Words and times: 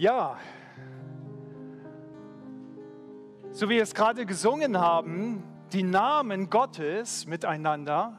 Ja, 0.00 0.38
so 3.52 3.68
wie 3.68 3.74
wir 3.74 3.82
es 3.82 3.92
gerade 3.92 4.24
gesungen 4.24 4.78
haben, 4.80 5.44
die 5.74 5.82
Namen 5.82 6.48
Gottes 6.48 7.26
miteinander, 7.26 8.16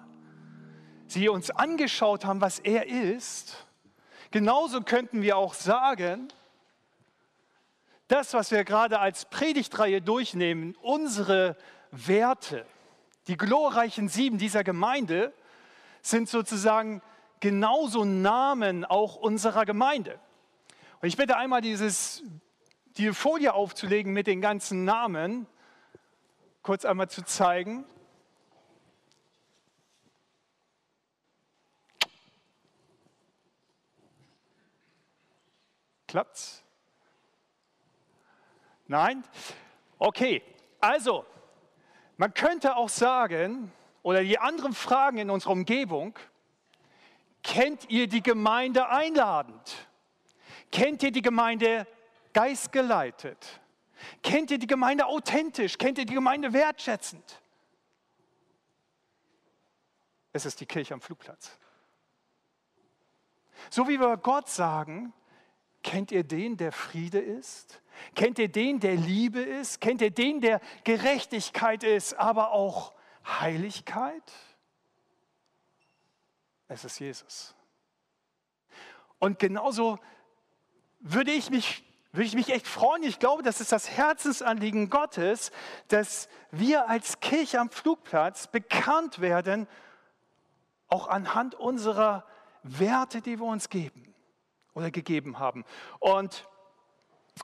sie 1.07 1.27
uns 1.27 1.49
angeschaut 1.49 2.23
haben, 2.23 2.39
was 2.39 2.59
er 2.59 2.85
ist, 2.85 3.65
genauso 4.29 4.81
könnten 4.81 5.23
wir 5.23 5.37
auch 5.37 5.55
sagen, 5.55 6.27
das, 8.07 8.35
was 8.35 8.51
wir 8.51 8.63
gerade 8.63 8.99
als 8.99 9.25
Predigtreihe 9.25 10.03
durchnehmen, 10.03 10.75
unsere 10.83 11.57
Werte, 11.89 12.63
die 13.25 13.37
glorreichen 13.37 14.07
sieben 14.07 14.37
dieser 14.37 14.63
Gemeinde, 14.63 15.33
sind 16.03 16.29
sozusagen 16.29 17.01
genauso 17.39 18.05
Namen 18.05 18.85
auch 18.85 19.15
unserer 19.15 19.65
Gemeinde. 19.65 20.19
Und 21.01 21.07
ich 21.07 21.17
bitte 21.17 21.35
einmal 21.35 21.61
dieses, 21.61 22.21
die 22.97 23.11
Folie 23.11 23.55
aufzulegen 23.55 24.13
mit 24.13 24.27
den 24.27 24.39
ganzen 24.39 24.85
Namen, 24.85 25.47
kurz 26.61 26.85
einmal 26.85 27.09
zu 27.09 27.23
zeigen. 27.23 27.85
Klappt's? 36.05 36.63
Nein? 38.85 39.23
Okay, 39.97 40.43
also, 40.79 41.25
man 42.17 42.31
könnte 42.35 42.75
auch 42.75 42.89
sagen, 42.89 43.71
oder 44.03 44.21
die 44.21 44.37
anderen 44.37 44.73
Fragen 44.73 45.17
in 45.17 45.31
unserer 45.31 45.53
Umgebung, 45.53 46.19
kennt 47.41 47.89
ihr 47.89 48.07
die 48.07 48.21
Gemeinde 48.21 48.89
einladend? 48.89 49.87
Kennt 50.71 51.03
ihr 51.03 51.11
die 51.11 51.21
Gemeinde 51.21 51.85
geistgeleitet? 52.33 53.61
Kennt 54.23 54.51
ihr 54.51 54.57
die 54.57 54.67
Gemeinde 54.67 55.05
authentisch? 55.05 55.77
Kennt 55.77 55.97
ihr 55.97 56.05
die 56.05 56.13
Gemeinde 56.13 56.53
wertschätzend? 56.53 57.41
Es 60.33 60.45
ist 60.45 60.59
die 60.59 60.65
Kirche 60.65 60.93
am 60.93 61.01
Flugplatz. 61.01 61.57
So 63.69 63.87
wie 63.87 63.99
wir 63.99 64.17
Gott 64.17 64.49
sagen, 64.49 65.13
kennt 65.83 66.11
ihr 66.11 66.23
den, 66.23 66.57
der 66.57 66.71
Friede 66.71 67.19
ist? 67.19 67.81
Kennt 68.15 68.39
ihr 68.39 68.47
den, 68.47 68.79
der 68.79 68.95
Liebe 68.95 69.41
ist? 69.41 69.81
Kennt 69.81 70.01
ihr 70.01 70.11
den, 70.11 70.41
der 70.41 70.61
Gerechtigkeit 70.83 71.83
ist, 71.83 72.13
aber 72.13 72.51
auch 72.51 72.93
Heiligkeit? 73.25 74.31
Es 76.67 76.85
ist 76.85 76.99
Jesus. 76.99 77.53
Und 79.19 79.37
genauso 79.37 79.99
würde 81.01 81.31
ich 81.31 81.49
mich, 81.49 81.83
würde 82.11 82.25
ich 82.25 82.35
mich 82.35 82.49
echt 82.49 82.67
freuen. 82.67 83.03
Ich 83.03 83.19
glaube, 83.19 83.43
das 83.43 83.61
ist 83.61 83.71
das 83.71 83.89
Herzensanliegen 83.89 84.89
Gottes, 84.89 85.51
dass 85.87 86.29
wir 86.51 86.89
als 86.89 87.19
Kirche 87.19 87.59
am 87.59 87.69
Flugplatz 87.69 88.47
bekannt 88.47 89.19
werden, 89.19 89.67
auch 90.87 91.07
anhand 91.07 91.55
unserer 91.55 92.25
Werte, 92.63 93.21
die 93.21 93.39
wir 93.39 93.45
uns 93.45 93.69
geben 93.69 94.13
oder 94.73 94.91
gegeben 94.91 95.39
haben. 95.39 95.65
Und 95.99 96.47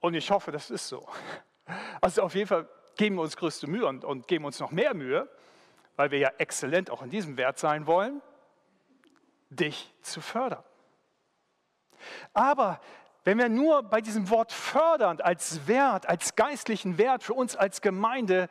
Und 0.00 0.14
ich 0.14 0.30
hoffe, 0.30 0.52
das 0.52 0.70
ist 0.70 0.88
so. 0.88 1.06
Also 2.00 2.22
auf 2.22 2.34
jeden 2.34 2.46
Fall 2.46 2.68
geben 2.96 3.16
wir 3.16 3.22
uns 3.22 3.36
größte 3.36 3.66
Mühe 3.66 3.86
und, 3.86 4.04
und 4.04 4.26
geben 4.26 4.44
uns 4.44 4.58
noch 4.58 4.70
mehr 4.70 4.94
Mühe, 4.94 5.28
weil 5.96 6.10
wir 6.10 6.18
ja 6.18 6.32
exzellent 6.38 6.90
auch 6.90 7.02
in 7.02 7.10
diesem 7.10 7.36
Wert 7.36 7.58
sein 7.58 7.86
wollen, 7.86 8.22
dich 9.50 9.92
zu 10.02 10.20
fördern. 10.20 10.62
Aber 12.32 12.80
wenn 13.24 13.38
wir 13.38 13.48
nur 13.48 13.82
bei 13.82 14.02
diesem 14.02 14.28
Wort 14.28 14.52
fördernd 14.52 15.24
als 15.24 15.66
Wert, 15.66 16.06
als 16.06 16.36
geistlichen 16.36 16.98
Wert 16.98 17.22
für 17.22 17.32
uns 17.32 17.56
als 17.56 17.80
Gemeinde 17.80 18.48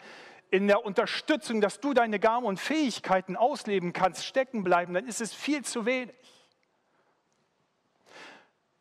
in 0.50 0.67
der 0.67 0.84
Unterstützung, 0.84 1.61
dass 1.61 1.79
du 1.79 1.94
deine 1.94 2.19
Gaben 2.19 2.45
und 2.45 2.59
Fähigkeiten 2.59 3.35
ausleben 3.35 3.94
kannst, 3.94 4.25
stecken 4.25 4.63
bleiben, 4.63 4.94
dann 4.94 5.07
ist 5.07 5.22
es 5.22 5.34
viel 5.34 5.63
zu 5.63 5.85
wenig. 5.85 6.16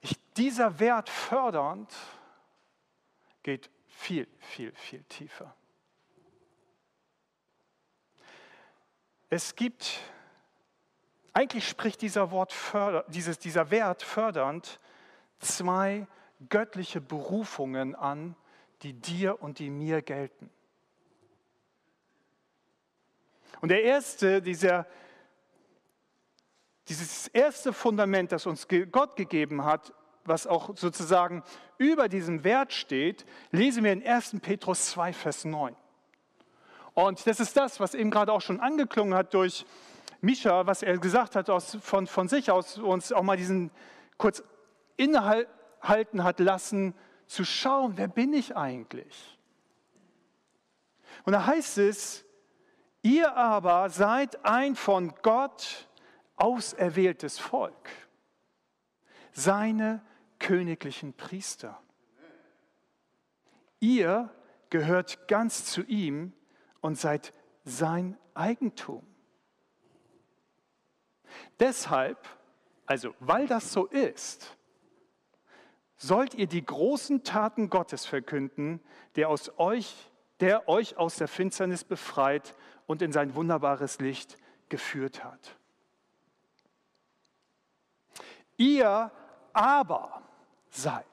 Ich, 0.01 0.19
dieser 0.37 0.81
Wert 0.81 1.09
fördernd 1.09 1.95
geht 3.43 3.71
viel, 3.87 4.27
viel, 4.41 4.73
viel 4.73 5.03
tiefer. 5.05 5.55
Es 9.29 9.57
gibt, 9.57 10.01
eigentlich 11.33 11.69
spricht 11.69 12.03
dieser, 12.03 12.31
Wort 12.31 12.53
förder, 12.53 13.05
dieses, 13.09 13.39
dieser 13.39 13.71
Wert 13.71 14.03
fördernd 14.03 14.79
zwei 15.43 16.07
göttliche 16.49 17.01
Berufungen 17.01 17.95
an, 17.95 18.35
die 18.83 18.95
dir 18.95 19.43
und 19.43 19.59
die 19.59 19.71
mir 19.71 20.03
gelten. 20.03 20.51
Und 23.61 23.69
der 23.69 23.83
erste, 23.83 24.43
dieser, 24.43 24.87
dieses 26.89 27.29
erste 27.29 27.73
Fundament, 27.73 28.33
das 28.33 28.47
uns 28.47 28.67
Gott 28.91 29.15
gegeben 29.15 29.65
hat, 29.65 29.93
was 30.25 30.47
auch 30.47 30.77
sozusagen 30.77 31.43
über 31.79 32.09
diesem 32.09 32.45
Wert 32.45 32.73
steht, 32.73 33.25
lesen 33.51 33.85
wir 33.85 33.93
in 33.93 34.05
1. 34.05 34.37
Petrus 34.41 34.87
2, 34.91 35.13
Vers 35.13 35.45
9. 35.45 35.77
Und 36.95 37.27
das 37.27 37.41
ist 37.41 37.57
das, 37.57 37.81
was 37.81 37.95
eben 37.95 38.11
gerade 38.11 38.33
auch 38.33 38.41
schon 38.41 38.61
angeklungen 38.61 39.15
hat 39.15 39.33
durch 39.35 39.65
Mischa, 40.21 40.67
was 40.67 40.83
er 40.83 40.99
gesagt 40.99 41.37
hat 41.37 41.51
aus, 41.51 41.77
von, 41.81 42.07
von 42.07 42.29
sich 42.29 42.51
aus, 42.51 42.79
uns 42.79 43.13
auch 43.13 43.23
mal 43.23 43.37
diesen 43.37 43.71
kurz 44.19 44.43
innehalten 44.97 46.25
hat 46.25 46.41
lassen, 46.41 46.95
zu 47.27 47.45
schauen, 47.45 47.97
wer 47.97 48.09
bin 48.09 48.33
ich 48.33 48.57
eigentlich? 48.57 49.39
Und 51.25 51.33
da 51.33 51.47
heißt 51.47 51.79
es, 51.79 52.25
ihr 53.03 53.37
aber 53.37 53.89
seid 53.91 54.45
ein 54.45 54.77
von 54.77 55.15
Gott 55.23 55.89
auserwähltes 56.37 57.39
Volk, 57.39 57.91
seine 59.33 60.05
königlichen 60.39 61.15
Priester. 61.15 61.81
Ihr 63.81 64.31
gehört 64.71 65.29
ganz 65.29 65.67
zu 65.67 65.83
ihm 65.83 66.33
und 66.81 66.99
seid 66.99 67.33
sein 67.65 68.19
Eigentum. 68.35 69.07
Deshalb, 71.61 72.19
also 72.87 73.15
weil 73.21 73.47
das 73.47 73.73
so 73.73 73.87
ist, 73.87 74.57
sollt 76.03 76.35
ihr 76.35 76.49
die 76.49 76.65
großen 76.65 77.23
Taten 77.23 77.71
Gottes 77.71 78.05
verkünden, 78.07 78.81
der, 79.15 79.29
aus 79.29 79.53
euch, 79.59 79.95
der 80.41 80.69
euch 80.69 80.97
aus 80.97 81.17
der 81.17 81.29
Finsternis 81.29 81.85
befreit 81.85 82.57
und 82.87 83.03
in 83.03 83.13
sein 83.13 83.37
wunderbares 83.37 84.01
Licht 84.01 84.37
geführt 84.69 85.23
hat. 85.23 85.57
Ihr 88.57 89.13
aber 89.53 90.23
seid. 90.71 91.05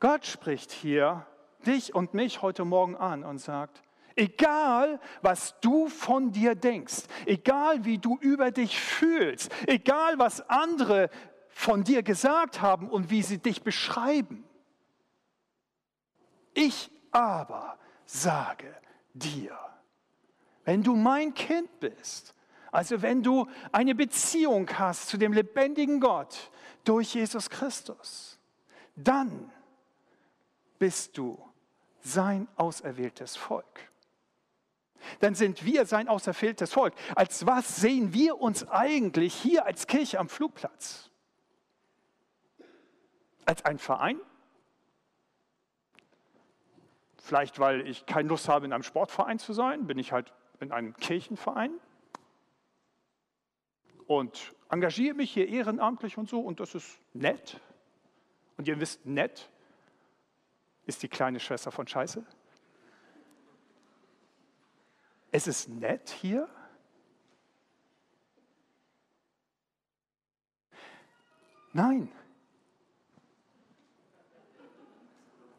Gott 0.00 0.26
spricht 0.26 0.72
hier 0.72 1.26
dich 1.64 1.94
und 1.94 2.12
mich 2.12 2.42
heute 2.42 2.64
Morgen 2.64 2.96
an 2.96 3.22
und 3.24 3.38
sagt, 3.38 3.82
Egal, 4.16 5.00
was 5.22 5.58
du 5.60 5.88
von 5.88 6.30
dir 6.30 6.54
denkst, 6.54 7.02
egal 7.26 7.84
wie 7.84 7.98
du 7.98 8.16
über 8.20 8.52
dich 8.52 8.78
fühlst, 8.78 9.50
egal 9.66 10.20
was 10.20 10.48
andere 10.48 11.10
von 11.54 11.84
dir 11.84 12.02
gesagt 12.02 12.60
haben 12.60 12.90
und 12.90 13.10
wie 13.10 13.22
sie 13.22 13.38
dich 13.38 13.62
beschreiben. 13.62 14.44
Ich 16.52 16.90
aber 17.10 17.78
sage 18.04 18.74
dir, 19.14 19.56
wenn 20.64 20.82
du 20.82 20.96
mein 20.96 21.32
Kind 21.32 21.80
bist, 21.80 22.34
also 22.72 23.02
wenn 23.02 23.22
du 23.22 23.46
eine 23.70 23.94
Beziehung 23.94 24.68
hast 24.78 25.08
zu 25.08 25.16
dem 25.16 25.32
lebendigen 25.32 26.00
Gott 26.00 26.50
durch 26.82 27.14
Jesus 27.14 27.48
Christus, 27.48 28.38
dann 28.96 29.50
bist 30.78 31.16
du 31.16 31.38
sein 32.00 32.48
auserwähltes 32.56 33.36
Volk. 33.36 33.92
Dann 35.20 35.34
sind 35.34 35.64
wir 35.64 35.86
sein 35.86 36.08
auserwähltes 36.08 36.72
Volk. 36.72 36.94
Als 37.14 37.46
was 37.46 37.76
sehen 37.76 38.12
wir 38.12 38.40
uns 38.40 38.66
eigentlich 38.68 39.34
hier 39.34 39.66
als 39.66 39.86
Kirche 39.86 40.18
am 40.18 40.28
Flugplatz? 40.28 41.10
Als 43.46 43.64
ein 43.64 43.78
Verein? 43.78 44.20
Vielleicht, 47.18 47.58
weil 47.58 47.86
ich 47.86 48.06
keine 48.06 48.28
Lust 48.28 48.48
habe, 48.48 48.66
in 48.66 48.72
einem 48.72 48.82
Sportverein 48.82 49.38
zu 49.38 49.52
sein, 49.52 49.86
bin 49.86 49.98
ich 49.98 50.12
halt 50.12 50.32
in 50.60 50.72
einem 50.72 50.94
Kirchenverein 50.96 51.72
und 54.06 54.54
engagiere 54.68 55.14
mich 55.14 55.32
hier 55.32 55.48
ehrenamtlich 55.48 56.18
und 56.18 56.28
so 56.28 56.40
und 56.40 56.60
das 56.60 56.74
ist 56.74 56.98
nett. 57.14 57.60
Und 58.56 58.68
ihr 58.68 58.78
wisst, 58.78 59.06
nett 59.06 59.48
ist 60.86 61.02
die 61.02 61.08
kleine 61.08 61.40
Schwester 61.40 61.72
von 61.72 61.86
Scheiße. 61.86 62.24
Es 65.30 65.46
ist 65.46 65.68
nett 65.68 66.10
hier. 66.10 66.48
Nein. 71.72 72.08
Ja, 72.08 72.24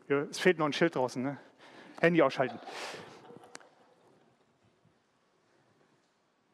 es 0.08 0.40
fehlt 0.40 0.58
noch 0.58 0.66
ein 0.66 0.74
Schild 0.74 0.96
draußen. 0.96 1.22
Ne? 1.22 1.38
Handy 2.00 2.22
ausschalten. 2.22 2.60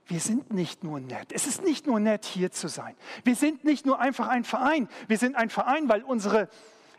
Wir 0.05 0.19
sind 0.19 0.51
nicht 0.51 0.83
nur 0.83 0.99
nett. 0.99 1.31
Es 1.31 1.47
ist 1.47 1.63
nicht 1.63 1.87
nur 1.87 1.99
nett, 2.01 2.25
hier 2.25 2.51
zu 2.51 2.67
sein. 2.67 2.97
Wir 3.23 3.35
sind 3.35 3.63
nicht 3.63 3.85
nur 3.85 3.99
einfach 3.99 4.27
ein 4.27 4.43
Verein. 4.43 4.89
Wir 5.07 5.17
sind 5.17 5.35
ein 5.35 5.49
Verein, 5.49 5.87
weil 5.87 6.03
unsere, 6.03 6.49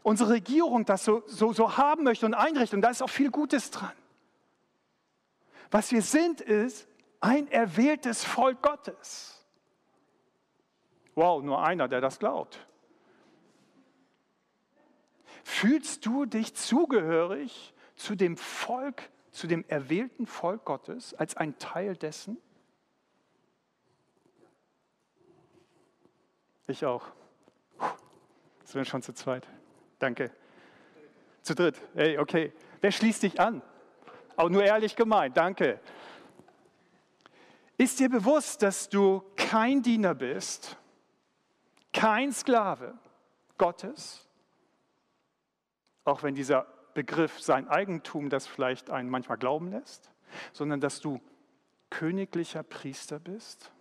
unsere 0.03 0.31
Regierung 0.31 0.87
das 0.87 1.05
so, 1.05 1.23
so, 1.27 1.53
so 1.53 1.77
haben 1.77 2.05
möchte 2.05 2.25
und 2.25 2.33
einrichtet. 2.33 2.75
Und 2.75 2.81
da 2.81 2.89
ist 2.89 3.03
auch 3.03 3.11
viel 3.11 3.31
Gutes 3.31 3.71
dran. 3.71 3.93
Was 5.71 5.93
wir 5.93 6.01
sind, 6.01 6.41
ist 6.41 6.89
ein 7.21 7.49
erwähltes 7.49 8.25
Volk 8.25 8.63
Gottes. 8.63 9.45
Wow, 11.15 11.43
nur 11.43 11.63
einer, 11.63 11.89
der 11.89 12.01
das 12.01 12.19
glaubt. 12.19 12.67
Fühlst 15.45 16.07
du 16.07 16.25
dich 16.25 16.55
zugehörig 16.55 17.75
zu 17.97 18.15
dem 18.15 18.37
Volk, 18.37 19.11
zu 19.31 19.47
dem 19.47 19.65
erwählten 19.69 20.27
Volk 20.27 20.65
Gottes 20.65 21.15
als 21.15 21.37
ein 21.37 21.59
Teil 21.59 21.97
dessen? 21.97 22.37
Ich 26.67 26.85
auch. 26.87 27.05
Sind 28.65 28.77
wir 28.77 28.85
schon 28.85 29.03
zu 29.03 29.13
zweit? 29.13 29.47
Danke. 29.99 30.31
Zu 31.43 31.55
dritt. 31.55 31.81
Hey, 31.95 32.19
okay. 32.19 32.53
Wer 32.81 32.93
schließt 32.93 33.23
dich 33.23 33.41
an? 33.41 33.63
Auch 34.37 34.49
nur 34.49 34.65
ehrlich 34.65 34.97
gemeint. 34.97 35.37
Danke. 35.37 35.81
Ist 37.77 37.99
dir 38.01 38.09
bewusst, 38.09 38.63
dass 38.63 38.89
du 38.89 39.23
kein 39.37 39.83
Diener 39.83 40.15
bist, 40.15 40.77
kein 41.93 42.33
Sklave 42.33 42.97
Gottes? 43.59 44.29
Auch 46.05 46.23
wenn 46.23 46.35
dieser 46.35 46.67
Begriff 46.95 47.41
sein 47.41 47.69
Eigentum 47.69 48.29
das 48.29 48.47
vielleicht 48.47 48.91
einen 48.91 49.09
manchmal 49.09 49.39
glauben 49.39 49.71
lässt, 49.71 50.11
sondern 50.53 50.81
dass 50.81 51.01
du 51.01 51.21
königlicher 51.91 52.63
Priester 52.63 53.19
bist? 53.19 53.73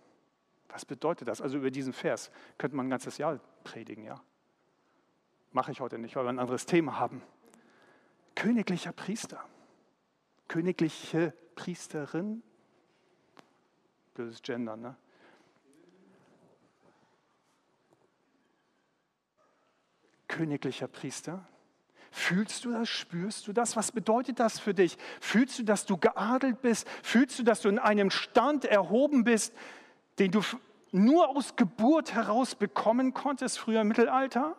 Was 0.68 0.84
bedeutet 0.84 1.28
das? 1.28 1.40
Also 1.40 1.58
über 1.58 1.70
diesen 1.70 1.92
Vers 1.92 2.30
könnte 2.58 2.76
man 2.76 2.86
ein 2.86 2.90
ganzes 2.90 3.18
Jahr 3.18 3.40
predigen, 3.64 4.04
ja. 4.04 4.20
Mache 5.50 5.72
ich 5.72 5.80
heute 5.80 5.98
nicht, 5.98 6.16
weil 6.16 6.24
wir 6.24 6.30
ein 6.30 6.38
anderes 6.38 6.64
Thema 6.64 6.98
haben. 6.98 7.22
Königlicher 8.34 8.92
Priester, 8.92 9.44
königliche 10.48 11.34
Priesterin, 11.54 12.42
blödes 14.14 14.40
Gender, 14.42 14.76
ne? 14.76 14.96
Königlicher 20.28 20.88
Priester. 20.88 21.46
Fühlst 22.14 22.66
du 22.66 22.72
das? 22.72 22.90
Spürst 22.90 23.48
du 23.48 23.54
das? 23.54 23.74
Was 23.74 23.90
bedeutet 23.90 24.38
das 24.38 24.58
für 24.58 24.74
dich? 24.74 24.98
Fühlst 25.18 25.58
du, 25.58 25.62
dass 25.62 25.86
du 25.86 25.96
geadelt 25.96 26.60
bist? 26.60 26.86
Fühlst 27.02 27.38
du, 27.38 27.42
dass 27.42 27.62
du 27.62 27.70
in 27.70 27.78
einem 27.78 28.10
Stand 28.10 28.66
erhoben 28.66 29.24
bist, 29.24 29.54
den 30.18 30.30
du 30.30 30.42
nur 30.90 31.30
aus 31.30 31.56
Geburt 31.56 32.12
heraus 32.12 32.54
bekommen 32.54 33.14
konntest, 33.14 33.58
früher 33.58 33.80
im 33.80 33.88
Mittelalter? 33.88 34.56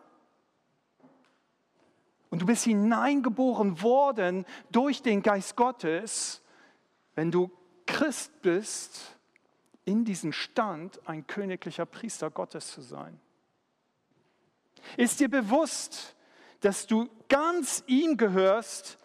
Und 2.31 2.41
du 2.41 2.47
bist 2.47 2.63
hineingeboren 2.63 3.83
worden 3.83 4.45
durch 4.71 5.03
den 5.03 5.21
Geist 5.21 5.55
Gottes, 5.55 6.41
wenn 7.13 7.29
du 7.29 7.51
Christ 7.85 8.41
bist, 8.41 9.15
in 9.85 10.05
diesen 10.05 10.33
Stand, 10.33 11.07
ein 11.07 11.27
königlicher 11.27 11.85
Priester 11.85 12.31
Gottes 12.31 12.71
zu 12.71 12.81
sein. 12.81 13.19
Ist 14.97 15.19
dir 15.19 15.29
bewusst, 15.29 16.15
dass 16.63 16.87
du 16.87 17.09
ganz 17.29 17.83
ihm 17.87 18.17
gehörst 18.17 18.97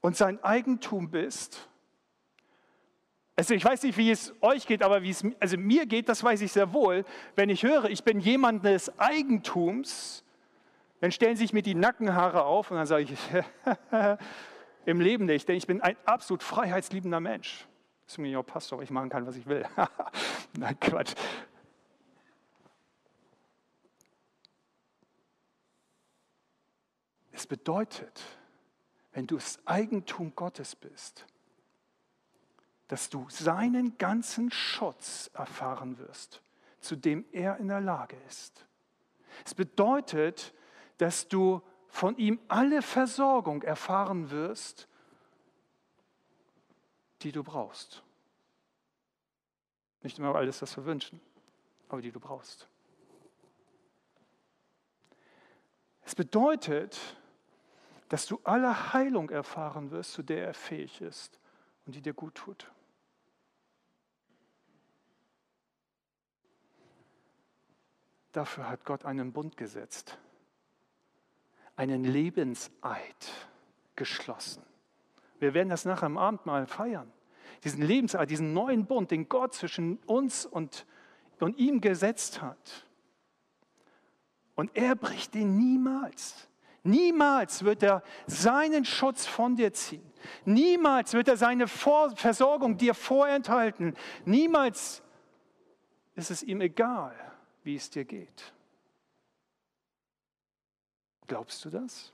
und 0.00 0.16
sein 0.16 0.42
Eigentum 0.42 1.10
bist? 1.10 1.68
Also 3.34 3.54
ich 3.54 3.64
weiß 3.64 3.82
nicht, 3.84 3.96
wie 3.96 4.10
es 4.10 4.34
euch 4.42 4.66
geht, 4.66 4.82
aber 4.82 5.02
wie 5.02 5.10
es 5.10 5.24
also 5.40 5.56
mir 5.56 5.86
geht, 5.86 6.08
das 6.08 6.22
weiß 6.22 6.42
ich 6.42 6.52
sehr 6.52 6.72
wohl. 6.72 7.04
Wenn 7.34 7.48
ich 7.48 7.62
höre, 7.62 7.84
ich 7.86 8.04
bin 8.04 8.20
jemand 8.20 8.64
des 8.64 8.98
Eigentums, 8.98 10.22
dann 11.00 11.10
stellen 11.10 11.36
sich 11.36 11.52
mir 11.52 11.62
die 11.62 11.74
Nackenhaare 11.74 12.44
auf 12.44 12.70
und 12.70 12.76
dann 12.76 12.86
sage 12.86 13.04
ich, 13.04 13.18
im 14.84 15.00
Leben 15.00 15.24
nicht, 15.24 15.48
denn 15.48 15.56
ich 15.56 15.66
bin 15.66 15.80
ein 15.80 15.96
absolut 16.04 16.42
freiheitsliebender 16.42 17.20
Mensch. 17.20 17.66
Deswegen 18.06 18.24
bin 18.24 18.32
ich 18.32 18.36
auch 18.36 18.46
Pastor, 18.46 18.82
ich 18.82 18.90
machen 18.90 19.08
kann, 19.08 19.26
was 19.26 19.36
ich 19.36 19.46
will. 19.46 19.64
Nein, 20.58 20.78
Quatsch. 20.78 21.14
Es 27.42 27.46
bedeutet, 27.48 28.22
wenn 29.14 29.26
du 29.26 29.34
das 29.34 29.58
Eigentum 29.66 30.32
Gottes 30.36 30.76
bist, 30.76 31.26
dass 32.86 33.10
du 33.10 33.26
seinen 33.30 33.98
ganzen 33.98 34.52
Schutz 34.52 35.28
erfahren 35.34 35.98
wirst, 35.98 36.40
zu 36.78 36.94
dem 36.94 37.24
er 37.32 37.56
in 37.56 37.66
der 37.66 37.80
Lage 37.80 38.16
ist. 38.28 38.64
Es 39.44 39.54
bedeutet, 39.54 40.54
dass 40.98 41.26
du 41.26 41.60
von 41.88 42.16
ihm 42.16 42.38
alle 42.46 42.80
Versorgung 42.80 43.62
erfahren 43.62 44.30
wirst, 44.30 44.86
die 47.22 47.32
du 47.32 47.42
brauchst. 47.42 48.04
Nicht 50.02 50.16
immer 50.16 50.32
alles, 50.36 50.62
was 50.62 50.76
wir 50.76 50.84
wünschen, 50.84 51.20
aber 51.88 52.02
die 52.02 52.12
du 52.12 52.20
brauchst. 52.20 52.68
Es 56.04 56.14
bedeutet, 56.14 57.16
dass 58.12 58.26
du 58.26 58.38
alle 58.44 58.92
Heilung 58.92 59.30
erfahren 59.30 59.90
wirst, 59.90 60.12
zu 60.12 60.22
der 60.22 60.44
er 60.44 60.52
fähig 60.52 61.00
ist 61.00 61.40
und 61.86 61.94
die 61.94 62.02
dir 62.02 62.12
gut 62.12 62.34
tut. 62.34 62.70
Dafür 68.32 68.68
hat 68.68 68.84
Gott 68.84 69.06
einen 69.06 69.32
Bund 69.32 69.56
gesetzt, 69.56 70.18
einen 71.74 72.04
Lebenseid 72.04 73.48
geschlossen. 73.96 74.62
Wir 75.38 75.54
werden 75.54 75.70
das 75.70 75.86
nachher 75.86 76.04
am 76.04 76.18
Abend 76.18 76.44
mal 76.44 76.66
feiern. 76.66 77.10
Diesen 77.64 77.80
Lebenseid, 77.80 78.28
diesen 78.28 78.52
neuen 78.52 78.84
Bund, 78.84 79.10
den 79.10 79.30
Gott 79.30 79.54
zwischen 79.54 79.96
uns 80.04 80.44
und, 80.44 80.84
und 81.40 81.56
ihm 81.56 81.80
gesetzt 81.80 82.42
hat. 82.42 82.86
Und 84.54 84.76
er 84.76 84.96
bricht 84.96 85.32
den 85.32 85.56
niemals. 85.56 86.50
Niemals 86.84 87.64
wird 87.64 87.82
er 87.82 88.02
seinen 88.26 88.84
Schutz 88.84 89.26
von 89.26 89.56
dir 89.56 89.72
ziehen. 89.72 90.12
Niemals 90.44 91.14
wird 91.14 91.28
er 91.28 91.36
seine 91.36 91.68
Versorgung 91.68 92.76
dir 92.76 92.94
vorenthalten. 92.94 93.96
Niemals 94.24 95.02
ist 96.14 96.30
es 96.30 96.42
ihm 96.42 96.60
egal 96.60 97.14
wie 97.64 97.76
es 97.76 97.90
dir 97.90 98.04
geht. 98.04 98.52
Glaubst 101.26 101.64
du 101.64 101.70
das? 101.70 102.12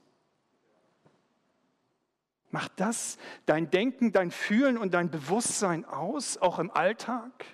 Macht 2.51 2.73
das 2.77 3.19
dein 3.47 3.71
Denken, 3.71 4.13
dein 4.13 4.31
Fühlen 4.31 4.79
und 4.79 4.95
dein 4.95 5.11
Bewusstsein 5.11 5.85
aus, 5.85 6.39
auch 6.39 6.59
im 6.59 6.71
Alltag? 6.71 7.45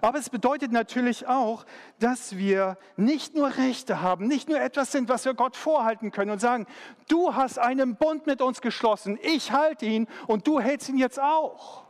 Aber 0.00 0.18
es 0.18 0.30
bedeutet 0.30 0.72
natürlich 0.72 1.26
auch, 1.26 1.66
dass 1.98 2.36
wir 2.36 2.78
nicht 2.96 3.34
nur 3.34 3.56
Rechte 3.56 4.00
haben, 4.00 4.26
nicht 4.26 4.48
nur 4.48 4.60
etwas 4.60 4.92
sind, 4.92 5.08
was 5.08 5.24
wir 5.24 5.34
Gott 5.34 5.56
vorhalten 5.56 6.10
können 6.10 6.30
und 6.30 6.40
sagen, 6.40 6.66
du 7.08 7.34
hast 7.34 7.58
einen 7.58 7.96
Bund 7.96 8.26
mit 8.26 8.40
uns 8.40 8.60
geschlossen, 8.60 9.18
ich 9.22 9.52
halte 9.52 9.86
ihn 9.86 10.06
und 10.26 10.46
du 10.46 10.60
hältst 10.60 10.88
ihn 10.88 10.98
jetzt 10.98 11.20
auch. 11.20 11.84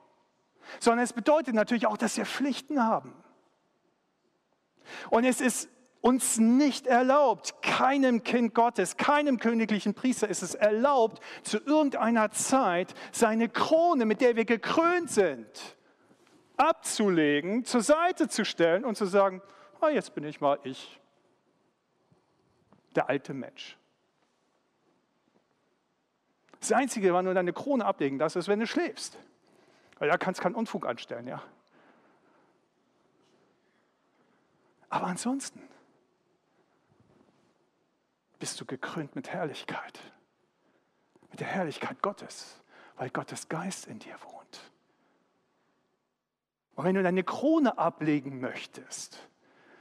Sondern 0.80 1.04
es 1.04 1.12
bedeutet 1.12 1.54
natürlich 1.54 1.86
auch, 1.86 1.96
dass 1.96 2.16
wir 2.16 2.26
Pflichten 2.26 2.84
haben. 2.84 3.14
Und 5.10 5.24
es 5.24 5.40
ist 5.40 5.68
uns 6.00 6.38
nicht 6.38 6.86
erlaubt, 6.86 7.62
keinem 7.62 8.22
Kind 8.22 8.54
Gottes, 8.54 8.96
keinem 8.98 9.38
königlichen 9.38 9.94
Priester 9.94 10.28
ist 10.28 10.42
es 10.42 10.54
erlaubt, 10.54 11.22
zu 11.42 11.58
irgendeiner 11.58 12.30
Zeit 12.30 12.92
seine 13.12 13.48
Krone, 13.48 14.04
mit 14.04 14.20
der 14.20 14.36
wir 14.36 14.44
gekrönt 14.44 15.10
sind, 15.10 15.46
abzulegen, 16.56 17.64
zur 17.64 17.82
Seite 17.82 18.28
zu 18.28 18.44
stellen 18.44 18.84
und 18.84 18.96
zu 18.96 19.06
sagen, 19.06 19.42
ah, 19.80 19.88
jetzt 19.88 20.14
bin 20.14 20.24
ich 20.24 20.40
mal 20.40 20.58
ich, 20.64 21.00
der 22.94 23.08
alte 23.08 23.34
Mensch. 23.34 23.76
Das 26.60 26.72
Einzige, 26.72 27.12
wann 27.12 27.26
du 27.26 27.34
deine 27.34 27.52
Krone 27.52 27.84
ablegen 27.84 28.18
darfst, 28.18 28.36
ist, 28.36 28.48
wenn 28.48 28.60
du 28.60 28.66
schläfst. 28.66 29.18
Weil 29.98 30.08
da 30.08 30.16
kannst 30.16 30.40
du 30.40 30.42
keinen 30.42 30.54
Unfug 30.54 30.86
anstellen, 30.86 31.26
ja. 31.26 31.42
Aber 34.88 35.06
ansonsten 35.06 35.60
bist 38.38 38.60
du 38.60 38.64
gekrönt 38.64 39.16
mit 39.16 39.28
Herrlichkeit, 39.28 39.98
mit 41.30 41.40
der 41.40 41.48
Herrlichkeit 41.48 42.00
Gottes, 42.00 42.62
weil 42.96 43.10
Gottes 43.10 43.48
Geist 43.48 43.86
in 43.86 43.98
dir 43.98 44.16
wohnt. 44.22 44.43
Und 46.74 46.84
wenn 46.84 46.94
du 46.94 47.02
deine 47.02 47.22
Krone 47.22 47.78
ablegen 47.78 48.40
möchtest, 48.40 49.18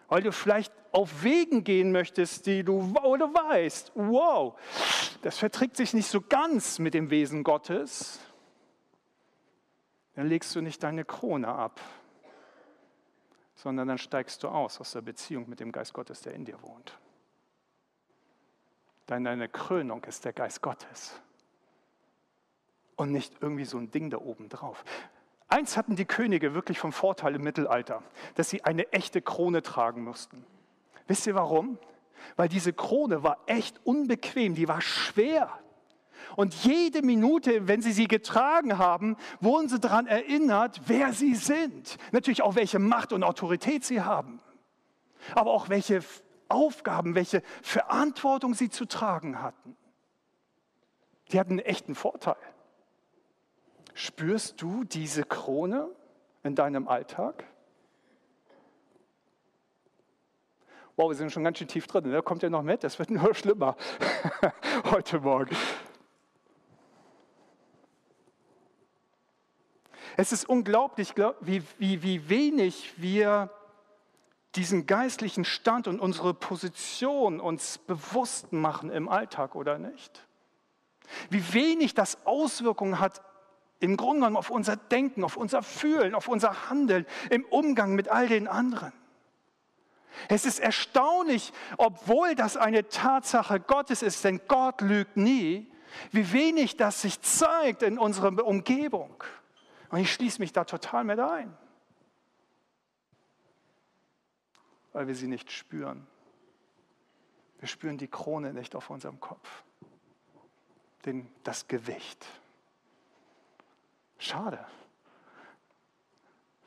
weil 0.08 0.22
du 0.22 0.32
vielleicht 0.32 0.72
auf 0.92 1.24
Wegen 1.24 1.64
gehen 1.64 1.92
möchtest, 1.92 2.46
die 2.46 2.64
du, 2.64 2.94
wo 2.94 3.18
du 3.18 3.26
weißt, 3.26 3.94
wow, 3.96 4.60
das 5.24 5.40
verträgt 5.40 5.76
sich 5.76 5.94
nicht 5.94 6.08
so 6.08 6.22
ganz 6.22 6.78
mit 6.78 6.94
dem 6.94 7.10
Wesen 7.10 7.44
Gottes, 7.44 8.20
dann 10.14 10.28
legst 10.28 10.54
du 10.56 10.62
nicht 10.62 10.84
deine 10.84 11.04
Krone 11.04 11.48
ab, 11.48 11.80
sondern 13.56 13.88
dann 13.88 13.98
steigst 13.98 14.44
du 14.44 14.50
aus 14.50 14.80
aus 14.80 14.92
der 14.92 15.02
Beziehung 15.02 15.50
mit 15.50 15.60
dem 15.60 15.72
Geist 15.72 15.94
Gottes, 15.94 16.22
der 16.22 16.34
in 16.34 16.46
dir 16.46 16.62
wohnt. 16.62 17.00
Denn 19.10 19.24
deine 19.24 19.50
Krönung 19.50 20.04
ist 20.04 20.26
der 20.26 20.34
Geist 20.34 20.62
Gottes 20.62 21.20
und 22.96 23.12
nicht 23.12 23.34
irgendwie 23.42 23.66
so 23.66 23.78
ein 23.78 23.90
Ding 23.90 24.10
da 24.12 24.18
oben 24.18 24.50
drauf. 24.50 24.84
Eins 25.54 25.78
hatten 25.78 25.96
die 25.96 26.06
Könige 26.06 26.56
wirklich 26.56 26.80
vom 26.80 26.92
Vorteil 26.92 27.36
im 27.36 27.44
Mittelalter, 27.44 28.02
dass 28.34 28.50
sie 28.50 28.64
eine 28.64 28.92
echte 28.92 29.22
Krone 29.22 29.62
tragen 29.62 30.04
mussten. 30.04 30.44
Wisst 31.06 31.28
ihr 31.28 31.36
warum? 31.36 31.78
Weil 32.36 32.50
diese 32.50 32.74
Krone 32.74 33.22
war 33.22 33.38
echt 33.46 33.80
unbequem, 33.86 34.56
die 34.56 34.68
war 34.68 34.82
schwer. 34.82 35.52
Und 36.36 36.56
jede 36.64 37.04
Minute, 37.04 37.68
wenn 37.68 37.84
sie 37.84 37.92
sie 37.92 38.08
getragen 38.08 38.80
haben, 38.80 39.16
wurden 39.42 39.70
sie 39.70 39.80
daran 39.80 40.08
erinnert, 40.08 40.82
wer 40.88 41.14
sie 41.14 41.36
sind. 41.36 42.00
Natürlich 42.12 42.42
auch, 42.42 42.56
welche 42.56 42.80
Macht 42.80 43.14
und 43.14 43.24
Autorität 43.24 43.86
sie 43.86 44.02
haben. 44.02 44.40
Aber 45.36 45.52
auch 45.52 45.70
welche 45.70 46.00
Aufgaben, 46.50 47.14
welche 47.14 47.44
Verantwortung 47.62 48.56
sie 48.56 48.72
zu 48.72 48.86
tragen 48.86 49.40
hatten. 49.44 49.78
Die 51.32 51.40
hatten 51.40 51.52
einen 51.52 51.60
echten 51.60 51.94
Vorteil. 51.94 52.38
Spürst 53.94 54.62
du 54.62 54.84
diese 54.84 55.24
Krone 55.24 55.90
in 56.44 56.56
deinem 56.56 56.88
Alltag? 56.88 57.46
Wow, 60.96 61.10
wir 61.10 61.16
sind 61.16 61.32
schon 61.32 61.44
ganz 61.44 61.58
schön 61.58 61.68
tief 61.68 61.88
drin. 61.88 62.10
Ne? 62.10 62.22
Kommt 62.22 62.44
ihr 62.44 62.50
noch 62.50 62.62
mit? 62.62 62.84
Das 62.84 63.00
wird 63.00 63.10
nur 63.12 63.34
schlimmer 63.34 63.76
heute 64.92 65.20
Morgen. 65.20 65.56
Es 70.16 70.32
ist 70.32 70.48
unglaublich, 70.48 71.16
wie, 71.42 71.64
wie, 71.80 72.04
wie 72.04 72.30
wenig 72.30 72.94
wir 72.98 73.50
diesen 74.56 74.86
geistlichen 74.86 75.46
Stand 75.46 75.88
und 75.88 76.00
unsere 76.00 76.36
Position 76.36 77.40
uns 77.40 77.80
bewusst 77.80 78.54
machen 78.54 78.92
im 78.92 79.10
Alltag 79.10 79.56
oder 79.56 79.80
nicht. 79.80 80.28
Wie 81.32 81.54
wenig 81.54 81.96
das 81.96 82.28
Auswirkungen 82.28 83.00
hat 83.00 83.22
im 83.84 83.98
Grunde 83.98 84.22
genommen 84.22 84.38
auf 84.38 84.50
unser 84.50 84.78
Denken, 84.78 85.26
auf 85.26 85.36
unser 85.36 85.62
Fühlen, 85.62 86.16
auf 86.16 86.30
unser 86.30 86.70
Handeln 86.70 87.06
im 87.30 87.44
Umgang 87.44 87.96
mit 87.96 88.08
all 88.08 88.30
den 88.30 88.48
anderen. 88.48 88.94
Es 90.30 90.46
ist 90.46 90.60
erstaunlich, 90.60 91.52
obwohl 91.78 92.34
das 92.34 92.56
eine 92.56 92.88
Tatsache 92.88 93.60
Gottes 93.60 94.02
ist, 94.02 94.24
denn 94.24 94.40
Gott 94.48 94.80
lügt 94.80 95.18
nie, 95.18 95.70
wie 96.12 96.32
wenig 96.32 96.78
das 96.78 97.02
sich 97.02 97.20
zeigt 97.20 97.84
in 97.84 98.00
unserer 98.00 98.46
Umgebung. 98.46 99.22
Und 99.90 100.00
ich 100.00 100.14
schließe 100.14 100.40
mich 100.40 100.54
da 100.54 100.64
total 100.64 101.04
mit 101.04 101.20
ein, 101.20 101.54
weil 104.94 105.08
wir 105.08 105.16
sie 105.16 105.28
nicht 105.28 105.52
spüren. 105.52 106.08
Wir 107.60 107.68
spüren 107.68 107.98
die 107.98 108.08
Krone 108.08 108.54
nicht 108.54 108.76
auf 108.76 108.90
unserem 108.90 109.20
Kopf, 109.20 109.64
den, 111.06 111.30
das 111.44 111.68
Gewicht. 111.68 112.26
Schade. 114.24 114.58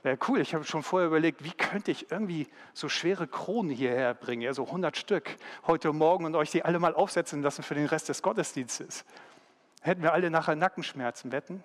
Wäre 0.03 0.19
cool, 0.29 0.41
ich 0.41 0.55
habe 0.55 0.65
schon 0.65 0.83
vorher 0.83 1.09
überlegt, 1.09 1.43
wie 1.43 1.53
könnte 1.53 1.91
ich 1.91 2.11
irgendwie 2.11 2.47
so 2.75 2.91
schwere 2.91 3.27
Kronen 3.27 3.73
hierher 3.73 4.13
bringen, 4.13 4.43
ja, 4.43 4.53
so 4.53 4.67
100 4.67 4.95
Stück 4.97 5.37
heute 5.67 5.93
Morgen 5.95 6.27
und 6.27 6.37
euch 6.37 6.51
die 6.51 6.67
alle 6.67 6.79
mal 6.79 6.95
aufsetzen 6.95 7.43
lassen 7.43 7.63
für 7.63 7.75
den 7.75 7.87
Rest 7.87 8.11
des 8.11 8.21
Gottesdienstes. 8.21 9.07
Hätten 9.81 10.03
wir 10.03 10.13
alle 10.13 10.31
nachher 10.31 10.55
Nackenschmerzen, 10.55 11.33
wetten? 11.33 11.65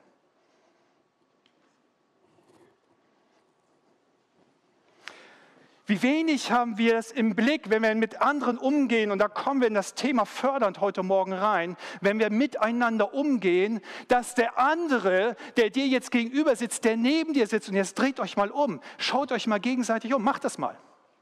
Wie 5.88 6.04
wenig 6.04 6.52
haben 6.52 6.78
wir 6.78 6.98
es 6.98 7.12
im 7.12 7.36
Blick, 7.36 7.70
wenn 7.70 7.82
wir 7.82 7.96
mit 7.96 8.22
anderen 8.22 8.58
umgehen, 8.58 9.12
und 9.12 9.20
da 9.20 9.28
kommen 9.28 9.62
wir 9.62 9.68
in 9.68 9.74
das 9.74 9.96
Thema 9.96 10.26
fördernd 10.26 10.80
heute 10.80 11.02
Morgen 11.02 11.34
rein, 11.34 11.76
wenn 12.02 12.20
wir 12.20 12.30
miteinander 12.30 13.14
umgehen, 13.14 13.82
dass 14.08 14.36
der 14.36 14.60
andere, 14.60 15.36
der 15.58 15.72
dir 15.72 15.88
jetzt 15.88 16.12
gegenüber 16.12 16.56
sitzt, 16.56 16.86
der 16.86 16.98
neben 16.98 17.34
dir 17.34 17.48
sitzt, 17.48 17.70
und 17.70 17.76
jetzt 17.76 17.96
dreht 17.96 18.20
euch 18.20 18.38
mal 18.38 18.52
um, 18.52 18.80
schaut 19.00 19.32
euch 19.32 19.48
mal 19.48 19.60
gegenseitig 19.60 20.14
um, 20.14 20.24
macht 20.24 20.44
das 20.44 20.58
mal. 20.58 20.78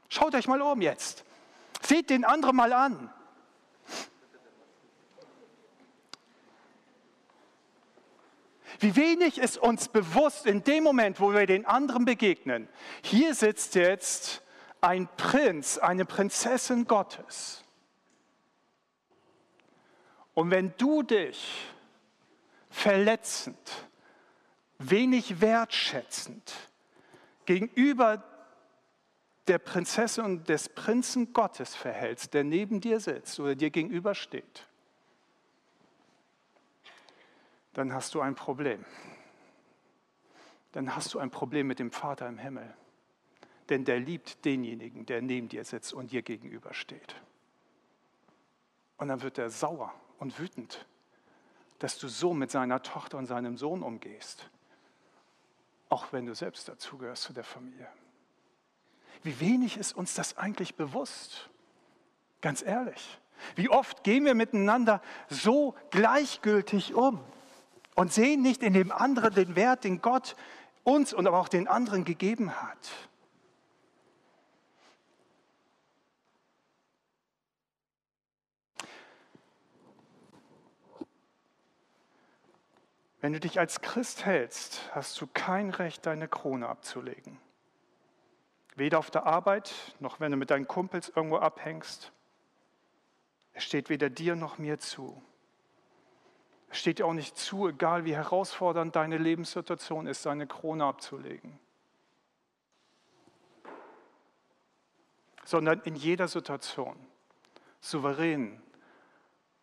Schaut 0.08 0.34
euch 0.34 0.46
mal 0.46 0.60
um 0.60 0.82
jetzt. 0.82 1.24
Seht 1.80 2.10
den 2.10 2.24
anderen 2.24 2.56
mal 2.56 2.72
an. 2.72 3.10
Wie 8.78 8.96
wenig 8.96 9.38
ist 9.38 9.58
uns 9.58 9.88
bewusst 9.88 10.46
in 10.46 10.64
dem 10.64 10.84
Moment, 10.84 11.20
wo 11.20 11.32
wir 11.32 11.46
den 11.46 11.66
anderen 11.66 12.04
begegnen. 12.04 12.68
Hier 13.02 13.34
sitzt 13.34 13.74
jetzt 13.74 14.42
ein 14.80 15.08
Prinz, 15.16 15.78
eine 15.78 16.04
Prinzessin 16.04 16.86
Gottes. 16.86 17.64
Und 20.34 20.50
wenn 20.50 20.74
du 20.78 21.02
dich 21.02 21.66
verletzend, 22.70 23.88
wenig 24.78 25.40
wertschätzend 25.40 26.54
gegenüber 27.44 28.24
der 29.48 29.58
Prinzessin 29.58 30.24
und 30.24 30.48
des 30.48 30.68
Prinzen 30.68 31.32
Gottes 31.32 31.74
verhältst, 31.74 32.32
der 32.32 32.44
neben 32.44 32.80
dir 32.80 33.00
sitzt 33.00 33.38
oder 33.40 33.54
dir 33.54 33.70
gegenübersteht, 33.70 34.66
dann 37.74 37.92
hast 37.92 38.14
du 38.14 38.20
ein 38.20 38.34
Problem. 38.34 38.84
Dann 40.72 40.94
hast 40.94 41.14
du 41.14 41.18
ein 41.18 41.30
Problem 41.30 41.66
mit 41.66 41.80
dem 41.80 41.90
Vater 41.90 42.28
im 42.28 42.38
Himmel 42.38 42.74
denn 43.70 43.84
der 43.84 44.00
liebt 44.00 44.44
denjenigen, 44.44 45.06
der 45.06 45.22
neben 45.22 45.48
dir 45.48 45.64
sitzt 45.64 45.92
und 45.92 46.12
dir 46.12 46.22
gegenübersteht. 46.22 47.14
Und 48.98 49.08
dann 49.08 49.22
wird 49.22 49.38
er 49.38 49.48
sauer 49.48 49.94
und 50.18 50.38
wütend, 50.38 50.86
dass 51.78 51.98
du 51.98 52.08
so 52.08 52.34
mit 52.34 52.50
seiner 52.50 52.82
Tochter 52.82 53.16
und 53.16 53.26
seinem 53.26 53.56
Sohn 53.56 53.82
umgehst, 53.82 54.50
auch 55.88 56.12
wenn 56.12 56.26
du 56.26 56.34
selbst 56.34 56.68
dazugehörst 56.68 57.22
zu 57.22 57.32
der 57.32 57.44
Familie. 57.44 57.88
Wie 59.22 59.40
wenig 59.40 59.76
ist 59.76 59.96
uns 59.96 60.14
das 60.14 60.36
eigentlich 60.36 60.74
bewusst? 60.74 61.48
Ganz 62.40 62.62
ehrlich. 62.62 63.18
Wie 63.54 63.70
oft 63.70 64.04
gehen 64.04 64.24
wir 64.24 64.34
miteinander 64.34 65.00
so 65.28 65.74
gleichgültig 65.90 66.94
um 66.94 67.20
und 67.94 68.12
sehen 68.12 68.42
nicht 68.42 68.62
in 68.62 68.74
dem 68.74 68.92
anderen 68.92 69.34
den 69.34 69.56
Wert, 69.56 69.84
den 69.84 70.02
Gott 70.02 70.36
uns 70.84 71.12
und 71.12 71.26
aber 71.26 71.38
auch 71.38 71.48
den 71.48 71.68
anderen 71.68 72.04
gegeben 72.04 72.50
hat. 72.62 73.09
Wenn 83.20 83.34
du 83.34 83.40
dich 83.40 83.60
als 83.60 83.82
Christ 83.82 84.24
hältst, 84.24 84.90
hast 84.94 85.20
du 85.20 85.26
kein 85.26 85.70
Recht, 85.70 86.06
deine 86.06 86.26
Krone 86.26 86.68
abzulegen. 86.68 87.38
Weder 88.76 88.98
auf 88.98 89.10
der 89.10 89.26
Arbeit, 89.26 89.74
noch 90.00 90.20
wenn 90.20 90.30
du 90.30 90.38
mit 90.38 90.50
deinen 90.50 90.66
Kumpels 90.66 91.12
irgendwo 91.14 91.36
abhängst. 91.36 92.12
Es 93.52 93.64
steht 93.64 93.90
weder 93.90 94.08
dir 94.08 94.36
noch 94.36 94.56
mir 94.56 94.78
zu. 94.78 95.20
Es 96.70 96.78
steht 96.78 96.98
dir 96.98 97.06
auch 97.06 97.12
nicht 97.12 97.36
zu, 97.36 97.68
egal 97.68 98.06
wie 98.06 98.14
herausfordernd 98.14 98.96
deine 98.96 99.18
Lebenssituation 99.18 100.06
ist, 100.06 100.22
seine 100.22 100.46
Krone 100.46 100.84
abzulegen. 100.84 101.58
Sondern 105.44 105.80
in 105.80 105.96
jeder 105.96 106.28
Situation 106.28 106.96
souverän 107.80 108.62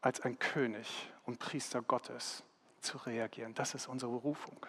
als 0.02 0.22
ein 0.22 0.38
König 0.38 1.12
und 1.24 1.40
Priester 1.40 1.82
Gottes 1.82 2.44
zu 2.88 2.98
reagieren. 2.98 3.54
Das 3.54 3.74
ist 3.76 3.88
unsere 3.88 4.12
Berufung. 4.12 4.66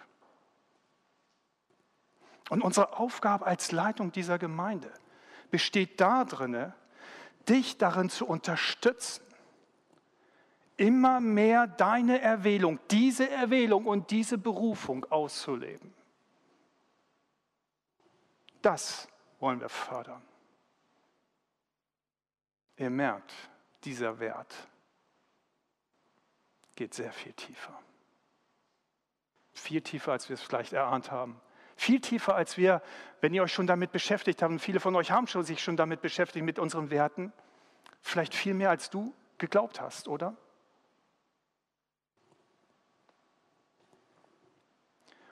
Und 2.49 2.61
unsere 2.61 2.97
Aufgabe 2.97 3.45
als 3.45 3.71
Leitung 3.71 4.11
dieser 4.11 4.37
Gemeinde 4.37 4.91
besteht 5.51 5.99
darin, 5.99 6.73
dich 7.47 7.77
darin 7.77 8.09
zu 8.09 8.25
unterstützen, 8.25 9.23
immer 10.77 11.19
mehr 11.19 11.67
deine 11.67 12.21
Erwählung, 12.21 12.79
diese 12.89 13.29
Erwählung 13.29 13.85
und 13.85 14.11
diese 14.11 14.37
Berufung 14.37 15.05
auszuleben. 15.11 15.93
Das 18.61 19.07
wollen 19.39 19.59
wir 19.59 19.69
fördern. 19.69 20.21
Ihr 22.77 22.89
merkt, 22.89 23.33
dieser 23.83 24.19
Wert 24.19 24.55
geht 26.75 26.93
sehr 26.93 27.11
viel 27.11 27.33
tiefer. 27.33 27.77
Viel 29.59 29.81
tiefer, 29.81 30.13
als 30.13 30.29
wir 30.29 30.35
es 30.35 30.41
vielleicht 30.41 30.73
erahnt 30.73 31.11
haben. 31.11 31.39
Viel 31.75 32.01
tiefer, 32.01 32.35
als 32.35 32.57
wir, 32.57 32.81
wenn 33.21 33.33
ihr 33.33 33.43
euch 33.43 33.53
schon 33.53 33.67
damit 33.67 33.91
beschäftigt 33.91 34.41
habt, 34.41 34.59
viele 34.59 34.79
von 34.79 34.95
euch 34.95 35.11
haben 35.11 35.27
schon, 35.27 35.43
sich 35.43 35.61
schon 35.63 35.77
damit 35.77 36.01
beschäftigt, 36.01 36.45
mit 36.45 36.59
unseren 36.59 36.89
Werten, 36.89 37.31
vielleicht 38.01 38.33
viel 38.35 38.53
mehr, 38.53 38.69
als 38.69 38.89
du 38.89 39.13
geglaubt 39.37 39.79
hast, 39.79 40.07
oder? 40.07 40.35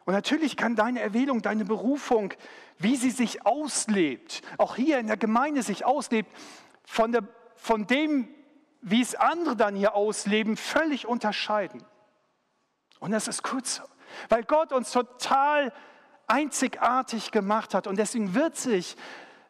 Und 0.06 0.14
natürlich 0.14 0.56
kann 0.56 0.78
deine 0.78 1.02
Erwählung, 1.02 1.42
deine 1.42 1.66
Berufung, 1.66 2.34
wie 2.78 2.96
sie 2.96 3.12
sich 3.12 3.46
auslebt, 3.46 4.42
auch 4.58 4.78
hier 4.78 5.00
in 5.00 5.08
der 5.08 5.18
Gemeinde 5.18 5.64
sich 5.64 5.84
auslebt, 5.84 6.32
von, 6.86 7.12
der, 7.12 7.24
von 7.56 7.88
dem, 7.88 8.30
wie 8.82 9.02
es 9.02 9.16
andere 9.16 9.58
dann 9.58 9.76
hier 9.76 9.96
ausleben, 9.96 10.56
völlig 10.56 11.08
unterscheiden. 11.08 11.84
Und 13.00 13.12
das 13.12 13.28
ist 13.28 13.44
kurz, 13.44 13.82
weil 14.30 14.44
Gott 14.44 14.72
uns 14.74 14.92
total 14.92 15.72
einzigartig 16.28 17.32
gemacht 17.32 17.74
hat. 17.74 17.88
Und 17.88 17.98
deswegen 17.98 18.36
wird 18.36 18.58
sich, 18.58 18.96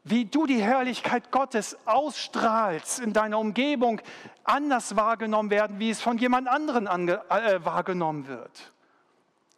wie 0.03 0.25
du 0.25 0.45
die 0.45 0.61
Herrlichkeit 0.61 1.31
Gottes 1.31 1.77
ausstrahlst 1.85 2.99
in 2.99 3.13
deiner 3.13 3.39
Umgebung, 3.39 4.01
anders 4.43 4.95
wahrgenommen 4.95 5.49
werden, 5.49 5.79
wie 5.79 5.89
es 5.89 6.01
von 6.01 6.17
jemand 6.17 6.47
anderen 6.47 6.87
äh, 6.87 7.65
wahrgenommen 7.65 8.27
wird. 8.27 8.71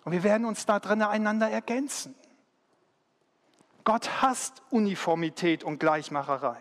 Und 0.05 0.13
wir 0.13 0.23
werden 0.23 0.45
uns 0.45 0.65
da 0.65 0.79
drin 0.79 1.01
einander 1.01 1.49
ergänzen. 1.49 2.15
Gott 3.83 4.21
hasst 4.21 4.61
Uniformität 4.69 5.63
und 5.63 5.79
Gleichmacherei. 5.79 6.57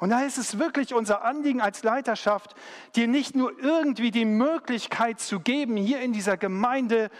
Und 0.00 0.08
da 0.08 0.22
ist 0.22 0.38
es 0.38 0.58
wirklich 0.58 0.94
unser 0.94 1.22
Anliegen 1.22 1.60
als 1.60 1.82
Leiterschaft, 1.82 2.54
dir 2.96 3.06
nicht 3.06 3.36
nur 3.36 3.58
irgendwie 3.58 4.10
die 4.10 4.24
Möglichkeit 4.24 5.20
zu 5.20 5.40
geben, 5.40 5.76
hier 5.76 6.00
in 6.00 6.14
dieser 6.14 6.38
Gemeinde 6.38 7.10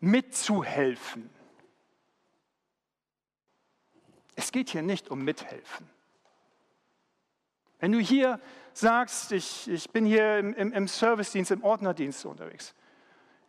mitzuhelfen. 0.00 1.28
Es 4.36 4.52
geht 4.52 4.70
hier 4.70 4.80
nicht 4.80 5.10
um 5.10 5.22
mithelfen. 5.22 5.86
Wenn 7.78 7.92
du 7.92 7.98
hier 7.98 8.40
sagst, 8.72 9.32
ich, 9.32 9.68
ich 9.68 9.90
bin 9.90 10.06
hier 10.06 10.38
im, 10.38 10.54
im, 10.54 10.72
im 10.72 10.88
Servicedienst, 10.88 11.50
im 11.50 11.62
Ordnerdienst 11.62 12.24
unterwegs, 12.24 12.74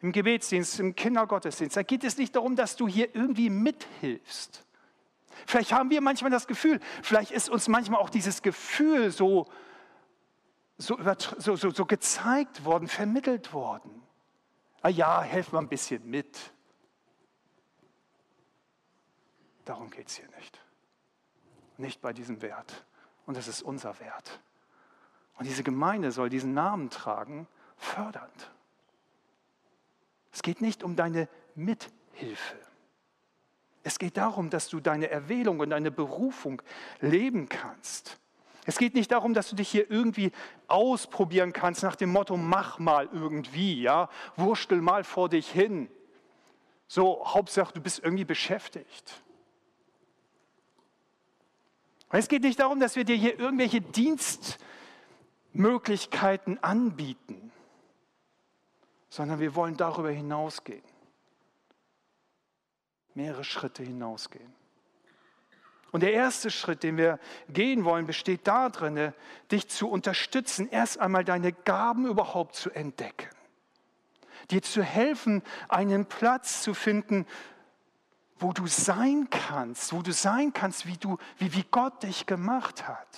im 0.02 0.12
Gebetsdienst, 0.12 0.82
im 0.82 0.96
Kindergottesdienst. 0.96 1.78
Da 1.78 1.84
geht 1.84 2.04
es 2.04 2.18
nicht 2.18 2.36
darum, 2.36 2.58
dass 2.58 2.76
du 2.76 2.90
hier 2.90 3.16
irgendwie 3.16 3.50
mithilfst. 3.50 4.66
Vielleicht 5.46 5.72
haben 5.72 5.90
wir 5.90 6.02
manchmal 6.02 6.32
das 6.32 6.48
Gefühl, 6.48 6.80
vielleicht 7.04 7.32
ist 7.32 7.50
uns 7.50 7.68
manchmal 7.68 8.00
auch 8.00 8.10
dieses 8.10 8.42
Gefühl 8.42 9.12
so, 9.12 9.46
so, 10.78 10.98
so, 11.38 11.56
so, 11.56 11.70
so 11.70 11.86
gezeigt 11.86 12.66
worden, 12.66 12.88
vermittelt 12.88 13.54
worden. 13.54 14.02
Ah 14.82 14.90
ja, 14.90 15.22
helf 15.22 15.52
mal 15.52 15.60
ein 15.60 15.68
bisschen 15.68 16.10
mit. 16.10 16.54
Darum 19.66 19.90
geht 19.90 20.08
es 20.08 20.16
hier 20.16 20.30
nicht. 20.38 20.60
Nicht 21.78 22.02
bei 22.02 22.14
diesem 22.14 22.42
Wert. 22.42 22.86
Und 23.26 23.38
das 23.38 23.48
ist 23.48 23.62
unser 23.62 24.00
Wert. 24.00 24.40
Und 25.38 25.46
diese 25.46 25.64
Gemeinde 25.64 26.12
soll 26.12 26.30
diesen 26.30 26.54
Namen 26.54 26.90
tragen, 26.90 27.48
fördernd. 27.78 28.52
Es 30.32 30.42
geht 30.42 30.62
nicht 30.62 30.84
um 30.84 30.96
deine 30.96 31.30
Mithilfe. 31.56 32.58
Es 33.84 34.00
geht 34.00 34.18
darum, 34.18 34.50
dass 34.50 34.68
du 34.70 34.80
deine 34.80 35.10
Erwählung 35.10 35.60
und 35.60 35.70
deine 35.70 35.92
Berufung 35.92 36.62
leben 37.00 37.48
kannst. 37.50 38.18
Es 38.66 38.78
geht 38.78 38.94
nicht 38.94 39.12
darum, 39.12 39.34
dass 39.34 39.50
du 39.50 39.56
dich 39.56 39.70
hier 39.70 39.90
irgendwie 39.90 40.34
ausprobieren 40.68 41.54
kannst 41.54 41.82
nach 41.84 41.96
dem 41.96 42.12
Motto, 42.12 42.36
mach 42.38 42.78
mal 42.78 43.10
irgendwie, 43.12 43.82
ja, 43.82 44.10
wurstel 44.36 44.80
mal 44.82 45.04
vor 45.04 45.30
dich 45.30 45.50
hin. 45.50 45.90
So, 46.88 47.26
Hauptsache, 47.26 47.74
du 47.74 47.82
bist 47.82 48.04
irgendwie 48.04 48.26
beschäftigt. 48.26 49.24
Es 52.12 52.28
geht 52.28 52.44
nicht 52.44 52.60
darum, 52.60 52.80
dass 52.80 52.96
wir 52.96 53.06
dir 53.06 53.16
hier 53.16 53.40
irgendwelche 53.40 53.82
Dienstmöglichkeiten 53.82 56.62
anbieten 56.64 57.50
sondern 59.10 59.40
wir 59.40 59.56
wollen 59.56 59.76
darüber 59.76 60.12
hinausgehen. 60.12 60.84
Mehrere 63.14 63.44
Schritte 63.44 63.84
hinausgehen. 63.84 64.54
Und 65.92 66.02
der 66.02 66.14
erste 66.14 66.52
Schritt, 66.52 66.84
den 66.84 66.98
wir 66.98 67.20
gehen 67.50 67.84
wollen, 67.84 68.06
besteht 68.06 68.48
darin, 68.48 69.14
dich 69.52 69.70
zu 69.70 69.90
unterstützen, 69.90 70.70
erst 70.70 71.00
einmal 71.00 71.26
deine 71.26 71.52
Gaben 71.52 72.06
überhaupt 72.06 72.56
zu 72.56 72.70
entdecken. 72.70 73.30
Dir 74.52 74.62
zu 74.62 74.84
helfen, 74.84 75.42
einen 75.68 76.06
Platz 76.06 76.62
zu 76.62 76.74
finden, 76.74 77.26
wo 78.38 78.54
du 78.54 78.68
sein 78.68 79.30
kannst, 79.30 79.92
wo 79.92 80.02
du 80.02 80.14
sein 80.14 80.54
kannst, 80.54 80.86
wie, 80.86 80.98
du, 80.98 81.18
wie, 81.38 81.54
wie 81.54 81.66
Gott 81.72 82.04
dich 82.04 82.26
gemacht 82.26 82.88
hat. 82.88 83.18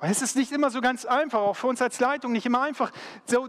Und 0.00 0.08
es 0.08 0.22
ist 0.22 0.36
nicht 0.36 0.52
immer 0.52 0.70
so 0.70 0.80
ganz 0.80 1.04
einfach, 1.04 1.40
auch 1.40 1.56
für 1.56 1.66
uns 1.66 1.82
als 1.82 1.98
Leitung 1.98 2.32
nicht 2.32 2.46
immer 2.46 2.62
einfach, 2.62 2.92
so 3.26 3.48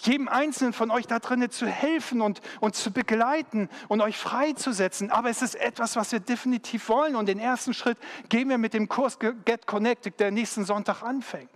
jedem 0.00 0.28
Einzelnen 0.28 0.72
von 0.72 0.90
euch 0.90 1.06
da 1.06 1.18
drinnen 1.18 1.50
zu 1.50 1.66
helfen 1.66 2.20
und, 2.20 2.40
und 2.60 2.76
zu 2.76 2.92
begleiten 2.92 3.68
und 3.88 4.00
euch 4.00 4.16
freizusetzen. 4.16 5.10
Aber 5.10 5.28
es 5.28 5.42
ist 5.42 5.56
etwas, 5.56 5.96
was 5.96 6.12
wir 6.12 6.20
definitiv 6.20 6.88
wollen. 6.88 7.16
Und 7.16 7.26
den 7.26 7.40
ersten 7.40 7.74
Schritt 7.74 7.98
gehen 8.28 8.48
wir 8.48 8.58
mit 8.58 8.74
dem 8.74 8.88
Kurs 8.88 9.18
Get 9.18 9.66
Connected, 9.66 10.18
der 10.20 10.30
nächsten 10.30 10.64
Sonntag 10.64 11.02
anfängt. 11.02 11.50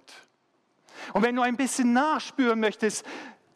Und 1.12 1.22
wenn 1.22 1.36
du 1.36 1.42
ein 1.42 1.56
bisschen 1.56 1.92
nachspüren 1.92 2.58
möchtest, 2.58 3.04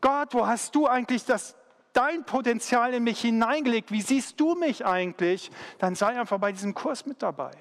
Gott, 0.01 0.35
wo 0.35 0.47
hast 0.47 0.75
du 0.75 0.87
eigentlich 0.87 1.25
das, 1.25 1.57
dein 1.93 2.25
Potenzial 2.25 2.95
in 2.95 3.03
mich 3.03 3.21
hineingelegt? 3.21 3.91
Wie 3.91 4.03
siehst 4.03 4.39
du 4.39 4.55
mich 4.55 4.87
eigentlich? 4.87 5.51
Dann 5.79 5.95
sei 5.95 6.19
einfach 6.19 6.39
bei 6.39 6.53
diesem 6.53 6.75
Kurs 6.75 7.07
mit 7.07 7.23
dabei. 7.23 7.53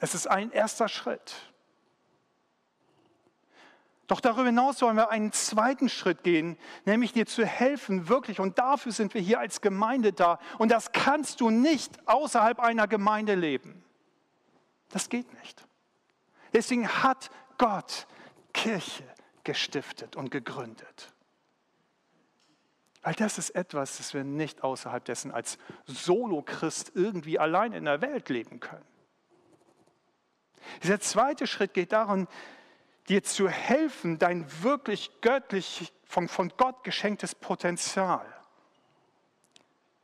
Es 0.00 0.14
ist 0.14 0.26
ein 0.26 0.50
erster 0.52 0.88
Schritt. 0.88 1.34
Doch 4.06 4.20
darüber 4.20 4.46
hinaus 4.46 4.80
wollen 4.82 4.96
wir 4.96 5.10
einen 5.10 5.32
zweiten 5.32 5.88
Schritt 5.88 6.22
gehen, 6.22 6.56
nämlich 6.84 7.12
dir 7.12 7.26
zu 7.26 7.44
helfen, 7.44 8.08
wirklich, 8.08 8.38
und 8.38 8.58
dafür 8.58 8.92
sind 8.92 9.14
wir 9.14 9.20
hier 9.20 9.40
als 9.40 9.60
Gemeinde 9.60 10.12
da. 10.12 10.38
Und 10.58 10.70
das 10.70 10.92
kannst 10.92 11.40
du 11.40 11.50
nicht 11.50 12.08
außerhalb 12.08 12.60
einer 12.60 12.86
Gemeinde 12.86 13.34
leben. 13.34 13.84
Das 14.90 15.08
geht 15.08 15.32
nicht. 15.40 15.66
Deswegen 16.52 16.88
hat 16.88 17.30
Gott 17.58 18.06
Kirche 18.52 19.04
gestiftet 19.42 20.14
und 20.14 20.30
gegründet. 20.30 21.12
Weil 23.02 23.14
das 23.14 23.38
ist 23.38 23.50
etwas, 23.50 23.98
das 23.98 24.14
wir 24.14 24.24
nicht 24.24 24.64
außerhalb 24.64 25.04
dessen 25.04 25.30
als 25.30 25.58
Solo-Christ 25.84 26.92
irgendwie 26.94 27.38
allein 27.38 27.72
in 27.72 27.84
der 27.84 28.00
Welt 28.00 28.28
leben 28.28 28.58
können. 28.58 28.84
Dieser 30.82 31.00
zweite 31.00 31.46
Schritt 31.46 31.74
geht 31.74 31.92
darum, 31.92 32.26
dir 33.08 33.22
zu 33.22 33.48
helfen, 33.48 34.18
dein 34.18 34.46
wirklich 34.62 35.20
göttlich, 35.20 35.92
von, 36.04 36.28
von 36.28 36.52
Gott 36.56 36.84
geschenktes 36.84 37.34
Potenzial 37.34 38.26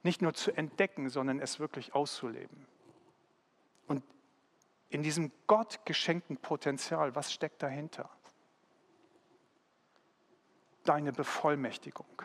nicht 0.03 0.23
nur 0.23 0.35
zu 0.35 0.53
entdecken, 0.53 1.09
sondern 1.09 1.41
es 1.41 1.61
wirklich 1.61 1.95
auszuleben. 1.95 2.67
Und 3.87 4.03
in 4.89 5.03
diesem 5.03 5.31
Gott 5.47 5.85
geschenkten 5.87 6.37
Potenzial, 6.37 7.15
was 7.15 7.33
steckt 7.33 7.63
dahinter? 7.63 8.11
Deine 10.85 11.13
Bevollmächtigung. 11.13 12.23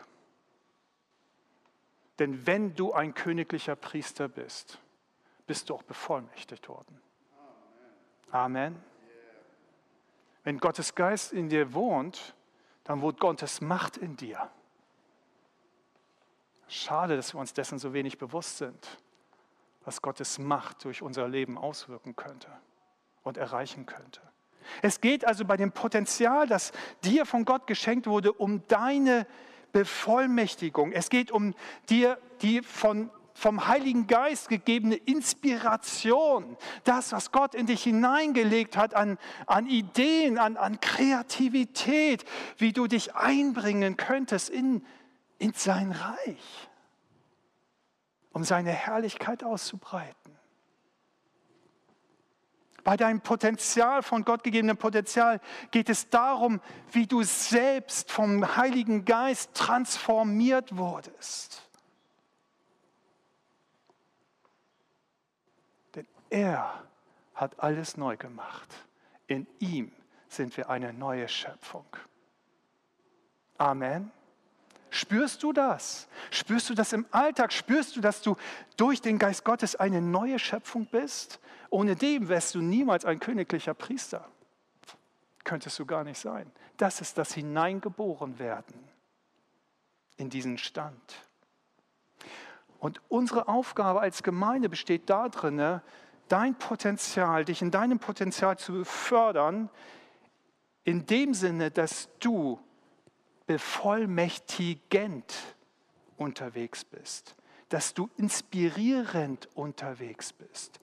Denn 2.18 2.48
wenn 2.48 2.74
du 2.74 2.94
ein 2.94 3.13
königlicher 3.13 3.76
Priester 3.76 4.28
bist, 4.28 4.80
bist 5.46 5.70
du 5.70 5.76
auch 5.76 5.84
bevollmächtigt 5.84 6.68
worden. 6.68 7.00
Amen. 8.32 8.84
Wenn 10.48 10.60
Gottes 10.60 10.96
Geist 10.96 11.34
in 11.34 11.50
dir 11.50 11.74
wohnt, 11.74 12.34
dann 12.86 13.02
wohnt 13.02 13.20
Gottes 13.20 13.60
Macht 13.60 13.98
in 13.98 14.16
dir. 14.16 14.50
Schade, 16.70 17.18
dass 17.18 17.34
wir 17.34 17.42
uns 17.42 17.52
dessen 17.52 17.80
so 17.80 17.92
wenig 17.92 18.18
bewusst 18.18 18.60
sind, 18.60 18.98
was 19.84 20.02
Gottes 20.02 20.40
Macht 20.40 20.86
durch 20.86 21.02
unser 21.02 21.28
Leben 21.28 21.58
auswirken 21.58 22.16
könnte 22.16 22.48
und 23.24 23.36
erreichen 23.36 23.86
könnte. 23.86 24.22
Es 24.82 25.02
geht 25.02 25.28
also 25.28 25.44
bei 25.44 25.58
dem 25.58 25.74
Potenzial, 25.74 26.48
das 26.48 26.72
dir 27.04 27.26
von 27.26 27.44
Gott 27.44 27.68
geschenkt 27.68 28.08
wurde, 28.08 28.32
um 28.32 28.66
deine 28.70 29.28
Bevollmächtigung. 29.74 30.94
Es 30.94 31.10
geht 31.10 31.30
um 31.30 31.56
dir 31.90 32.18
die 32.42 32.62
von 32.62 33.10
vom 33.38 33.67
Heiligen 33.67 34.08
Geist 34.08 34.50
gegebene 34.50 34.95
Inspiration, 34.95 36.58
das, 36.84 37.12
was 37.12 37.32
Gott 37.32 37.54
in 37.54 37.67
dich 37.67 37.84
hineingelegt 37.84 38.76
hat 38.76 38.95
an, 38.95 39.19
an 39.45 39.67
Ideen, 39.67 40.39
an, 40.39 40.58
an 40.58 40.80
Kreativität, 40.80 42.26
wie 42.58 42.73
du 42.73 42.88
dich 42.88 43.13
einbringen 43.15 43.95
könntest 43.95 44.50
in, 44.50 44.84
in 45.38 45.54
sein 45.54 45.91
Reich, 45.91 46.69
um 48.34 48.43
seine 48.43 48.71
Herrlichkeit 48.71 49.43
auszubreiten. 49.43 50.36
Bei 52.84 52.97
deinem 52.97 53.21
Potenzial, 53.21 54.02
von 54.02 54.26
Gott 54.26 54.43
gegebenem 54.43 54.78
Potenzial, 54.78 55.41
geht 55.69 55.89
es 55.89 56.10
darum, 56.10 56.60
wie 56.91 57.06
du 57.06 57.21
selbst 57.21 58.12
vom 58.12 58.58
Heiligen 58.58 59.06
Geist 59.06 59.54
transformiert 59.54 60.76
wurdest. 60.76 61.67
Er 66.30 66.84
hat 67.36 67.60
alles 67.60 67.98
neu 67.98 68.18
gemacht. 68.18 68.68
In 69.28 69.48
ihm 69.60 69.92
sind 70.28 70.56
wir 70.58 70.70
eine 70.70 70.94
neue 70.94 71.28
Schöpfung. 71.28 71.86
Amen. 73.58 74.12
Spürst 74.90 75.44
du 75.44 75.52
das? 75.54 76.08
Spürst 76.32 76.70
du 76.70 76.74
das 76.74 76.94
im 76.94 77.06
Alltag? 77.12 77.52
Spürst 77.52 77.96
du, 77.96 78.02
dass 78.02 78.22
du 78.22 78.36
durch 78.78 79.02
den 79.02 79.20
Geist 79.20 79.44
Gottes 79.44 79.76
eine 79.76 80.02
neue 80.02 80.40
Schöpfung 80.40 80.86
bist? 80.86 81.40
Ohne 81.70 81.96
dem 81.96 82.30
wärst 82.30 82.56
du 82.56 82.62
niemals 82.62 83.06
ein 83.06 83.20
königlicher 83.20 83.74
Priester. 83.74 84.28
Könntest 85.44 85.78
du 85.80 85.86
gar 85.86 86.04
nicht 86.04 86.20
sein. 86.20 86.52
Das 86.78 87.02
ist 87.02 87.18
das 87.18 87.34
Hineingeborenwerden 87.34 88.88
in 90.18 90.30
diesen 90.30 90.58
Stand. 90.58 91.16
Und 92.80 93.02
unsere 93.10 93.48
Aufgabe 93.48 94.02
als 94.02 94.24
Gemeinde 94.24 94.70
besteht 94.70 95.10
darin, 95.10 95.82
dein 96.28 96.58
Potenzial, 96.58 97.46
dich 97.46 97.62
in 97.62 97.72
deinem 97.72 98.00
Potenzial 98.00 98.58
zu 98.58 98.84
fördern, 98.86 99.70
in 100.84 101.06
dem 101.06 101.34
Sinne, 101.34 101.72
dass 101.72 102.10
du 102.20 102.60
bevollmächtigend 103.46 105.34
unterwegs 106.18 106.86
bist, 106.86 107.36
dass 107.70 107.94
du 107.94 108.10
inspirierend 108.18 109.50
unterwegs 109.56 110.34
bist 110.34 110.80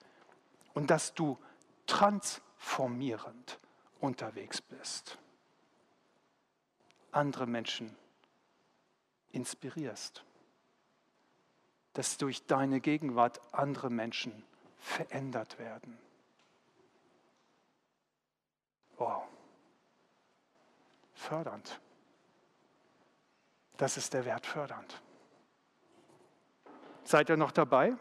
und 0.72 0.90
dass 0.90 1.14
du 1.14 1.38
transformierend 1.87 3.59
unterwegs 4.00 4.61
bist. 4.61 5.18
Andere 7.12 7.46
Menschen 7.46 7.96
inspirierst, 9.33 10.24
dass 11.92 12.18
durch 12.18 12.44
deine 12.46 12.80
Gegenwart 12.80 13.40
andere 13.52 13.90
Menschen 13.90 14.44
verändert 14.85 15.59
werden. 15.59 15.99
Wow. 18.97 19.25
Fördernd. 21.14 21.81
Das 23.77 23.97
ist 23.97 24.12
der 24.12 24.25
Wert 24.25 24.47
fördernd. 24.47 25.03
Seid 27.03 27.31
ihr 27.31 27.37
noch 27.37 27.51
dabei? 27.51 27.97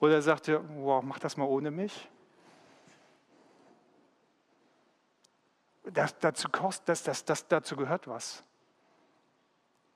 Oder 0.00 0.20
sagt 0.20 0.48
ihr, 0.48 0.62
wow, 0.80 1.02
mach 1.02 1.18
das 1.20 1.36
mal 1.36 1.46
ohne 1.46 1.70
mich? 1.70 2.10
Das, 5.84 6.18
dazu, 6.18 6.48
das, 6.84 7.02
das, 7.02 7.24
das, 7.24 7.48
dazu 7.48 7.76
gehört 7.76 8.08
was. 8.08 8.44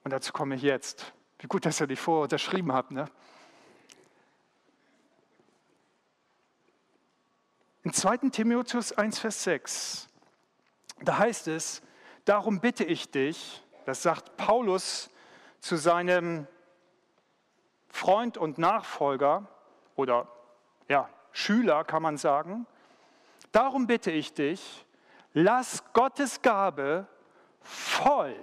Und 0.04 0.12
dazu 0.12 0.32
komme 0.32 0.54
ich 0.54 0.62
jetzt. 0.62 1.12
Wie 1.38 1.48
gut, 1.48 1.66
dass 1.66 1.80
ihr 1.80 1.86
nicht 1.86 2.00
vorher 2.00 2.22
unterschrieben 2.22 2.72
habt. 2.72 2.92
Ne? 2.92 3.10
In 7.84 7.92
2. 7.92 8.30
Timotheus 8.30 8.92
1, 8.92 9.18
Vers 9.18 9.42
6, 9.42 10.08
da 11.00 11.18
heißt 11.18 11.48
es, 11.48 11.82
darum 12.24 12.60
bitte 12.60 12.84
ich 12.84 13.10
dich, 13.10 13.60
das 13.86 14.02
sagt 14.02 14.36
Paulus 14.36 15.10
zu 15.58 15.74
seinem 15.74 16.46
Freund 17.88 18.38
und 18.38 18.58
Nachfolger 18.58 19.48
oder 19.96 20.28
ja, 20.88 21.08
Schüler 21.32 21.82
kann 21.82 22.02
man 22.02 22.18
sagen, 22.18 22.66
darum 23.50 23.88
bitte 23.88 24.12
ich 24.12 24.32
dich, 24.32 24.86
lass 25.32 25.82
Gottes 25.92 26.40
Gabe 26.40 27.08
voll 27.62 28.36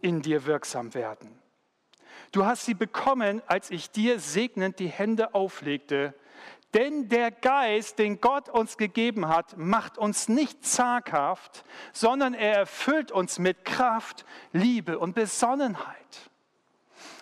in 0.00 0.22
dir 0.22 0.46
wirksam 0.46 0.94
werden. 0.94 1.38
Du 2.32 2.46
hast 2.46 2.64
sie 2.64 2.74
bekommen, 2.74 3.42
als 3.46 3.70
ich 3.70 3.90
dir 3.90 4.18
segnend 4.18 4.78
die 4.78 4.88
Hände 4.88 5.34
auflegte 5.34 6.14
denn 6.76 7.08
der 7.08 7.30
Geist, 7.30 7.98
den 7.98 8.20
Gott 8.20 8.50
uns 8.50 8.76
gegeben 8.76 9.28
hat, 9.28 9.56
macht 9.56 9.96
uns 9.96 10.28
nicht 10.28 10.62
zaghaft, 10.62 11.64
sondern 11.94 12.34
er 12.34 12.54
erfüllt 12.54 13.10
uns 13.10 13.38
mit 13.38 13.64
Kraft, 13.64 14.26
Liebe 14.52 14.98
und 14.98 15.14
Besonnenheit. 15.14 16.30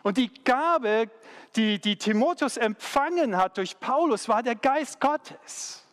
Und 0.02 0.16
die 0.16 0.34
Gabe, 0.42 1.08
die, 1.54 1.80
die 1.80 1.96
Timotheus 1.96 2.56
empfangen 2.56 3.36
hat 3.36 3.56
durch 3.56 3.78
Paulus, 3.78 4.28
war 4.28 4.42
der 4.42 4.56
Geist 4.56 5.00
Gottes. 5.00 5.84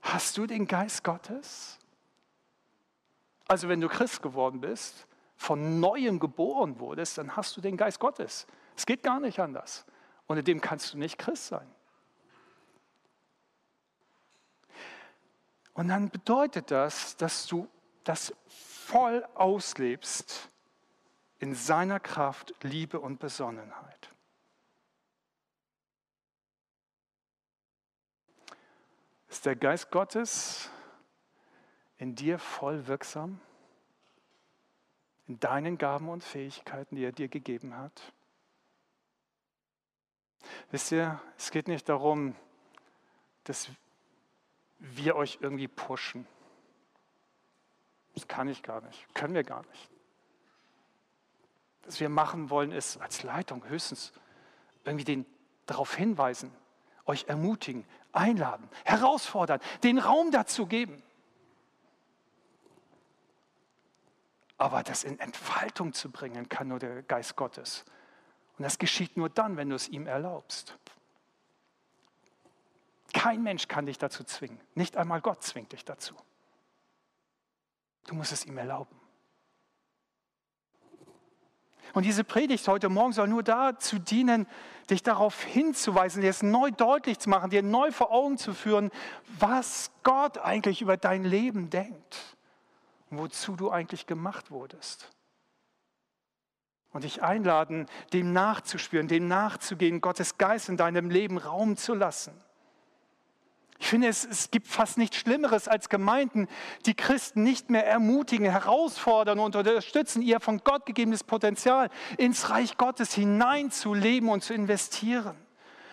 Hast 0.00 0.38
du 0.38 0.46
den 0.46 0.66
Geist 0.66 1.04
Gottes? 1.04 1.78
Also 3.46 3.68
wenn 3.68 3.82
du 3.82 3.88
Christ 3.88 4.22
geworden 4.22 4.62
bist, 4.62 5.06
von 5.36 5.78
neuem 5.78 6.18
geboren 6.18 6.80
wurdest, 6.80 7.18
dann 7.18 7.36
hast 7.36 7.54
du 7.56 7.60
den 7.60 7.76
Geist 7.76 8.00
Gottes. 8.00 8.46
Es 8.76 8.86
geht 8.86 9.02
gar 9.02 9.20
nicht 9.20 9.40
anders. 9.40 9.84
Ohne 10.26 10.42
dem 10.42 10.62
kannst 10.62 10.94
du 10.94 10.98
nicht 10.98 11.18
Christ 11.18 11.48
sein. 11.48 11.70
Und 15.74 15.88
dann 15.88 16.10
bedeutet 16.10 16.70
das, 16.70 17.16
dass 17.16 17.46
du 17.46 17.68
das 18.04 18.34
voll 18.48 19.24
auslebst 19.34 20.48
in 21.38 21.54
seiner 21.54 22.00
Kraft, 22.00 22.54
Liebe 22.62 23.00
und 23.00 23.18
Besonnenheit. 23.18 24.10
Ist 29.28 29.46
der 29.46 29.56
Geist 29.56 29.90
Gottes 29.90 30.68
in 31.98 32.14
dir 32.14 32.38
voll 32.38 32.86
wirksam? 32.88 33.40
In 35.28 35.38
deinen 35.38 35.78
Gaben 35.78 36.08
und 36.08 36.24
Fähigkeiten, 36.24 36.96
die 36.96 37.04
er 37.04 37.12
dir 37.12 37.28
gegeben 37.28 37.76
hat? 37.76 38.12
Wisst 40.72 40.90
ihr, 40.90 41.22
es 41.38 41.52
geht 41.52 41.68
nicht 41.68 41.88
darum, 41.88 42.34
dass 43.44 43.70
wir 44.80 45.14
euch 45.14 45.38
irgendwie 45.40 45.68
pushen. 45.68 46.26
Das 48.14 48.26
kann 48.26 48.48
ich 48.48 48.62
gar 48.62 48.80
nicht, 48.80 49.14
können 49.14 49.34
wir 49.34 49.44
gar 49.44 49.64
nicht. 49.66 49.90
Was 51.84 52.00
wir 52.00 52.08
machen 52.08 52.50
wollen, 52.50 52.72
ist 52.72 52.96
als 52.98 53.22
Leitung 53.22 53.64
höchstens 53.68 54.12
irgendwie 54.84 55.04
den 55.04 55.26
darauf 55.66 55.94
hinweisen, 55.94 56.52
euch 57.06 57.26
ermutigen, 57.28 57.84
einladen, 58.12 58.68
herausfordern, 58.84 59.60
den 59.82 59.98
Raum 59.98 60.30
dazu 60.30 60.66
geben. 60.66 61.02
Aber 64.58 64.82
das 64.82 65.04
in 65.04 65.18
Entfaltung 65.20 65.92
zu 65.92 66.10
bringen, 66.10 66.48
kann 66.48 66.68
nur 66.68 66.78
der 66.78 67.02
Geist 67.02 67.36
Gottes. 67.36 67.84
Und 68.58 68.64
das 68.64 68.78
geschieht 68.78 69.16
nur 69.16 69.30
dann, 69.30 69.56
wenn 69.56 69.70
du 69.70 69.76
es 69.76 69.88
ihm 69.88 70.06
erlaubst. 70.06 70.76
Kein 73.12 73.42
Mensch 73.42 73.68
kann 73.68 73.86
dich 73.86 73.98
dazu 73.98 74.24
zwingen. 74.24 74.60
Nicht 74.74 74.96
einmal 74.96 75.20
Gott 75.20 75.42
zwingt 75.42 75.72
dich 75.72 75.84
dazu. 75.84 76.14
Du 78.06 78.14
musst 78.14 78.32
es 78.32 78.44
ihm 78.44 78.56
erlauben. 78.58 79.00
Und 81.92 82.04
diese 82.04 82.22
Predigt 82.22 82.68
heute 82.68 82.88
Morgen 82.88 83.12
soll 83.12 83.26
nur 83.28 83.42
dazu 83.42 83.98
dienen, 83.98 84.46
dich 84.90 85.02
darauf 85.02 85.42
hinzuweisen, 85.42 86.22
dir 86.22 86.30
es 86.30 86.42
neu 86.42 86.70
deutlich 86.70 87.18
zu 87.18 87.28
machen, 87.28 87.50
dir 87.50 87.62
neu 87.62 87.90
vor 87.90 88.12
Augen 88.12 88.38
zu 88.38 88.54
führen, 88.54 88.90
was 89.38 89.90
Gott 90.02 90.38
eigentlich 90.38 90.82
über 90.82 90.96
dein 90.96 91.24
Leben 91.24 91.68
denkt 91.68 92.36
und 93.10 93.18
wozu 93.18 93.56
du 93.56 93.70
eigentlich 93.70 94.06
gemacht 94.06 94.50
wurdest. 94.50 95.10
und 96.92 97.04
dich 97.04 97.22
einladen, 97.22 97.86
dem 98.12 98.32
nachzuspüren, 98.32 99.06
dem 99.06 99.28
nachzugehen, 99.28 100.00
Gottes 100.00 100.38
Geist 100.38 100.68
in 100.68 100.76
deinem 100.76 101.08
Leben 101.08 101.38
Raum 101.38 101.76
zu 101.76 101.94
lassen. 101.94 102.32
Ich 103.80 103.86
finde, 103.86 104.08
es, 104.08 104.26
es 104.26 104.50
gibt 104.50 104.68
fast 104.68 104.98
nichts 104.98 105.16
Schlimmeres 105.16 105.66
als 105.66 105.88
Gemeinden, 105.88 106.48
die 106.84 106.92
Christen 106.94 107.42
nicht 107.42 107.70
mehr 107.70 107.86
ermutigen, 107.86 108.44
herausfordern 108.44 109.38
und 109.38 109.56
unterstützen, 109.56 110.20
ihr 110.20 110.38
von 110.38 110.58
Gott 110.62 110.84
gegebenes 110.84 111.24
Potenzial 111.24 111.88
ins 112.18 112.50
Reich 112.50 112.76
Gottes 112.76 113.14
hineinzuleben 113.14 114.28
und 114.28 114.44
zu 114.44 114.52
investieren, 114.52 115.34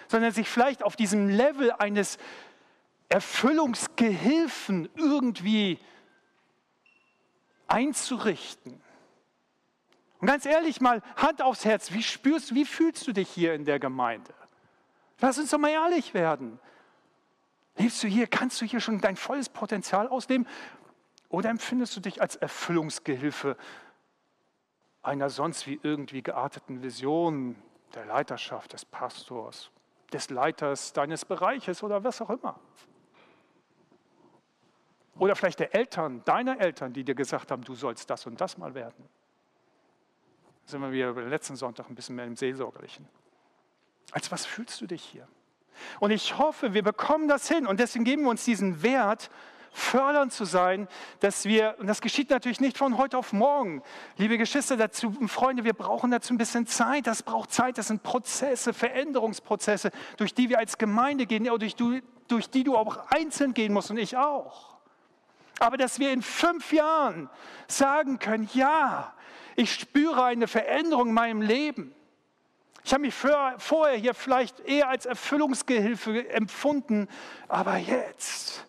sondern 0.10 0.34
sich 0.34 0.50
vielleicht 0.50 0.84
auf 0.84 0.97
diesem 0.97 1.30
Level 1.30 1.71
eines 1.71 2.17
Erfüllungsgehilfen 3.08 4.89
irgendwie 4.95 5.80
einzurichten. 7.67 8.82
Und 10.19 10.28
ganz 10.28 10.45
ehrlich 10.45 10.82
mal, 10.82 11.02
Hand 11.15 11.41
aufs 11.41 11.63
Herz, 11.63 11.93
wie 11.93 12.04
spürst, 12.04 12.54
wie 12.54 12.65
fühlst 12.65 13.08
du 13.08 13.13
dich 13.13 13.30
hier 13.30 13.54
in 13.54 13.63
der 13.63 13.80
Gemeinde? 13.80 14.34
Lass 15.21 15.38
uns 15.38 15.52
doch 15.52 15.58
mal 15.58 15.71
ehrlich 15.71 16.13
werden. 16.13 16.60
Lebst 17.78 18.04
du 18.04 18.08
hier, 18.08 18.28
kannst 18.28 18.60
du 18.62 18.66
hier 18.66 18.80
schon 18.80 19.00
dein 19.00 19.16
volles 19.16 19.50
Potenzial 19.50 20.08
ausleben? 20.08 20.48
Oder 21.30 21.50
empfindest 21.50 21.96
du 21.96 22.00
dich 22.00 22.22
als 22.22 22.36
Erfüllungsgehilfe 22.36 23.58
einer 25.04 25.30
sonst 25.30 25.68
wie 25.68 25.80
irgendwie 25.84 26.22
gearteten 26.22 26.82
Vision 26.82 27.56
der 27.94 28.06
Leiterschaft, 28.06 28.74
des 28.74 28.84
Pastors, 28.84 29.72
des 30.12 30.30
Leiters 30.30 30.94
deines 30.94 31.24
Bereiches 31.26 31.84
oder 31.84 32.04
was 32.04 32.22
auch 32.22 32.30
immer? 32.30 32.60
Oder 35.20 35.36
vielleicht 35.36 35.60
der 35.60 35.74
Eltern, 35.74 36.24
deiner 36.26 36.60
Eltern, 36.60 36.94
die 36.94 37.04
dir 37.04 37.16
gesagt 37.16 37.52
haben, 37.52 37.63
du 37.63 37.74
sollst 37.76 38.10
das 38.10 38.26
und 38.26 38.40
das 38.40 38.58
mal 38.58 38.74
werden. 38.74 39.08
Da 40.66 40.72
sind 40.72 40.82
wir 40.82 40.92
wieder 40.92 41.13
letzten 41.13 41.56
Sonntag 41.56 41.90
ein 41.90 41.96
bisschen 41.96 42.16
mehr 42.16 42.26
im 42.26 42.36
Seelsorgerlichen. 42.36 43.08
Als 44.12 44.32
was 44.32 44.46
fühlst 44.46 44.80
du 44.82 44.88
dich 44.88 45.04
hier? 45.04 45.28
Und 46.00 46.12
ich 46.12 46.38
hoffe, 46.38 46.74
wir 46.74 46.84
bekommen 46.84 47.28
das 47.28 47.48
hin. 47.48 47.68
Und 47.68 47.80
deswegen 47.80 48.06
geben 48.06 48.24
wir 48.24 48.30
uns 48.30 48.46
diesen 48.46 48.84
Wert, 48.84 49.30
fördernd 49.78 50.34
zu 50.34 50.44
sein, 50.44 50.88
dass 51.20 51.46
wir, 51.46 51.76
und 51.78 51.88
das 51.88 52.02
geschieht 52.02 52.32
natürlich 52.32 52.60
nicht 52.60 52.78
von 52.78 52.98
heute 52.98 53.18
auf 53.18 53.32
morgen, 53.32 53.84
liebe 54.18 54.38
Geschwister 54.38 54.76
dazu, 54.76 55.13
Freunde, 55.28 55.63
wir 55.63 55.74
brauchen 55.74 56.10
dazu 56.10 56.34
ein 56.34 56.38
bisschen 56.38 56.66
Zeit, 56.66 57.06
das 57.06 57.22
braucht 57.22 57.52
Zeit, 57.52 57.78
das 57.78 57.88
sind 57.88 58.02
Prozesse, 58.02 58.74
Veränderungsprozesse, 58.74 59.92
durch 60.18 60.34
die 60.34 60.50
wir 60.50 60.58
als 60.58 60.80
Gemeinde 60.80 61.28
gehen, 61.28 61.44
durch, 61.44 61.76
durch 62.28 62.50
die 62.50 62.63
du 62.63 62.76
auch 62.76 63.12
einzeln 63.12 63.54
gehen 63.54 63.72
musst 63.72 63.92
und 63.92 63.98
ich 63.98 64.18
auch. 64.18 64.78
Aber 65.60 65.78
dass 65.78 66.00
wir 66.00 66.12
in 66.12 66.22
fünf 66.22 66.74
Jahren 66.74 67.30
sagen 67.68 68.20
können, 68.20 68.50
ja, 68.54 69.13
ich 69.56 69.74
spüre 69.74 70.24
eine 70.24 70.48
Veränderung 70.48 71.10
in 71.10 71.13
meinem 71.13 71.42
Leben. 71.42 71.94
Ich 72.88 72.93
habe 72.93 73.02
mich 73.02 73.13
vorher 73.13 73.97
hier 73.97 74.13
vielleicht 74.13 74.62
eher 74.62 74.88
als 74.88 75.06
Erfüllungsgehilfe 75.06 76.30
empfunden, 76.30 77.10
aber 77.50 77.76
jetzt 77.76 78.65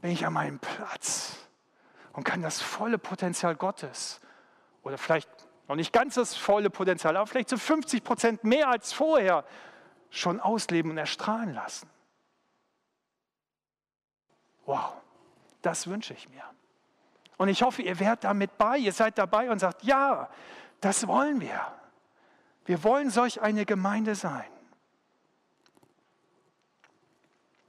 bin 0.00 0.12
ich 0.12 0.24
an 0.24 0.32
meinem 0.32 0.60
Platz 0.60 1.34
und 2.12 2.22
kann 2.22 2.40
das 2.40 2.62
volle 2.62 2.98
Potenzial 2.98 3.56
Gottes 3.56 4.20
oder 4.84 4.96
vielleicht 4.96 5.28
noch 5.66 5.74
nicht 5.74 5.92
ganz 5.92 6.14
das 6.14 6.36
volle 6.36 6.70
Potenzial, 6.70 7.16
aber 7.16 7.26
vielleicht 7.26 7.48
zu 7.48 7.58
50 7.58 8.04
Prozent 8.04 8.44
mehr 8.44 8.68
als 8.68 8.92
vorher 8.92 9.44
schon 10.08 10.38
ausleben 10.38 10.92
und 10.92 10.98
erstrahlen 10.98 11.52
lassen. 11.52 11.90
Wow, 14.66 14.92
das 15.62 15.88
wünsche 15.88 16.14
ich 16.14 16.28
mir. 16.28 16.44
Und 17.38 17.48
ich 17.48 17.64
hoffe, 17.64 17.82
ihr 17.82 17.98
werdet 17.98 18.22
damit 18.22 18.56
bei, 18.56 18.78
ihr 18.78 18.92
seid 18.92 19.18
dabei 19.18 19.50
und 19.50 19.58
sagt, 19.58 19.82
ja, 19.82 20.30
das 20.80 21.08
wollen 21.08 21.40
wir. 21.40 21.60
Wir 22.66 22.82
wollen 22.84 23.10
solch 23.10 23.40
eine 23.40 23.64
Gemeinde 23.64 24.14
sein. 24.14 24.44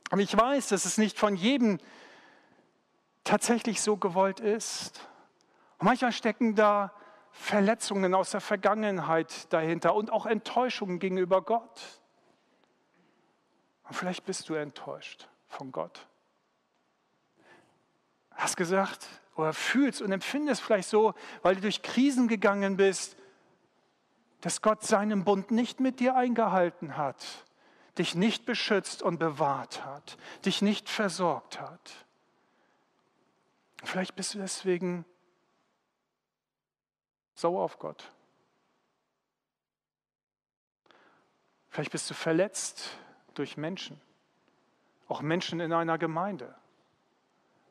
Aber 0.10 0.22
ich 0.22 0.36
weiß, 0.36 0.70
dass 0.70 0.86
es 0.86 0.98
nicht 0.98 1.18
von 1.20 1.36
jedem 1.36 1.80
tatsächlich 3.24 3.82
so 3.82 3.98
gewollt 3.98 4.40
ist. 4.40 5.08
Und 5.78 5.86
manchmal 5.86 6.12
stecken 6.12 6.56
da 6.56 6.94
Verletzungen 7.32 8.16
aus 8.16 8.32
der 8.32 8.42
Vergangenheit 8.42 9.52
dahinter 9.54 9.94
und 9.94 10.12
auch 10.12 10.26
Enttäuschungen 10.26 10.98
gegenüber 10.98 11.42
Gott. 11.42 12.02
Und 13.84 13.96
vielleicht 13.96 14.26
bist 14.26 14.50
du 14.50 14.56
enttäuscht 14.56 15.28
von 15.48 15.72
Gott. 15.72 16.08
Hast 18.32 18.58
gesagt 18.58 19.08
oder 19.36 19.54
fühlst 19.54 20.02
und 20.02 20.12
empfindest 20.12 20.62
vielleicht 20.62 20.90
so, 20.90 21.14
weil 21.44 21.56
du 21.56 21.62
durch 21.62 21.82
Krisen 21.84 22.28
gegangen 22.28 22.78
bist, 22.78 23.18
dass 24.42 24.62
Gott 24.62 24.84
seinen 24.84 25.24
Bund 25.24 25.52
nicht 25.52 25.80
mit 25.80 26.00
dir 26.00 26.16
eingehalten 26.16 26.98
hat, 26.98 27.26
dich 27.98 28.16
nicht 28.16 28.46
beschützt 28.46 29.02
und 29.02 29.18
bewahrt 29.18 29.84
hat, 29.84 30.18
dich 30.46 30.62
nicht 30.62 30.90
versorgt 30.90 31.60
hat. 31.60 32.06
Vielleicht 33.84 34.16
bist 34.16 34.34
du 34.34 34.40
deswegen 34.40 35.06
sauer 37.34 37.64
auf 37.64 37.80
Gott. 37.80 38.12
Vielleicht 41.70 41.92
bist 41.92 42.10
du 42.10 42.14
verletzt 42.14 42.98
durch 43.36 43.58
Menschen, 43.58 44.02
auch 45.08 45.22
Menschen 45.22 45.60
in 45.60 45.74
einer 45.74 45.98
Gemeinde. 45.98 46.56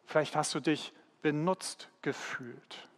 Vielleicht 0.04 0.36
hast 0.36 0.54
du 0.54 0.60
dich 0.60 0.92
benutzt 1.22 1.88
gefühlt 2.02 2.88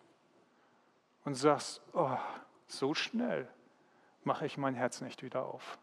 und 1.24 1.34
sagst, 1.34 1.80
oh, 1.94 2.18
so 2.66 2.94
schnell 2.94 3.48
mache 4.28 4.44
ich 4.44 4.58
mein 4.58 4.74
Herz 4.74 5.00
nicht 5.00 5.22
wieder 5.22 5.46
auf. 5.46 5.78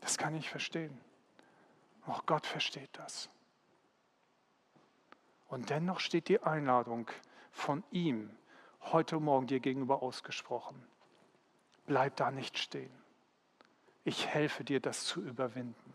Das 0.00 0.16
kann 0.16 0.34
ich 0.34 0.48
verstehen. 0.48 0.98
Auch 2.06 2.24
Gott 2.24 2.46
versteht 2.46 2.88
das. 2.94 3.28
Und 5.48 5.68
dennoch 5.68 6.00
steht 6.00 6.28
die 6.28 6.42
Einladung 6.42 7.10
von 7.52 7.84
ihm 7.90 8.30
heute 8.80 9.20
Morgen 9.20 9.46
dir 9.46 9.60
gegenüber 9.60 10.02
ausgesprochen. 10.02 10.82
Bleib 11.84 12.16
da 12.16 12.30
nicht 12.30 12.58
stehen. 12.58 12.90
Ich 14.04 14.26
helfe 14.26 14.64
dir, 14.64 14.80
das 14.80 15.04
zu 15.04 15.20
überwinden. 15.20 15.92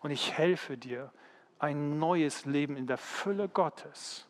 Und 0.00 0.10
ich 0.10 0.32
helfe 0.32 0.76
dir, 0.76 1.12
ein 1.60 2.00
neues 2.00 2.44
Leben 2.44 2.76
in 2.76 2.88
der 2.88 2.98
Fülle 2.98 3.48
Gottes 3.48 4.26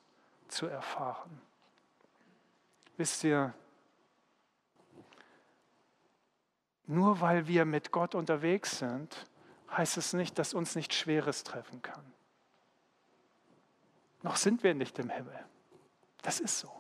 zu 0.49 0.67
erfahren. 0.67 1.41
Wisst 2.99 3.25
ihr, 3.25 3.55
Nur 6.87 7.21
weil 7.21 7.47
wir 7.47 7.65
mit 7.65 7.93
Gott 7.93 8.15
unterwegs 8.15 8.79
sind, 8.79 9.27
heißt 9.71 9.97
es 9.97 10.13
nicht, 10.13 10.39
dass 10.39 10.55
uns 10.55 10.75
nichts 10.75 10.97
Schweres 10.97 11.45
treffen 11.45 11.81
kann. 11.83 12.05
Noch 14.23 14.37
sind 14.37 14.63
wir 14.63 14.75
nicht 14.75 14.99
im 14.99 15.11
Himmel. 15.11 15.39
Das 16.23 16.41
ist 16.41 16.59
so. 16.59 16.71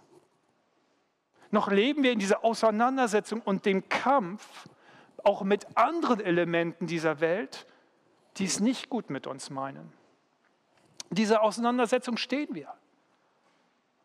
Noch 1.50 1.70
leben 1.70 2.02
wir 2.02 2.12
in 2.12 2.18
dieser 2.18 2.44
Auseinandersetzung 2.44 3.40
und 3.42 3.66
dem 3.66 3.88
Kampf 3.88 4.68
auch 5.22 5.42
mit 5.42 5.76
anderen 5.76 6.20
Elementen 6.20 6.86
dieser 6.86 7.20
Welt, 7.20 7.66
die 8.38 8.46
es 8.46 8.60
nicht 8.60 8.88
gut 8.88 9.10
mit 9.10 9.26
uns 9.26 9.50
meinen. 9.50 9.92
In 11.10 11.16
dieser 11.16 11.42
Auseinandersetzung 11.42 12.16
stehen 12.16 12.54
wir. 12.54 12.72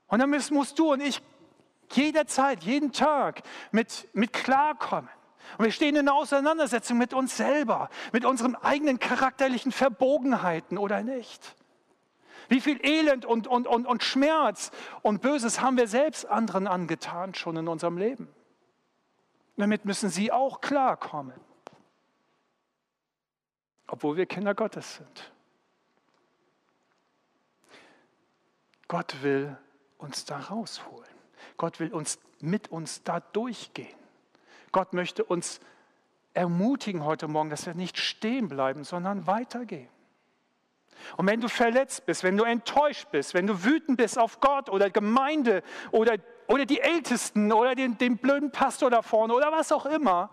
Und 0.08 0.20
dann 0.20 0.30
musst 0.30 0.78
du 0.78 0.92
und 0.92 1.02
ich 1.02 1.22
jederzeit, 1.92 2.64
jeden 2.64 2.92
Tag 2.92 3.44
mit, 3.72 4.08
mit 4.14 4.34
klarkommen. 4.34 5.10
Und 5.58 5.66
wir 5.66 5.72
stehen 5.72 5.96
in 5.96 6.08
einer 6.08 6.16
Auseinandersetzung 6.16 6.98
mit 6.98 7.14
uns 7.14 7.38
selber, 7.38 7.90
mit 8.12 8.26
unseren 8.26 8.56
eigenen 8.56 9.00
charakterlichen 9.00 9.72
Verbogenheiten 9.72 10.78
oder 10.78 11.04
nicht. 11.04 11.56
Wie 12.50 12.62
viel 12.62 12.84
Elend 12.86 13.26
und, 13.26 13.48
und, 13.48 13.68
und, 13.68 13.86
und 13.86 14.04
Schmerz 14.04 14.72
und 15.02 15.22
Böses 15.22 15.62
haben 15.62 15.78
wir 15.78 15.88
selbst 15.88 16.26
anderen 16.26 16.68
angetan 16.68 17.34
schon 17.34 17.58
in 17.58 17.68
unserem 17.68 17.98
Leben. 17.98 18.30
Damit 19.58 19.86
müssen 19.86 20.10
sie 20.10 20.32
auch 20.32 20.62
klarkommen, 20.62 21.40
obwohl 23.88 24.16
wir 24.16 24.26
Kinder 24.28 24.54
Gottes 24.54 24.96
sind. 24.96 25.32
Gott 28.88 29.22
will 29.24 29.58
uns 29.98 30.26
da 30.26 30.40
rausholen. 30.40 31.10
Gott 31.58 31.80
will 31.80 31.94
uns 31.94 32.20
mit 32.40 32.70
uns 32.70 33.04
da 33.04 33.20
durchgehen. 33.20 33.98
Gott 34.78 34.94
möchte 34.94 35.24
uns 35.24 35.60
ermutigen 36.36 37.04
heute 37.04 37.28
Morgen, 37.28 37.50
dass 37.50 37.66
wir 37.66 37.74
nicht 37.74 37.98
stehen 37.98 38.48
bleiben, 38.48 38.84
sondern 38.84 39.26
weitergehen. 39.26 39.90
Und 41.16 41.26
wenn 41.26 41.42
du 41.42 41.50
verletzt 41.50 42.06
bist, 42.06 42.22
wenn 42.22 42.38
du 42.38 42.44
enttäuscht 42.44 43.08
bist, 43.10 43.34
wenn 43.34 43.48
du 43.48 43.64
wütend 43.64 43.98
bist 43.98 44.20
auf 44.20 44.40
Gott 44.40 44.70
oder 44.70 44.92
Gemeinde 44.92 45.64
oder, 45.90 46.18
oder 46.46 46.68
die 46.68 46.80
Ältesten 46.80 47.52
oder 47.52 47.74
den, 47.74 47.98
den 47.98 48.18
blöden 48.20 48.52
Pastor 48.52 48.92
da 48.92 49.02
vorne 49.02 49.34
oder 49.34 49.52
was 49.52 49.72
auch 49.72 49.88
immer, 49.88 50.30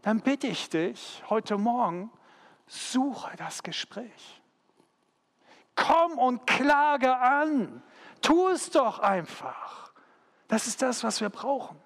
dann 0.00 0.22
bitte 0.22 0.46
ich 0.46 0.70
dich 0.70 1.22
heute 1.28 1.58
Morgen, 1.58 2.10
suche 2.66 3.36
das 3.36 3.62
Gespräch. 3.62 4.40
Komm 5.74 6.12
und 6.12 6.46
klage 6.46 7.14
an. 7.14 7.82
Tu 8.22 8.48
es 8.48 8.70
doch 8.70 9.00
einfach. 9.00 9.92
Das 10.48 10.66
ist 10.66 10.80
das, 10.80 11.04
was 11.04 11.20
wir 11.20 11.28
brauchen. 11.28 11.78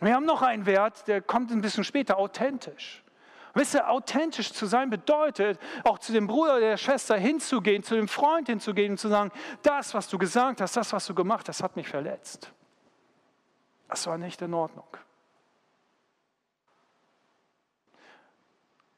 Wir 0.00 0.14
haben 0.14 0.26
noch 0.26 0.42
einen 0.42 0.66
Wert, 0.66 1.06
der 1.08 1.22
kommt 1.22 1.50
ein 1.50 1.60
bisschen 1.60 1.84
später, 1.84 2.18
authentisch. 2.18 3.04
Wisst 3.54 3.74
ihr, 3.74 3.88
authentisch 3.88 4.52
zu 4.52 4.66
sein 4.66 4.90
bedeutet, 4.90 5.60
auch 5.84 6.00
zu 6.00 6.12
dem 6.12 6.26
Bruder 6.26 6.56
oder 6.56 6.70
der 6.70 6.76
Schwester 6.76 7.16
hinzugehen, 7.16 7.84
zu 7.84 7.94
dem 7.94 8.08
Freund 8.08 8.48
hinzugehen 8.48 8.92
und 8.92 8.98
zu 8.98 9.08
sagen, 9.08 9.30
das, 9.62 9.94
was 9.94 10.08
du 10.08 10.18
gesagt 10.18 10.60
hast, 10.60 10.76
das, 10.76 10.92
was 10.92 11.06
du 11.06 11.14
gemacht 11.14 11.48
hast, 11.48 11.62
hat 11.62 11.76
mich 11.76 11.88
verletzt. 11.88 12.52
Das 13.88 14.08
war 14.08 14.18
nicht 14.18 14.42
in 14.42 14.52
Ordnung. 14.54 14.88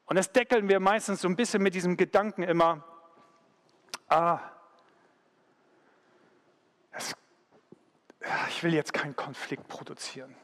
Und 0.07 0.15
das 0.15 0.31
deckeln 0.31 0.67
wir 0.67 0.79
meistens 0.79 1.21
so 1.21 1.27
ein 1.27 1.35
bisschen 1.35 1.61
mit 1.61 1.75
diesem 1.75 1.95
Gedanken 1.95 2.41
immer, 2.41 2.83
ah, 4.07 4.39
das, 6.91 7.15
ich 8.49 8.63
will 8.63 8.73
jetzt 8.73 8.93
keinen 8.93 9.15
Konflikt 9.15 9.67
produzieren. 9.67 10.35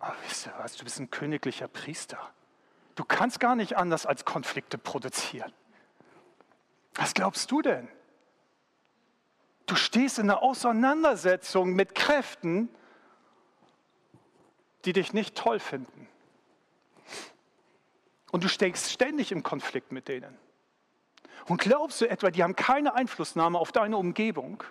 Aber 0.00 0.16
wisst 0.26 0.46
ihr 0.46 0.54
was, 0.58 0.76
du 0.76 0.84
bist 0.84 0.98
ein 0.98 1.10
königlicher 1.10 1.68
Priester. 1.68 2.18
Du 2.96 3.04
kannst 3.04 3.38
gar 3.38 3.54
nicht 3.54 3.76
anders 3.76 4.06
als 4.06 4.24
Konflikte 4.24 4.78
produzieren. 4.78 5.52
Was 6.94 7.14
glaubst 7.14 7.50
du 7.50 7.62
denn? 7.62 7.88
Du 9.66 9.76
stehst 9.76 10.18
in 10.18 10.28
einer 10.28 10.42
Auseinandersetzung 10.42 11.74
mit 11.74 11.94
Kräften, 11.94 12.68
die 14.84 14.92
dich 14.92 15.12
nicht 15.12 15.36
toll 15.36 15.60
finden. 15.60 16.08
Und 18.32 18.42
du 18.42 18.48
steckst 18.48 18.90
ständig 18.90 19.32
im 19.32 19.42
Konflikt 19.42 19.92
mit 19.92 20.08
denen. 20.08 20.36
Und 21.46 21.60
glaubst 21.60 22.00
du 22.00 22.08
etwa, 22.08 22.30
die 22.30 22.42
haben 22.42 22.56
keine 22.56 22.94
Einflussnahme 22.94 23.58
auf 23.58 23.72
deine 23.72 23.96
Umgebung? 23.96 24.64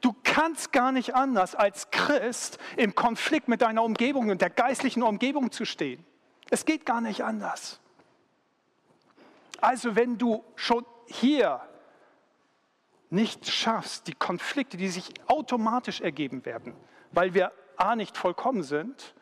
Du 0.00 0.14
kannst 0.24 0.72
gar 0.72 0.92
nicht 0.92 1.14
anders 1.14 1.54
als 1.54 1.90
Christ 1.90 2.58
im 2.76 2.94
Konflikt 2.94 3.48
mit 3.48 3.62
deiner 3.62 3.82
Umgebung 3.82 4.30
und 4.30 4.40
der 4.40 4.50
geistlichen 4.50 5.02
Umgebung 5.02 5.50
zu 5.50 5.64
stehen. 5.64 6.04
Es 6.50 6.64
geht 6.64 6.86
gar 6.86 7.00
nicht 7.00 7.22
anders. 7.24 7.80
Also 9.60 9.96
wenn 9.96 10.18
du 10.18 10.44
schon 10.56 10.84
hier 11.06 11.60
nicht 13.10 13.46
schaffst, 13.46 14.06
die 14.08 14.14
Konflikte, 14.14 14.76
die 14.76 14.88
sich 14.88 15.12
automatisch 15.28 16.00
ergeben 16.00 16.44
werden, 16.44 16.74
weil 17.12 17.34
wir 17.34 17.52
A 17.76 17.94
nicht 17.94 18.16
vollkommen 18.16 18.62
sind 18.62 19.14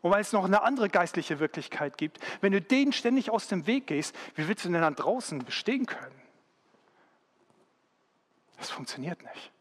und 0.00 0.10
weil 0.10 0.20
es 0.20 0.32
noch 0.32 0.44
eine 0.44 0.62
andere 0.62 0.88
geistliche 0.88 1.40
Wirklichkeit 1.40 1.96
gibt, 1.98 2.18
wenn 2.40 2.52
du 2.52 2.60
denen 2.60 2.92
ständig 2.92 3.30
aus 3.30 3.48
dem 3.48 3.66
Weg 3.66 3.86
gehst, 3.86 4.14
wie 4.34 4.46
willst 4.46 4.64
du 4.64 4.68
denn 4.70 4.80
dann 4.80 4.94
draußen 4.94 5.44
bestehen 5.44 5.86
können? 5.86 6.20
Das 8.58 8.70
funktioniert 8.70 9.22
nicht. 9.22 9.52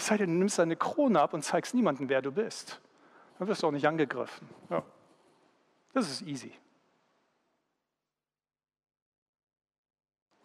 Es 0.00 0.06
sei 0.06 0.16
denn, 0.16 0.30
du 0.30 0.38
nimmst 0.38 0.58
deine 0.58 0.76
Krone 0.76 1.20
ab 1.20 1.34
und 1.34 1.42
zeigst 1.42 1.74
niemandem, 1.74 2.08
wer 2.08 2.22
du 2.22 2.32
bist. 2.32 2.80
Dann 3.38 3.46
wirst 3.48 3.62
du 3.62 3.66
auch 3.66 3.70
nicht 3.70 3.86
angegriffen. 3.86 4.48
Ja. 4.70 4.82
Das 5.92 6.10
ist 6.10 6.22
easy. 6.22 6.54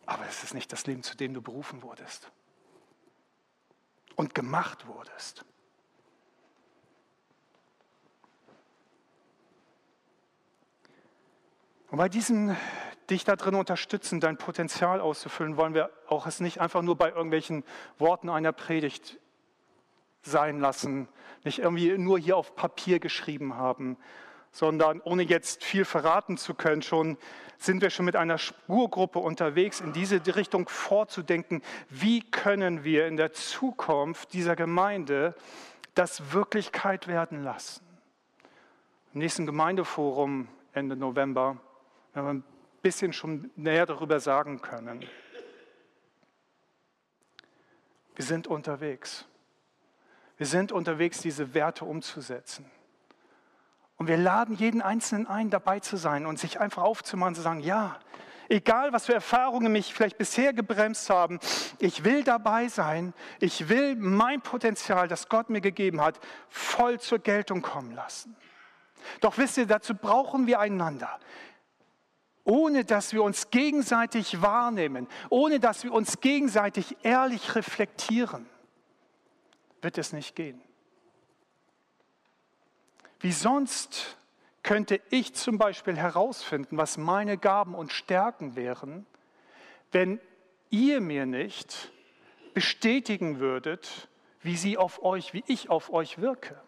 Aber 0.05 0.25
es 0.27 0.43
ist 0.43 0.53
nicht 0.53 0.73
das 0.73 0.85
Leben, 0.87 1.03
zu 1.03 1.15
dem 1.15 1.33
du 1.33 1.41
berufen 1.41 1.83
wurdest 1.83 2.29
und 4.17 4.35
gemacht 4.35 4.87
wurdest. 4.87 5.45
Und 11.91 11.97
bei 11.97 12.09
diesen 12.09 12.57
dich 13.09 13.23
da 13.23 13.37
drin 13.37 13.55
unterstützen, 13.55 14.19
dein 14.19 14.35
Potenzial 14.35 14.99
auszufüllen, 14.99 15.55
wollen 15.55 15.73
wir 15.73 15.91
auch 16.07 16.27
es 16.27 16.41
nicht 16.41 16.59
einfach 16.59 16.81
nur 16.81 16.97
bei 16.97 17.11
irgendwelchen 17.11 17.63
Worten 17.97 18.27
einer 18.27 18.51
Predigt 18.51 19.17
sein 20.25 20.59
lassen, 20.59 21.07
nicht 21.43 21.59
irgendwie 21.59 21.97
nur 21.97 22.19
hier 22.19 22.37
auf 22.37 22.55
Papier 22.55 22.99
geschrieben 22.99 23.55
haben, 23.55 23.97
sondern 24.51 25.01
ohne 25.01 25.23
jetzt 25.23 25.63
viel 25.63 25.85
verraten 25.85 26.37
zu 26.37 26.53
können, 26.53 26.81
schon 26.81 27.17
sind 27.57 27.81
wir 27.81 27.89
schon 27.89 28.05
mit 28.05 28.15
einer 28.15 28.37
Spurgruppe 28.37 29.19
unterwegs, 29.19 29.79
in 29.79 29.93
diese 29.93 30.21
Richtung 30.35 30.67
vorzudenken, 30.67 31.61
wie 31.89 32.21
können 32.21 32.83
wir 32.83 33.07
in 33.07 33.17
der 33.17 33.33
Zukunft 33.33 34.33
dieser 34.33 34.55
Gemeinde 34.55 35.35
das 35.93 36.33
Wirklichkeit 36.33 37.07
werden 37.07 37.43
lassen. 37.43 37.85
Im 39.13 39.19
nächsten 39.19 39.45
Gemeindeforum 39.45 40.47
Ende 40.73 40.95
November 40.95 41.57
werden 42.13 42.25
wir 42.25 42.33
ein 42.33 42.43
bisschen 42.81 43.13
schon 43.13 43.49
näher 43.55 43.85
darüber 43.85 44.19
sagen 44.19 44.61
können. 44.61 45.05
Wir 48.15 48.25
sind 48.25 48.47
unterwegs. 48.47 49.25
Wir 50.37 50.45
sind 50.45 50.71
unterwegs, 50.71 51.19
diese 51.19 51.53
Werte 51.53 51.85
umzusetzen. 51.85 52.69
Und 53.97 54.07
wir 54.07 54.17
laden 54.17 54.55
jeden 54.55 54.81
Einzelnen 54.81 55.27
ein, 55.27 55.49
dabei 55.49 55.79
zu 55.79 55.95
sein 55.95 56.25
und 56.25 56.37
sich 56.37 56.59
einfach 56.59 56.83
aufzumachen 56.83 57.35
zu 57.35 57.41
sagen, 57.41 57.61
ja, 57.61 57.97
egal 58.49 58.91
was 58.91 59.05
für 59.05 59.13
Erfahrungen 59.13 59.71
mich 59.71 59.93
vielleicht 59.93 60.17
bisher 60.17 60.53
gebremst 60.53 61.09
haben, 61.09 61.39
ich 61.79 62.03
will 62.03 62.23
dabei 62.23 62.67
sein, 62.67 63.13
ich 63.39 63.69
will 63.69 63.95
mein 63.95 64.41
Potenzial, 64.41 65.07
das 65.07 65.29
Gott 65.29 65.49
mir 65.49 65.61
gegeben 65.61 66.01
hat, 66.01 66.19
voll 66.49 66.99
zur 66.99 67.19
Geltung 67.19 67.61
kommen 67.61 67.93
lassen. 67.93 68.35
Doch 69.21 69.37
wisst 69.37 69.57
ihr, 69.57 69.65
dazu 69.65 69.95
brauchen 69.95 70.47
wir 70.47 70.59
einander. 70.59 71.19
Ohne 72.43 72.85
dass 72.85 73.13
wir 73.13 73.23
uns 73.23 73.49
gegenseitig 73.49 74.41
wahrnehmen, 74.41 75.07
ohne 75.29 75.59
dass 75.59 75.83
wir 75.83 75.93
uns 75.93 76.19
gegenseitig 76.19 76.97
ehrlich 77.01 77.55
reflektieren, 77.55 78.47
wird 79.81 79.97
es 79.97 80.13
nicht 80.13 80.35
gehen. 80.35 80.61
Wie 83.19 83.31
sonst 83.31 84.17
könnte 84.63 84.99
ich 85.09 85.33
zum 85.33 85.57
Beispiel 85.57 85.95
herausfinden, 85.95 86.77
was 86.77 86.97
meine 86.97 87.37
Gaben 87.37 87.75
und 87.75 87.91
Stärken 87.91 88.55
wären, 88.55 89.05
wenn 89.91 90.19
ihr 90.69 91.01
mir 91.01 91.25
nicht 91.25 91.91
bestätigen 92.53 93.39
würdet, 93.39 94.09
wie 94.41 94.57
sie 94.57 94.77
auf 94.77 95.03
euch, 95.03 95.33
wie 95.33 95.43
ich 95.47 95.69
auf 95.69 95.91
euch 95.91 96.19
wirke, 96.19 96.59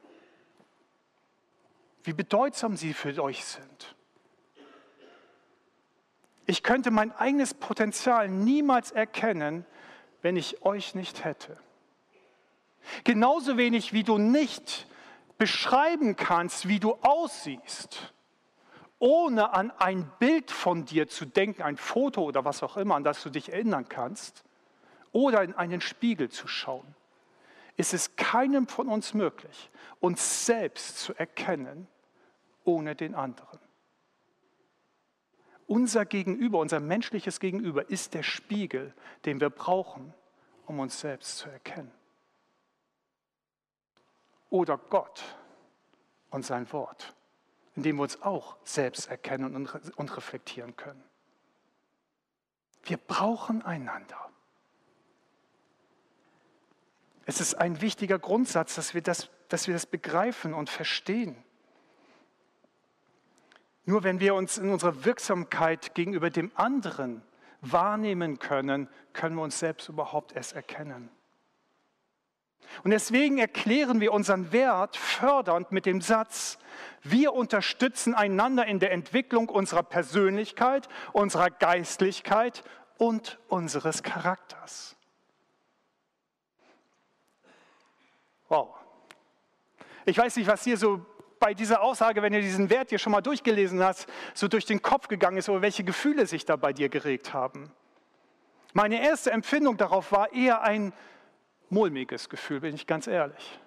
wie 2.03 2.13
bedeutsam 2.13 2.77
sie 2.77 2.93
für 2.93 3.21
euch 3.21 3.45
sind. 3.45 3.95
Ich 6.45 6.63
könnte 6.63 6.91
mein 6.91 7.11
eigenes 7.11 7.53
Potenzial 7.53 8.29
niemals 8.29 8.91
erkennen, 8.91 9.65
wenn 10.21 10.37
ich 10.37 10.63
euch 10.63 10.95
nicht 10.95 11.25
hätte. 11.25 11.59
Genauso 13.03 13.57
wenig 13.57 13.93
wie 13.93 14.03
du 14.03 14.17
nicht 14.17 14.87
beschreiben 15.37 16.15
kannst, 16.15 16.67
wie 16.67 16.79
du 16.79 16.93
aussiehst, 17.01 18.13
ohne 18.99 19.53
an 19.53 19.71
ein 19.71 20.11
Bild 20.19 20.49
von 20.51 20.85
dir 20.85 21.07
zu 21.07 21.25
denken, 21.25 21.61
ein 21.61 21.77
Foto 21.77 22.23
oder 22.23 22.45
was 22.45 22.63
auch 22.63 22.77
immer, 22.77 22.95
an 22.95 23.03
das 23.03 23.21
du 23.21 23.29
dich 23.29 23.51
erinnern 23.51 23.87
kannst, 23.87 24.43
oder 25.11 25.43
in 25.43 25.53
einen 25.53 25.81
Spiegel 25.81 26.29
zu 26.29 26.47
schauen, 26.47 26.95
ist 27.75 27.93
es 27.93 28.15
keinem 28.15 28.67
von 28.67 28.87
uns 28.87 29.13
möglich, 29.13 29.69
uns 29.99 30.45
selbst 30.45 30.99
zu 30.99 31.13
erkennen 31.13 31.87
ohne 32.63 32.95
den 32.95 33.15
anderen. 33.15 33.59
Unser 35.67 36.05
Gegenüber, 36.05 36.59
unser 36.59 36.79
menschliches 36.79 37.39
Gegenüber 37.39 37.89
ist 37.89 38.13
der 38.13 38.23
Spiegel, 38.23 38.93
den 39.25 39.39
wir 39.39 39.49
brauchen, 39.49 40.13
um 40.65 40.79
uns 40.79 40.99
selbst 40.99 41.37
zu 41.37 41.49
erkennen 41.49 41.91
oder 44.49 44.77
Gott 44.77 45.23
und 46.29 46.45
sein 46.45 46.71
Wort, 46.71 47.15
in 47.75 47.83
dem 47.83 47.97
wir 47.97 48.03
uns 48.03 48.21
auch 48.21 48.57
selbst 48.63 49.07
erkennen 49.07 49.67
und 49.95 50.17
reflektieren 50.17 50.75
können. 50.75 51.03
Wir 52.83 52.97
brauchen 52.97 53.63
einander. 53.63 54.29
Es 57.25 57.41
ist 57.41 57.55
ein 57.55 57.81
wichtiger 57.81 58.19
Grundsatz, 58.19 58.75
dass 58.75 58.93
wir 58.93 59.01
das, 59.01 59.29
dass 59.49 59.67
wir 59.67 59.73
das 59.73 59.85
begreifen 59.85 60.53
und 60.53 60.69
verstehen. 60.69 61.35
Nur 63.83 64.03
wenn 64.03 64.19
wir 64.19 64.35
uns 64.35 64.57
in 64.57 64.69
unserer 64.69 65.03
Wirksamkeit 65.03 65.93
gegenüber 65.93 66.29
dem 66.29 66.51
anderen 66.55 67.21
wahrnehmen 67.61 68.39
können, 68.39 68.89
können 69.13 69.35
wir 69.35 69.43
uns 69.43 69.59
selbst 69.59 69.89
überhaupt 69.89 70.33
erst 70.33 70.53
erkennen. 70.53 71.09
Und 72.83 72.91
deswegen 72.91 73.37
erklären 73.37 73.99
wir 73.99 74.13
unseren 74.13 74.51
Wert 74.51 74.95
fördernd 74.95 75.71
mit 75.71 75.85
dem 75.85 76.01
Satz, 76.01 76.57
wir 77.03 77.33
unterstützen 77.33 78.13
einander 78.13 78.65
in 78.65 78.79
der 78.79 78.91
Entwicklung 78.91 79.49
unserer 79.49 79.83
Persönlichkeit, 79.83 80.87
unserer 81.13 81.49
Geistlichkeit 81.49 82.63
und 82.97 83.39
unseres 83.47 84.03
Charakters. 84.03 84.95
Wow. 88.49 88.69
Ich 90.05 90.17
weiß 90.17 90.35
nicht, 90.37 90.47
was 90.47 90.63
hier 90.63 90.77
so 90.77 91.05
bei 91.39 91.53
dieser 91.53 91.81
Aussage, 91.81 92.21
wenn 92.21 92.33
ihr 92.33 92.41
diesen 92.41 92.69
Wert 92.69 92.89
hier 92.89 92.99
schon 92.99 93.11
mal 93.11 93.21
durchgelesen 93.21 93.83
hast, 93.83 94.07
so 94.33 94.47
durch 94.47 94.65
den 94.65 94.81
Kopf 94.81 95.07
gegangen 95.07 95.37
ist 95.37 95.49
oder 95.49 95.61
welche 95.61 95.83
Gefühle 95.83 96.25
sich 96.25 96.45
da 96.45 96.55
bei 96.55 96.73
dir 96.73 96.89
geregt 96.89 97.33
haben. 97.33 97.71
Meine 98.73 99.01
erste 99.01 99.31
Empfindung 99.31 99.77
darauf 99.77 100.11
war 100.11 100.33
eher 100.33 100.61
ein 100.61 100.93
mulmiges 101.69 102.29
Gefühl, 102.29 102.61
bin 102.61 102.75
ich 102.75 102.87
ganz 102.87 103.07
ehrlich. 103.07 103.59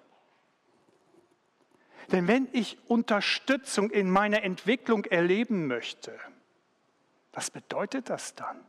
Denn 2.11 2.27
wenn 2.27 2.47
ich 2.51 2.77
Unterstützung 2.89 3.89
in 3.89 4.09
meiner 4.09 4.43
Entwicklung 4.43 5.05
erleben 5.05 5.67
möchte, 5.67 6.17
was 7.33 7.49
bedeutet 7.51 8.09
das 8.09 8.35
dann? 8.35 8.59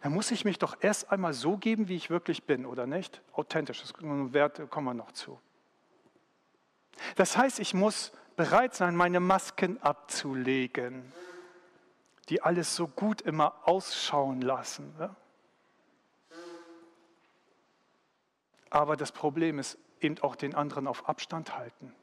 Dann 0.00 0.12
muss 0.12 0.30
ich 0.30 0.44
mich 0.44 0.58
doch 0.58 0.76
erst 0.80 1.10
einmal 1.10 1.34
so 1.34 1.58
geben, 1.58 1.88
wie 1.88 1.96
ich 1.96 2.08
wirklich 2.08 2.44
bin, 2.44 2.64
oder 2.64 2.86
nicht? 2.86 3.20
Authentisch, 3.32 3.82
das 3.82 3.92
Wert 4.00 4.70
kommen 4.70 4.86
wir 4.86 4.94
noch 4.94 5.12
zu. 5.12 5.38
Das 7.16 7.36
heißt, 7.36 7.60
ich 7.60 7.74
muss 7.74 8.12
bereit 8.36 8.74
sein, 8.74 8.96
meine 8.96 9.20
Masken 9.20 9.80
abzulegen, 9.82 11.12
die 12.28 12.42
alles 12.42 12.74
so 12.74 12.88
gut 12.88 13.20
immer 13.20 13.68
ausschauen 13.68 14.40
lassen. 14.40 14.94
Aber 18.74 18.96
das 18.96 19.12
Problem 19.12 19.60
ist 19.60 19.78
eben 20.00 20.18
auch 20.18 20.34
den 20.34 20.56
anderen 20.56 20.88
auf 20.88 21.08
Abstand 21.08 21.56
halten. 21.56 21.94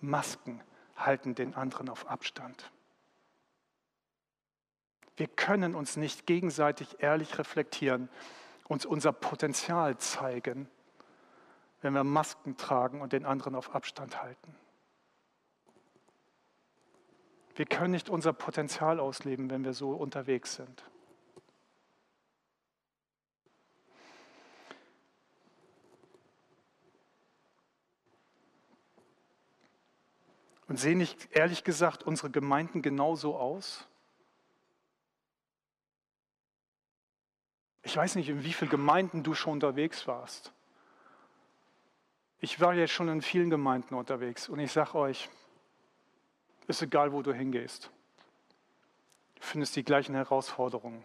Masken 0.00 0.62
halten 0.94 1.34
den 1.34 1.56
anderen 1.56 1.88
auf 1.88 2.08
Abstand. 2.08 2.70
Wir 5.16 5.26
können 5.26 5.74
uns 5.74 5.96
nicht 5.96 6.24
gegenseitig 6.24 7.02
ehrlich 7.02 7.36
reflektieren, 7.36 8.08
uns 8.68 8.86
unser 8.86 9.12
Potenzial 9.12 9.98
zeigen, 9.98 10.70
wenn 11.80 11.94
wir 11.94 12.04
Masken 12.04 12.56
tragen 12.56 13.00
und 13.00 13.12
den 13.12 13.26
anderen 13.26 13.56
auf 13.56 13.74
Abstand 13.74 14.22
halten. 14.22 14.54
Wir 17.56 17.66
können 17.66 17.90
nicht 17.90 18.08
unser 18.08 18.32
Potenzial 18.32 19.00
ausleben, 19.00 19.50
wenn 19.50 19.64
wir 19.64 19.74
so 19.74 19.90
unterwegs 19.90 20.54
sind. 20.54 20.88
Und 30.68 30.78
sehen 30.78 30.98
nicht 30.98 31.34
ehrlich 31.34 31.64
gesagt 31.64 32.02
unsere 32.02 32.30
Gemeinden 32.30 32.82
genauso 32.82 33.36
aus? 33.36 33.86
Ich 37.82 37.96
weiß 37.96 38.16
nicht, 38.16 38.28
in 38.28 38.44
wie 38.44 38.52
vielen 38.52 38.70
Gemeinden 38.70 39.22
du 39.22 39.32
schon 39.32 39.54
unterwegs 39.54 40.06
warst. 40.06 40.52
Ich 42.40 42.60
war 42.60 42.74
jetzt 42.74 42.92
schon 42.92 43.08
in 43.08 43.22
vielen 43.22 43.48
Gemeinden 43.48 43.94
unterwegs 43.94 44.48
und 44.48 44.58
ich 44.58 44.70
sage 44.70 44.94
euch, 44.94 45.30
ist 46.66 46.82
egal, 46.82 47.12
wo 47.12 47.22
du 47.22 47.32
hingehst. 47.32 47.90
Du 49.36 49.42
findest 49.42 49.74
die 49.74 49.84
gleichen 49.84 50.14
Herausforderungen, 50.14 51.02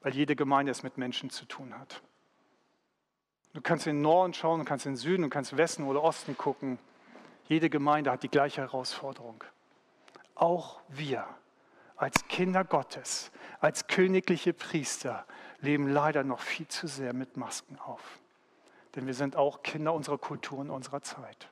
weil 0.00 0.14
jede 0.14 0.34
Gemeinde 0.34 0.72
es 0.72 0.82
mit 0.82 0.96
Menschen 0.96 1.28
zu 1.28 1.44
tun 1.44 1.78
hat. 1.78 2.02
Du 3.52 3.60
kannst 3.60 3.86
in 3.86 3.96
den 3.96 4.02
Norden 4.02 4.32
schauen, 4.32 4.60
du 4.60 4.64
kannst 4.64 4.86
in 4.86 4.92
den 4.92 4.96
Süden, 4.96 5.22
du 5.22 5.28
kannst 5.28 5.54
Westen 5.56 5.84
oder 5.84 6.02
Osten 6.02 6.36
gucken. 6.36 6.78
Jede 7.46 7.70
Gemeinde 7.70 8.10
hat 8.10 8.22
die 8.22 8.28
gleiche 8.28 8.62
Herausforderung. 8.62 9.44
Auch 10.34 10.80
wir 10.88 11.26
als 11.96 12.26
Kinder 12.28 12.64
Gottes, 12.64 13.30
als 13.60 13.86
königliche 13.86 14.52
Priester 14.52 15.26
leben 15.60 15.88
leider 15.88 16.24
noch 16.24 16.40
viel 16.40 16.68
zu 16.68 16.86
sehr 16.86 17.12
mit 17.12 17.36
Masken 17.36 17.78
auf. 17.78 18.20
Denn 18.94 19.06
wir 19.06 19.14
sind 19.14 19.36
auch 19.36 19.62
Kinder 19.62 19.92
unserer 19.92 20.18
Kultur 20.18 20.58
und 20.58 20.70
unserer 20.70 21.02
Zeit. 21.02 21.50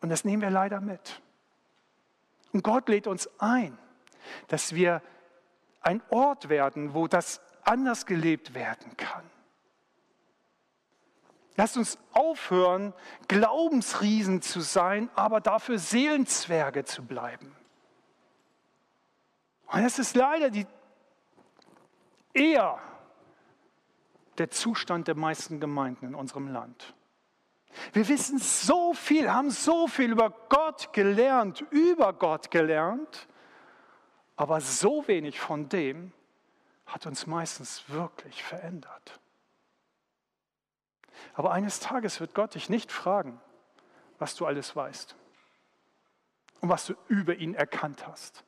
Und 0.00 0.08
das 0.08 0.24
nehmen 0.24 0.42
wir 0.42 0.50
leider 0.50 0.80
mit. 0.80 1.20
Und 2.52 2.62
Gott 2.62 2.88
lädt 2.88 3.06
uns 3.06 3.28
ein, 3.38 3.78
dass 4.48 4.74
wir 4.74 5.02
ein 5.80 6.02
Ort 6.10 6.48
werden, 6.48 6.94
wo 6.94 7.06
das 7.08 7.40
anders 7.64 8.06
gelebt 8.06 8.54
werden 8.54 8.96
kann. 8.96 9.24
Lasst 11.56 11.76
uns 11.76 11.98
aufhören, 12.12 12.94
Glaubensriesen 13.28 14.40
zu 14.40 14.60
sein, 14.60 15.10
aber 15.14 15.40
dafür 15.40 15.78
Seelenzwerge 15.78 16.84
zu 16.84 17.04
bleiben. 17.04 17.54
Und 19.66 19.82
das 19.82 19.98
ist 19.98 20.16
leider 20.16 20.50
die, 20.50 20.66
eher 22.32 22.78
der 24.38 24.50
Zustand 24.50 25.08
der 25.08 25.14
meisten 25.14 25.60
Gemeinden 25.60 26.06
in 26.06 26.14
unserem 26.14 26.48
Land. 26.48 26.94
Wir 27.92 28.06
wissen 28.08 28.38
so 28.38 28.92
viel, 28.92 29.30
haben 29.30 29.50
so 29.50 29.88
viel 29.88 30.10
über 30.12 30.30
Gott 30.48 30.92
gelernt, 30.92 31.62
über 31.70 32.12
Gott 32.12 32.50
gelernt, 32.50 33.28
aber 34.36 34.60
so 34.60 35.06
wenig 35.06 35.40
von 35.40 35.68
dem 35.68 36.12
hat 36.86 37.06
uns 37.06 37.26
meistens 37.26 37.88
wirklich 37.88 38.42
verändert. 38.42 39.21
Aber 41.34 41.52
eines 41.52 41.80
Tages 41.80 42.20
wird 42.20 42.34
Gott 42.34 42.54
dich 42.54 42.68
nicht 42.68 42.92
fragen, 42.92 43.40
was 44.18 44.34
du 44.34 44.46
alles 44.46 44.74
weißt 44.76 45.16
und 46.60 46.68
was 46.68 46.86
du 46.86 46.94
über 47.08 47.34
ihn 47.34 47.54
erkannt 47.54 48.06
hast, 48.06 48.44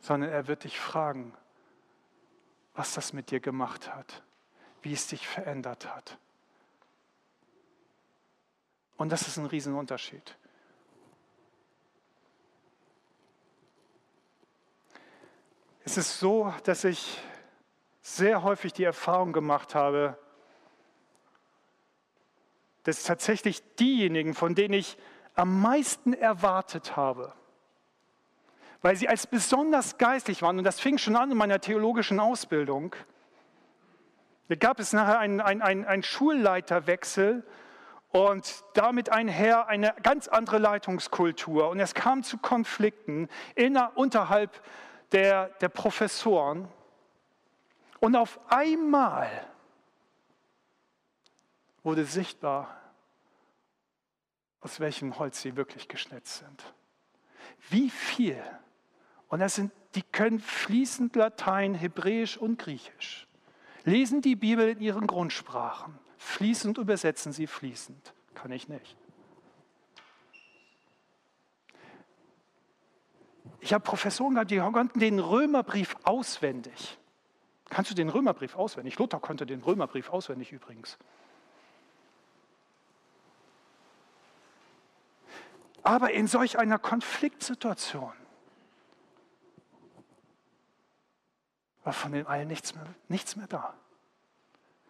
sondern 0.00 0.30
er 0.30 0.48
wird 0.48 0.64
dich 0.64 0.78
fragen, 0.78 1.34
was 2.74 2.94
das 2.94 3.12
mit 3.12 3.30
dir 3.30 3.40
gemacht 3.40 3.94
hat, 3.94 4.22
wie 4.82 4.92
es 4.92 5.06
dich 5.06 5.26
verändert 5.26 5.94
hat. 5.94 6.18
Und 8.96 9.10
das 9.10 9.26
ist 9.26 9.36
ein 9.36 9.46
Riesenunterschied. 9.46 10.36
Es 15.84 15.96
ist 15.96 16.20
so, 16.20 16.54
dass 16.64 16.84
ich 16.84 17.20
sehr 18.00 18.42
häufig 18.42 18.72
die 18.72 18.84
Erfahrung 18.84 19.32
gemacht 19.32 19.74
habe, 19.74 20.16
dass 22.84 23.04
tatsächlich 23.04 23.62
diejenigen, 23.76 24.34
von 24.34 24.54
denen 24.54 24.74
ich 24.74 24.96
am 25.34 25.60
meisten 25.60 26.12
erwartet 26.12 26.96
habe, 26.96 27.32
weil 28.82 28.96
sie 28.96 29.08
als 29.08 29.26
besonders 29.26 29.98
geistlich 29.98 30.42
waren, 30.42 30.58
und 30.58 30.64
das 30.64 30.80
fing 30.80 30.98
schon 30.98 31.16
an 31.16 31.30
in 31.30 31.36
meiner 31.36 31.60
theologischen 31.60 32.18
Ausbildung, 32.18 32.94
da 34.48 34.56
gab 34.56 34.80
es 34.80 34.92
nachher 34.92 35.18
einen, 35.18 35.40
einen, 35.40 35.62
einen, 35.62 35.84
einen 35.84 36.02
Schulleiterwechsel 36.02 37.44
und 38.10 38.64
damit 38.74 39.10
einher 39.10 39.68
eine 39.68 39.94
ganz 40.02 40.28
andere 40.28 40.58
Leitungskultur. 40.58 41.70
Und 41.70 41.80
es 41.80 41.94
kam 41.94 42.22
zu 42.22 42.36
Konflikten 42.36 43.28
inner, 43.54 43.92
unterhalb 43.94 44.62
der, 45.12 45.46
der 45.60 45.70
Professoren. 45.70 46.68
Und 48.00 48.16
auf 48.16 48.38
einmal 48.48 49.30
wurde 51.82 52.04
sichtbar, 52.04 52.80
aus 54.60 54.80
welchem 54.80 55.18
Holz 55.18 55.42
sie 55.42 55.56
wirklich 55.56 55.88
geschnitzt 55.88 56.38
sind. 56.38 56.74
Wie 57.70 57.90
viel 57.90 58.42
und 59.32 59.40
das 59.40 59.54
sind, 59.54 59.72
die 59.94 60.02
können 60.02 60.40
fließend 60.40 61.16
Latein, 61.16 61.72
Hebräisch 61.74 62.36
und 62.36 62.58
Griechisch. 62.58 63.26
Lesen 63.84 64.20
die 64.20 64.36
Bibel 64.36 64.68
in 64.68 64.80
ihren 64.82 65.06
Grundsprachen. 65.06 65.98
Fließend 66.18 66.76
übersetzen 66.76 67.32
sie 67.32 67.46
fließend. 67.46 68.12
Kann 68.34 68.52
ich 68.52 68.68
nicht. 68.68 68.94
Ich 73.60 73.72
habe 73.72 73.82
Professoren 73.82 74.34
gehabt, 74.34 74.50
die 74.50 74.58
konnten 74.58 75.00
den 75.00 75.18
Römerbrief 75.18 75.96
auswendig. 76.02 76.98
Kannst 77.70 77.90
du 77.90 77.94
den 77.94 78.10
Römerbrief 78.10 78.54
auswendig? 78.54 78.98
Luther 78.98 79.18
konnte 79.18 79.46
den 79.46 79.62
Römerbrief 79.62 80.10
auswendig 80.10 80.52
übrigens. 80.52 80.98
Aber 85.82 86.12
in 86.12 86.26
solch 86.26 86.58
einer 86.58 86.78
Konfliktsituation 86.78 88.12
war 91.84 91.92
von 91.92 92.12
den 92.12 92.26
allen 92.26 92.48
nichts 92.48 92.74
mehr, 92.74 92.86
nichts 93.08 93.36
mehr 93.36 93.48
da. 93.48 93.74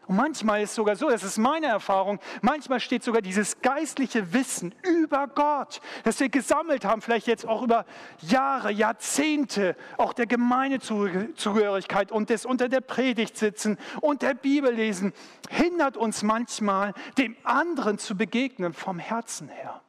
Und 0.09 0.16
manchmal 0.16 0.62
ist 0.62 0.70
es 0.70 0.76
sogar 0.76 0.97
so, 0.97 1.09
das 1.09 1.22
ist 1.22 1.38
meine 1.38 1.66
Erfahrung, 1.66 2.18
manchmal 2.40 2.80
steht 2.80 3.05
sogar 3.05 3.22
dieses 3.22 3.61
geistliche 3.61 4.32
Wissen 4.32 4.74
über 4.82 5.28
Gott, 5.28 5.80
das 6.03 6.18
wir 6.18 6.28
gesammelt 6.28 6.84
haben, 6.84 7.01
vielleicht 7.03 7.28
jetzt 7.28 7.47
auch 7.47 7.62
über 7.62 7.86
Jahre, 8.20 8.72
Jahrzehnte, 8.72 9.76
auch 9.99 10.12
der 10.12 10.26
Gemeindezugehörigkeit 10.26 12.11
und 12.11 12.30
des 12.30 12.45
unter 12.45 12.68
der 12.68 12.80
Predigt 12.80 13.36
sitzen 13.36 13.78
und 14.01 14.22
der 14.22 14.34
Bibel 14.34 14.74
lesen, 14.74 15.12
hindert 15.49 15.97
uns 15.97 16.24
manchmal, 16.24 16.95
dem 17.16 17.36
anderen 17.45 17.99
zu 17.99 18.16
begegnen 18.16 18.72
vom 18.72 18.99
Herzen 18.99 19.49
her, 19.49 19.82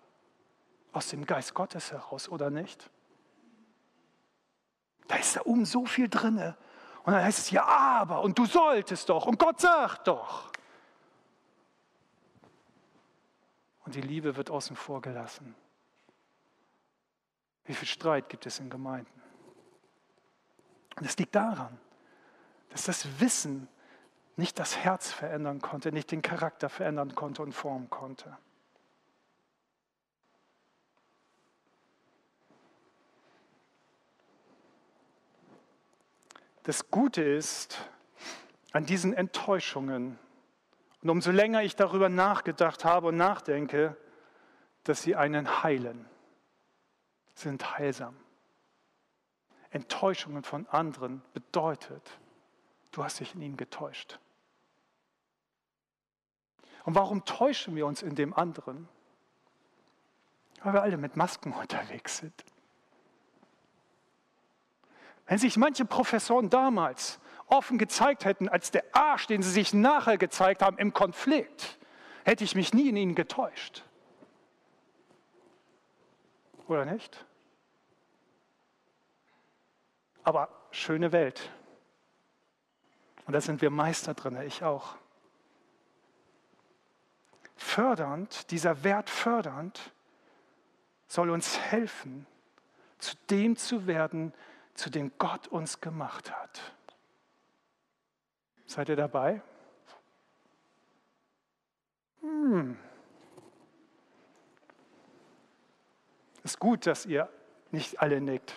aus 0.94 1.10
dem 1.10 1.26
Geist 1.26 1.54
Gottes 1.54 1.92
heraus, 1.92 2.30
oder 2.30 2.50
nicht? 2.50 2.90
Da 5.08 5.16
ist 5.16 5.36
da 5.36 5.42
oben 5.44 5.66
so 5.66 5.86
viel 5.86 6.08
drinne 6.08 6.56
und 7.04 7.12
dann 7.14 7.24
heißt 7.24 7.40
es 7.40 7.52
ja, 7.52 7.66
aber 7.66 8.22
und 8.22 8.38
du 8.38 8.46
solltest 8.46 9.10
doch 9.10 9.26
und 9.26 9.38
Gott 9.38 9.60
sagt 9.60 10.08
doch. 10.08 10.52
Und 13.86 13.96
die 13.96 14.02
Liebe 14.02 14.38
wird 14.38 14.50
außen 14.50 14.78
vor 14.78 15.02
gelassen. 15.02 15.56
Wie 17.66 17.74
viel 17.74 17.88
Streit 17.88 18.30
gibt 18.30 18.46
es 18.46 18.60
in 18.60 18.70
Gemeinden? 18.70 19.22
Und 20.96 21.06
es 21.06 21.18
liegt 21.18 21.36
daran, 21.36 21.78
dass 22.70 22.86
das 22.86 23.20
Wissen 23.20 23.68
nicht 24.36 24.58
das 24.58 24.78
Herz 24.78 25.12
verändern 25.12 25.62
konnte, 25.62 25.92
nicht 25.92 26.12
den 26.12 26.22
Charakter 26.22 26.70
verändern 26.70 27.14
konnte 27.14 27.42
und 27.42 27.54
formen 27.54 27.90
konnte. 27.90 28.38
Das 36.64 36.90
Gute 36.90 37.22
ist 37.22 37.78
an 38.72 38.86
diesen 38.86 39.14
Enttäuschungen, 39.14 40.18
und 41.02 41.10
umso 41.10 41.32
länger 41.32 41.64
ich 41.64 41.76
darüber 41.76 42.08
nachgedacht 42.08 42.86
habe 42.86 43.08
und 43.08 43.18
nachdenke, 43.18 43.98
dass 44.86 45.02
sie 45.02 45.18
einen 45.18 45.64
heilen, 45.64 46.06
sind 47.36 47.78
heilsam. 47.78 48.16
Enttäuschungen 49.72 50.44
von 50.44 50.66
anderen 50.68 51.22
bedeutet, 51.34 52.18
du 52.92 53.04
hast 53.04 53.20
dich 53.20 53.36
in 53.36 53.42
ihnen 53.42 53.58
getäuscht. 53.58 54.20
Und 56.86 56.96
warum 56.96 57.26
täuschen 57.26 57.76
wir 57.76 57.86
uns 57.86 58.02
in 58.02 58.16
dem 58.16 58.34
anderen? 58.34 58.88
Weil 60.62 60.74
wir 60.74 60.82
alle 60.82 60.98
mit 60.98 61.18
Masken 61.18 61.52
unterwegs 61.60 62.18
sind. 62.18 62.46
Wenn 65.26 65.38
sich 65.38 65.58
manche 65.58 65.86
Professoren 65.86 66.50
damals 66.50 67.20
offen 67.48 67.78
gezeigt 67.78 68.26
hätten 68.26 68.50
als 68.50 68.72
der 68.72 68.84
Arsch, 68.94 69.28
den 69.28 69.42
sie 69.42 69.52
sich 69.52 69.74
nachher 69.74 70.18
gezeigt 70.18 70.62
haben 70.62 70.78
im 70.78 70.94
Konflikt, 70.94 71.78
hätte 72.24 72.44
ich 72.44 72.56
mich 72.56 72.74
nie 72.74 72.90
in 72.90 72.98
ihnen 72.98 73.16
getäuscht. 73.16 73.84
Oder 76.68 76.86
nicht? 76.86 77.26
Aber 80.24 80.50
schöne 80.72 81.12
Welt. 81.12 81.52
Und 83.26 83.34
da 83.34 83.42
sind 83.42 83.62
wir 83.62 83.70
Meister 83.70 84.14
drin, 84.14 84.40
ich 84.42 84.64
auch. 84.64 84.96
Fördernd, 87.56 88.52
dieser 88.52 88.84
Wert 88.84 89.10
fördernd, 89.10 89.94
soll 91.08 91.30
uns 91.30 91.60
helfen, 91.60 92.26
zu 92.98 93.16
dem 93.30 93.56
zu 93.56 93.86
werden, 93.88 94.34
zu 94.74 94.90
dem 94.90 95.12
Gott 95.18 95.48
uns 95.48 95.82
gemacht 95.82 96.32
hat. 96.32 96.62
Seid 98.66 98.90
ihr 98.90 98.96
dabei? 98.96 99.42
Hm. 102.22 102.78
Ist 106.44 106.60
gut, 106.60 106.88
dass 106.88 107.06
ihr 107.06 107.30
nicht 107.72 108.02
alle 108.02 108.20
nickt. 108.20 108.54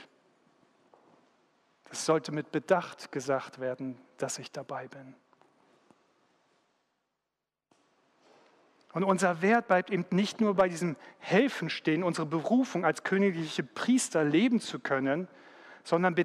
Es 1.91 2.05
sollte 2.05 2.33
mit 2.33 2.51
Bedacht 2.51 3.13
gesagt 3.13 3.61
werden, 3.61 3.99
dass 4.17 4.39
ich 4.39 4.51
dabei 4.51 4.89
bin. 4.89 5.15
Und 8.93 9.05
unser 9.05 9.43
Wert 9.43 9.69
bleibt 9.69 9.91
eben 9.91 10.07
nicht 10.11 10.41
nur 10.41 10.55
bei 10.55 10.69
diesem 10.69 10.97
Helfen 11.19 11.69
stehen, 11.69 12.03
unsere 12.03 12.27
Berufung 12.27 12.85
als 12.85 13.03
königliche 13.03 13.63
Priester 13.63 14.25
leben 14.25 14.59
zu 14.59 14.79
können, 14.79 15.29
sondern 15.87 16.17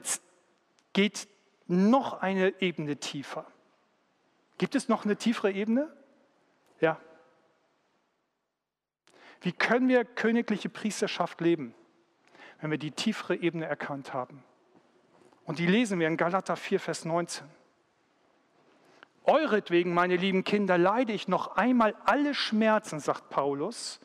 geht 0.94 1.28
noch 1.68 2.22
eine 2.22 2.62
Ebene 2.62 2.98
tiefer. 2.98 3.46
Gibt 4.58 4.76
es 4.76 4.90
noch 4.90 5.06
eine 5.06 5.16
tiefere 5.16 5.52
Ebene? 5.52 5.96
Ja. 6.80 7.00
Wie 9.42 9.52
können 9.52 9.88
wir 9.88 10.04
königliche 10.04 10.70
Priesterschaft 10.70 11.42
leben, 11.42 11.74
wenn 12.60 12.72
wir 12.72 12.78
die 12.78 12.92
tiefere 12.92 13.36
Ebene 13.36 13.66
erkannt 13.66 14.14
haben? 14.14 14.44
Und 15.46 15.60
die 15.60 15.68
lesen 15.68 16.00
wir 16.00 16.08
in 16.08 16.18
Galater 16.18 16.56
4, 16.56 16.80
Vers 16.80 17.06
19. 17.06 17.48
Euretwegen, 19.24 19.94
meine 19.94 20.16
lieben 20.16 20.44
Kinder, 20.44 20.78
leide 20.78 21.14
ich 21.14 21.28
noch 21.28 21.56
einmal 21.56 21.96
alle 22.06 22.34
Schmerzen, 22.34 23.00
sagt 23.00 23.30
Paulus, 23.30 24.00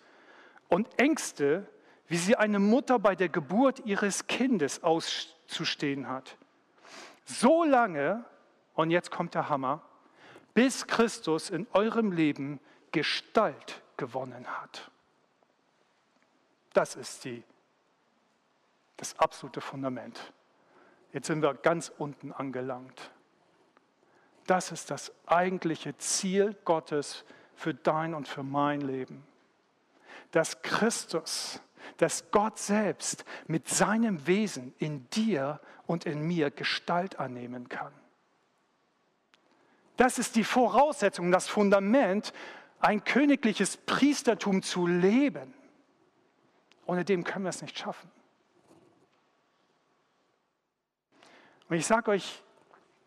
und 0.69 0.87
Ängste, 0.99 1.67
wie 2.09 2.19
sie 2.19 2.37
eine 2.37 2.59
Mutter 2.59 2.99
bei 2.99 3.15
der 3.15 3.31
Geburt 3.31 3.81
ihres 3.87 4.27
Kindes 4.27 4.83
auszustehen 5.47 6.09
hat. 6.09 6.37
So 7.25 7.65
lange, 7.65 8.25
und 8.75 8.91
jetzt 8.91 9.11
kommt 9.11 9.35
der 9.35 9.49
Hammer, 9.49 9.83
bis 10.55 10.87
Christus 10.87 11.51
in 11.51 11.67
eurem 11.73 12.13
Leben 12.13 12.61
Gestalt 12.93 13.83
gewonnen 13.97 14.47
hat. 14.47 14.91
Das 16.73 16.95
ist 16.95 17.25
die, 17.25 17.43
das 18.97 19.19
absolute 19.19 19.61
Fundament. 19.61 20.33
Jetzt 21.13 21.27
sind 21.27 21.43
wir 21.43 21.55
ganz 21.55 21.93
unten 21.99 22.33
angelangt. 22.33 23.11
Das 24.47 24.71
ist 24.71 24.91
das 24.91 25.13
eigentliche 25.27 25.97
Ziel 25.99 26.55
Gottes 26.65 27.25
für 27.55 27.75
dein 27.75 28.15
und 28.15 28.29
für 28.29 28.43
mein 28.43 28.81
Leben. 28.81 29.27
Dass 30.31 30.63
Christus, 30.63 31.61
dass 31.97 32.31
Gott 32.31 32.59
selbst 32.59 33.25
mit 33.47 33.69
seinem 33.69 34.27
Wesen 34.27 34.75
in 34.79 35.09
dir 35.11 35.61
und 35.87 36.07
in 36.07 36.21
mir 36.23 36.51
Gestalt 36.51 37.19
annehmen 37.19 37.69
kann. 37.69 37.93
Das 39.97 40.19
ist 40.19 40.37
die 40.37 40.45
Voraussetzung, 40.45 41.31
das 41.31 41.49
Fundament, 41.49 42.33
ein 42.81 43.03
königliches 43.05 43.77
Priestertum 43.79 44.63
zu 44.63 44.87
leben. 44.87 45.55
Ohne 46.85 47.05
dem 47.05 47.25
können 47.25 47.45
wir 47.45 47.51
es 47.51 47.63
nicht 47.63 47.79
schaffen. 47.79 48.11
Und 51.69 51.77
ich 51.77 51.87
sage 51.87 52.11
euch, 52.11 52.43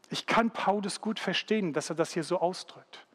ich 0.09 0.25
kann 0.25 0.51
Paulus 0.51 1.01
gut 1.01 1.19
verstehen, 1.19 1.71
dass 1.71 1.89
er 1.89 1.95
das 1.95 2.13
hier 2.13 2.23
so 2.23 2.39
ausdrückt. 2.39 3.05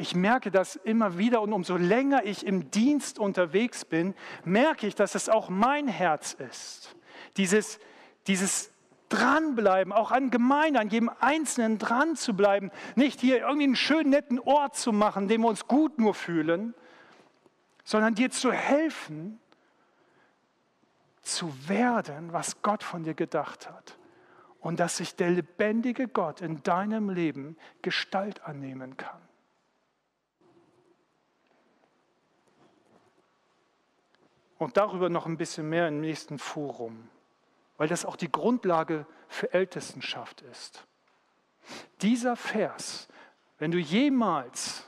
Ich 0.00 0.14
merke 0.14 0.50
das 0.50 0.76
immer 0.76 1.18
wieder 1.18 1.42
und 1.42 1.52
umso 1.52 1.76
länger 1.76 2.24
ich 2.24 2.46
im 2.46 2.70
Dienst 2.70 3.18
unterwegs 3.18 3.84
bin, 3.84 4.14
merke 4.44 4.86
ich, 4.86 4.94
dass 4.94 5.14
es 5.14 5.28
auch 5.28 5.50
mein 5.50 5.88
Herz 5.88 6.32
ist. 6.32 6.96
Dieses, 7.36 7.78
dieses 8.26 8.72
dranbleiben, 9.10 9.92
auch 9.92 10.10
an 10.10 10.30
Gemeinde, 10.30 10.80
an 10.80 10.88
jedem 10.88 11.10
Einzelnen 11.20 11.76
dran 11.76 12.16
zu 12.16 12.34
bleiben, 12.34 12.70
nicht 12.94 13.20
hier 13.20 13.40
irgendwie 13.40 13.64
einen 13.64 13.76
schönen, 13.76 14.08
netten 14.08 14.40
Ort 14.40 14.74
zu 14.74 14.90
machen, 14.90 15.28
dem 15.28 15.42
wir 15.42 15.48
uns 15.48 15.66
gut 15.66 15.98
nur 15.98 16.14
fühlen, 16.14 16.72
sondern 17.84 18.14
dir 18.14 18.30
zu 18.30 18.52
helfen, 18.52 19.38
zu 21.20 21.52
werden, 21.68 22.32
was 22.32 22.62
Gott 22.62 22.82
von 22.82 23.02
dir 23.02 23.14
gedacht 23.14 23.68
hat. 23.68 23.98
Und 24.60 24.80
dass 24.80 24.96
sich 24.96 25.14
der 25.14 25.30
lebendige 25.30 26.08
Gott 26.08 26.40
in 26.40 26.62
deinem 26.62 27.10
Leben 27.10 27.58
Gestalt 27.82 28.44
annehmen 28.44 28.96
kann. 28.96 29.20
Und 34.60 34.76
darüber 34.76 35.08
noch 35.08 35.26
ein 35.26 35.36
bisschen 35.36 35.68
mehr 35.68 35.88
im 35.88 36.00
nächsten 36.00 36.38
Forum 36.38 37.08
weil 37.80 37.88
das 37.88 38.04
auch 38.04 38.16
die 38.16 38.30
Grundlage 38.30 39.06
für 39.26 39.54
Ältestenschaft 39.54 40.42
ist. 40.42 40.86
Dieser 42.02 42.36
Vers, 42.36 43.08
wenn 43.58 43.70
du 43.70 43.78
jemals 43.78 44.86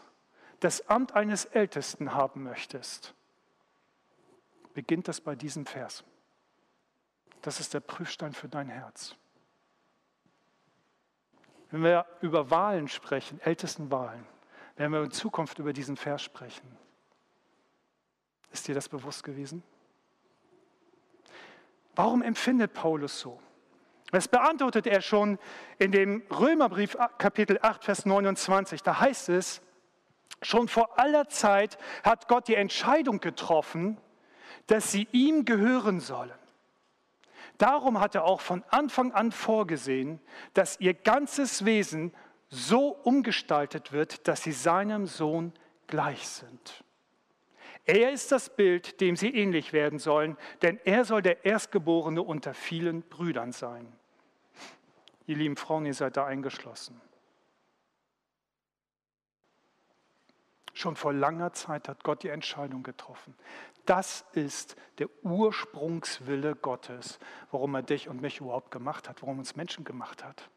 das 0.60 0.90
Amt 0.90 1.14
eines 1.14 1.46
Ältesten 1.46 2.12
haben 2.12 2.42
möchtest, 2.42 3.14
beginnt 4.74 5.08
das 5.08 5.22
bei 5.22 5.34
diesem 5.34 5.64
Vers. 5.64 6.04
Das 7.40 7.60
ist 7.60 7.72
der 7.72 7.80
Prüfstein 7.80 8.34
für 8.34 8.50
dein 8.50 8.68
Herz. 8.68 9.16
Wenn 11.70 11.82
wir 11.82 12.04
über 12.20 12.50
Wahlen 12.50 12.88
sprechen, 12.88 13.40
Ältestenwahlen, 13.40 14.26
werden 14.76 14.92
wir 14.92 15.02
in 15.02 15.12
Zukunft 15.12 15.58
über 15.58 15.72
diesen 15.72 15.96
Vers 15.96 16.20
sprechen. 16.20 16.76
Ist 18.52 18.68
dir 18.68 18.74
das 18.74 18.88
bewusst 18.88 19.24
gewesen? 19.24 19.62
Warum 21.94 22.22
empfindet 22.22 22.72
Paulus 22.72 23.20
so? 23.20 23.40
Das 24.10 24.28
beantwortet 24.28 24.86
er 24.86 25.00
schon 25.00 25.38
in 25.78 25.90
dem 25.90 26.22
Römerbrief 26.30 26.96
Kapitel 27.16 27.58
8, 27.62 27.84
Vers 27.84 28.04
29. 28.04 28.82
Da 28.82 29.00
heißt 29.00 29.30
es, 29.30 29.62
schon 30.42 30.68
vor 30.68 30.98
aller 30.98 31.28
Zeit 31.28 31.78
hat 32.02 32.28
Gott 32.28 32.48
die 32.48 32.54
Entscheidung 32.54 33.20
getroffen, 33.20 33.98
dass 34.66 34.92
sie 34.92 35.08
ihm 35.12 35.46
gehören 35.46 36.00
sollen. 36.00 36.32
Darum 37.56 38.00
hat 38.00 38.14
er 38.14 38.24
auch 38.24 38.40
von 38.40 38.64
Anfang 38.70 39.12
an 39.12 39.32
vorgesehen, 39.32 40.20
dass 40.52 40.78
ihr 40.80 40.94
ganzes 40.94 41.64
Wesen 41.64 42.12
so 42.48 42.88
umgestaltet 42.88 43.92
wird, 43.92 44.28
dass 44.28 44.42
sie 44.42 44.52
seinem 44.52 45.06
Sohn 45.06 45.52
gleich 45.86 46.28
sind. 46.28 46.84
Er 47.84 48.12
ist 48.12 48.30
das 48.30 48.54
Bild, 48.54 49.00
dem 49.00 49.16
sie 49.16 49.34
ähnlich 49.34 49.72
werden 49.72 49.98
sollen, 49.98 50.36
denn 50.62 50.78
er 50.84 51.04
soll 51.04 51.20
der 51.20 51.44
Erstgeborene 51.44 52.22
unter 52.22 52.54
vielen 52.54 53.02
Brüdern 53.02 53.52
sein. 53.52 53.92
Ihr 55.26 55.36
lieben 55.36 55.56
Frauen, 55.56 55.86
ihr 55.86 55.94
seid 55.94 56.16
da 56.16 56.24
eingeschlossen. 56.24 57.00
Schon 60.74 60.96
vor 60.96 61.12
langer 61.12 61.52
Zeit 61.52 61.88
hat 61.88 62.02
Gott 62.02 62.22
die 62.22 62.28
Entscheidung 62.28 62.82
getroffen. 62.82 63.34
Das 63.84 64.24
ist 64.32 64.76
der 64.98 65.08
Ursprungswille 65.22 66.54
Gottes, 66.54 67.18
warum 67.50 67.74
er 67.74 67.82
dich 67.82 68.08
und 68.08 68.22
mich 68.22 68.40
überhaupt 68.40 68.70
gemacht 68.70 69.08
hat, 69.08 69.22
warum 69.22 69.38
uns 69.38 69.54
Menschen 69.56 69.84
gemacht 69.84 70.24
hat. 70.24 70.48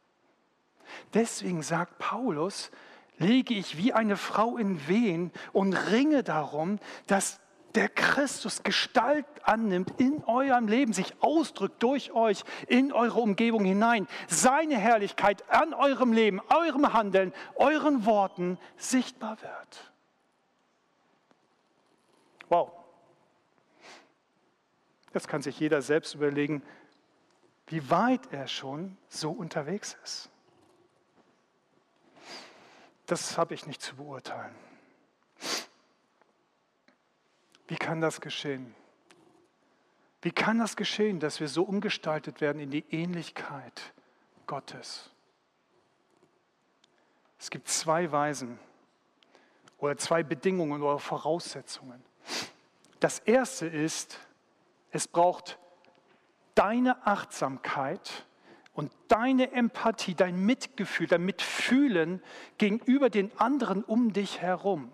Deswegen 1.13 1.63
sagt 1.63 1.97
Paulus, 1.97 2.71
lege 3.17 3.53
ich 3.53 3.77
wie 3.77 3.93
eine 3.93 4.17
Frau 4.17 4.57
in 4.57 4.87
Wehen 4.87 5.31
und 5.53 5.73
ringe 5.73 6.23
darum, 6.23 6.79
dass 7.07 7.39
der 7.75 7.89
Christus 7.89 8.63
Gestalt 8.63 9.25
annimmt 9.43 9.99
in 9.99 10.23
eurem 10.23 10.67
Leben, 10.67 10.93
sich 10.93 11.13
ausdrückt 11.21 11.83
durch 11.83 12.11
euch 12.13 12.43
in 12.67 12.91
eure 12.93 13.19
Umgebung 13.19 13.65
hinein, 13.65 14.07
seine 14.27 14.77
Herrlichkeit 14.77 15.49
an 15.49 15.73
eurem 15.73 16.13
Leben, 16.13 16.41
eurem 16.49 16.93
Handeln, 16.93 17.33
euren 17.55 18.05
Worten 18.05 18.57
sichtbar 18.77 19.37
wird. 19.41 19.91
Wow. 22.47 22.71
Jetzt 25.13 25.27
kann 25.27 25.41
sich 25.41 25.59
jeder 25.59 25.81
selbst 25.81 26.15
überlegen, 26.15 26.61
wie 27.67 27.89
weit 27.89 28.31
er 28.31 28.47
schon 28.47 28.97
so 29.07 29.31
unterwegs 29.31 29.97
ist. 30.03 30.29
Das 33.05 33.37
habe 33.37 33.53
ich 33.53 33.67
nicht 33.67 33.81
zu 33.81 33.95
beurteilen. 33.95 34.55
Wie 37.67 37.75
kann 37.75 38.01
das 38.01 38.21
geschehen? 38.21 38.75
Wie 40.21 40.31
kann 40.31 40.57
das 40.57 40.75
geschehen, 40.75 41.19
dass 41.19 41.39
wir 41.39 41.47
so 41.47 41.63
umgestaltet 41.63 42.41
werden 42.41 42.59
in 42.59 42.71
die 42.71 42.85
Ähnlichkeit 42.89 43.93
Gottes? 44.47 45.11
Es 47.39 47.49
gibt 47.51 47.67
zwei 47.67 48.11
Weisen 48.11 48.59
oder 49.77 49.97
zwei 49.97 50.23
Bedingungen 50.23 50.81
oder 50.81 50.97
Voraussetzungen. 50.97 52.03
Das 52.99 53.19
erste 53.19 53.67
ist, 53.67 54.19
es 54.89 55.07
braucht 55.07 55.59
deine 56.55 57.05
Achtsamkeit 57.05 58.25
und 58.75 58.91
deine 59.07 59.51
Empathie, 59.53 60.13
dein 60.13 60.37
Mitgefühl, 60.45 61.07
dein 61.07 61.23
Mitfühlen 61.23 62.21
gegenüber 62.57 63.09
den 63.09 63.31
anderen 63.39 63.83
um 63.83 64.13
dich 64.13 64.41
herum. 64.41 64.91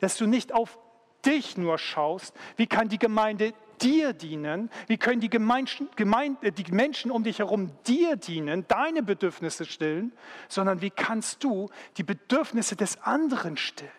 Dass 0.00 0.16
du 0.16 0.26
nicht 0.26 0.52
auf 0.52 0.78
dich 1.24 1.56
nur 1.56 1.78
schaust, 1.78 2.34
wie 2.56 2.66
kann 2.66 2.88
die 2.88 2.98
Gemeinde 2.98 3.54
dir 3.80 4.12
dienen, 4.12 4.70
wie 4.86 4.98
können 4.98 5.20
die, 5.20 5.30
Gemeinde, 5.30 6.52
die 6.52 6.72
Menschen 6.72 7.10
um 7.10 7.24
dich 7.24 7.38
herum 7.38 7.72
dir 7.86 8.16
dienen, 8.16 8.66
deine 8.68 9.02
Bedürfnisse 9.02 9.64
stillen, 9.64 10.12
sondern 10.48 10.80
wie 10.80 10.90
kannst 10.90 11.42
du 11.42 11.70
die 11.96 12.02
Bedürfnisse 12.02 12.76
des 12.76 13.00
anderen 13.02 13.56
stillen. 13.56 13.90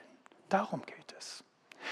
Darum 0.49 0.83
geht 0.83 1.15
es. 1.17 1.43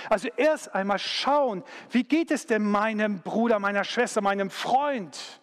Also 0.09 0.27
erst 0.37 0.73
einmal 0.73 0.99
schauen, 0.99 1.63
wie 1.89 2.03
geht 2.03 2.31
es 2.31 2.45
denn 2.45 2.69
meinem 2.69 3.21
Bruder, 3.21 3.59
meiner 3.59 3.83
Schwester, 3.83 4.21
meinem 4.21 4.49
Freund 4.49 5.41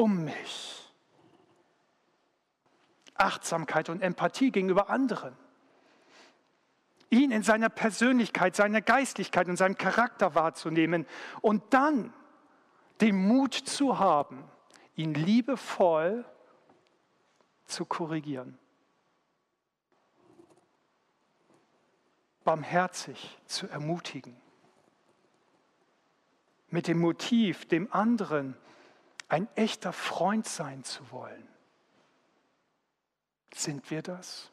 um 0.00 0.24
mich. 0.24 0.92
Achtsamkeit 3.14 3.90
und 3.90 4.00
Empathie 4.02 4.50
gegenüber 4.50 4.88
anderen 4.88 5.36
ihn 7.10 7.32
in 7.32 7.42
seiner 7.42 7.68
Persönlichkeit, 7.68 8.56
seiner 8.56 8.80
Geistlichkeit 8.80 9.48
und 9.48 9.56
seinem 9.56 9.76
Charakter 9.76 10.34
wahrzunehmen 10.34 11.06
und 11.42 11.74
dann 11.74 12.12
den 13.00 13.16
Mut 13.16 13.54
zu 13.54 13.98
haben, 13.98 14.44
ihn 14.94 15.14
liebevoll 15.14 16.24
zu 17.64 17.84
korrigieren. 17.84 18.58
Barmherzig 22.44 23.38
zu 23.46 23.68
ermutigen. 23.68 24.36
Mit 26.68 26.86
dem 26.86 27.00
Motiv, 27.00 27.66
dem 27.66 27.92
anderen 27.92 28.56
ein 29.30 29.48
echter 29.54 29.92
Freund 29.92 30.46
sein 30.46 30.84
zu 30.84 31.10
wollen. 31.12 31.48
Sind 33.54 33.90
wir 33.90 34.02
das? 34.02 34.50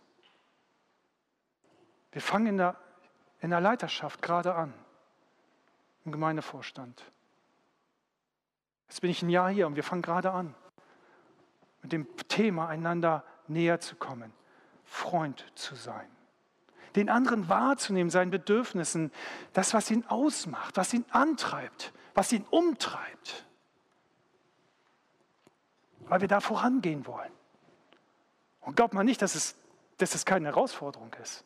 Wir 2.12 2.22
fangen 2.22 2.48
in 2.48 2.58
der, 2.58 2.78
in 3.42 3.50
der 3.50 3.60
Leiterschaft 3.60 4.22
gerade 4.22 4.56
an, 4.56 4.74
im 6.06 6.12
Gemeindevorstand. 6.12 7.04
Jetzt 8.88 9.02
bin 9.02 9.10
ich 9.10 9.22
ein 9.22 9.30
Jahr 9.30 9.50
hier 9.50 9.68
und 9.68 9.76
wir 9.76 9.84
fangen 9.84 10.02
gerade 10.02 10.32
an, 10.32 10.56
mit 11.82 11.92
dem 11.92 12.08
Thema 12.28 12.68
einander 12.68 13.24
näher 13.48 13.80
zu 13.80 13.96
kommen, 13.96 14.32
Freund 14.86 15.46
zu 15.56 15.76
sein, 15.76 16.10
den 16.96 17.10
anderen 17.10 17.50
wahrzunehmen, 17.50 18.10
seinen 18.10 18.32
Bedürfnissen, 18.32 19.12
das, 19.54 19.74
was 19.74 19.90
ihn 19.92 20.06
ausmacht, 20.06 20.78
was 20.78 20.94
ihn 20.94 21.06
antreibt, 21.10 21.94
was 22.14 22.32
ihn 22.32 22.46
umtreibt, 22.50 23.47
weil 26.10 26.22
wir 26.22 26.28
da 26.28 26.40
vorangehen 26.40 27.06
wollen. 27.06 27.32
Und 28.62 28.76
glaubt 28.76 28.94
man 28.94 29.06
nicht, 29.06 29.22
dass 29.22 29.36
es, 29.36 29.56
dass 29.98 30.16
es 30.16 30.26
keine 30.26 30.48
Herausforderung 30.48 31.14
ist 31.22 31.46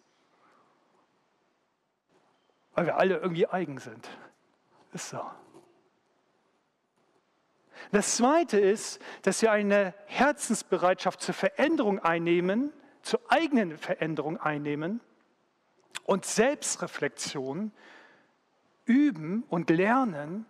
weil 2.74 2.86
wir 2.86 2.98
alle 2.98 3.18
irgendwie 3.18 3.48
eigen 3.48 3.80
sind. 3.80 4.10
Ist 4.94 5.10
so. 5.10 5.22
Das 7.92 8.18
Zweite 8.18 8.60
ist, 8.60 9.02
dass 9.24 9.42
wir 9.42 9.52
eine 9.52 9.94
Herzensbereitschaft 10.06 11.22
zur 11.22 11.34
Veränderung 11.34 12.00
einnehmen, 12.00 12.72
zur 13.02 13.20
eigenen 13.30 13.78
Veränderung 13.78 14.40
einnehmen 14.40 15.02
und 16.04 16.26
Selbstreflexion 16.26 17.72
üben 18.86 19.44
und 19.50 19.70
lernen 19.70 20.46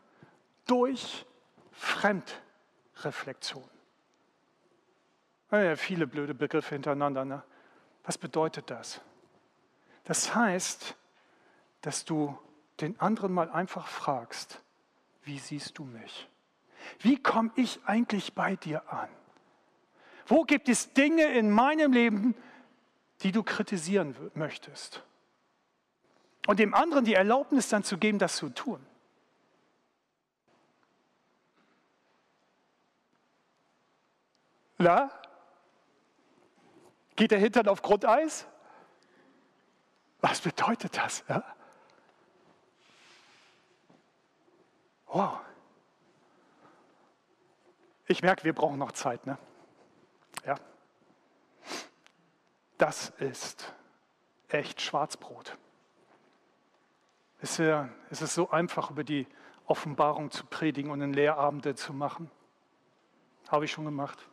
durch 0.68 1.26
Fremdreflexion. 1.72 3.71
Ja, 5.52 5.76
viele 5.76 6.08
blöde 6.08 6.34
Begriffe 6.34 6.76
hintereinander. 6.76 7.26
Ne? 7.26 7.44
Was 8.04 8.18
bedeutet 8.18 8.70
das? 8.70 9.02
Das 10.06 10.34
heißt, 10.34 10.96
dass 11.82 12.06
du 12.06 12.38
den 12.80 13.00
anderen 13.00 13.34
mal 13.34 13.50
einfach 13.52 13.88
fragst, 13.88 14.62
wie 15.24 15.38
siehst 15.38 15.78
du 15.78 15.84
mich? 15.84 16.28
Wie 17.00 17.22
komme 17.22 17.52
ich 17.56 17.80
eigentlich 17.86 18.34
bei 18.34 18.56
dir 18.56 18.92
an? 18.92 19.10
Wo 20.26 20.44
gibt 20.44 20.70
es 20.70 20.94
Dinge 20.94 21.26
in 21.34 21.52
meinem 21.52 21.92
Leben, 21.92 22.36
die 23.22 23.32
du 23.32 23.44
kritisieren 23.44 24.16
möchtest? 24.34 25.04
Und 26.48 26.60
dem 26.60 26.74
anderen 26.74 27.06
die 27.06 27.14
Erlaubnis 27.14 27.70
dann 27.70 27.84
zu 27.84 27.98
geben, 27.98 28.18
das 28.18 28.38
zu 28.38 28.50
tun. 28.50 28.84
Na? 34.80 35.12
Geht 37.22 37.30
der 37.30 37.38
Hintern 37.38 37.68
auf 37.68 37.84
Grundeis? 37.84 38.48
Was 40.22 40.42
bedeutet 40.42 40.98
das? 40.98 41.24
Ja? 41.30 41.44
Wow. 45.06 45.38
Ich 48.08 48.24
merke, 48.24 48.44
wir 48.44 48.54
brauchen 48.54 48.80
noch 48.80 48.94
Zeit. 48.94 49.28
Ne? 49.28 49.38
Ja. 50.48 50.56
Das 52.80 53.10
ist 53.20 53.72
echt 54.48 54.82
Schwarzbrot. 54.82 55.60
Es 57.40 57.60
ist 57.60 58.34
so 58.34 58.50
einfach, 58.50 58.90
über 58.90 59.04
die 59.04 59.28
Offenbarung 59.68 60.32
zu 60.32 60.48
predigen 60.48 60.90
und 60.90 61.04
einen 61.04 61.14
Lehrabende 61.14 61.76
zu 61.76 61.94
machen. 61.94 62.32
Habe 63.48 63.66
ich 63.66 63.72
schon 63.72 63.86
gemacht. 63.86 64.28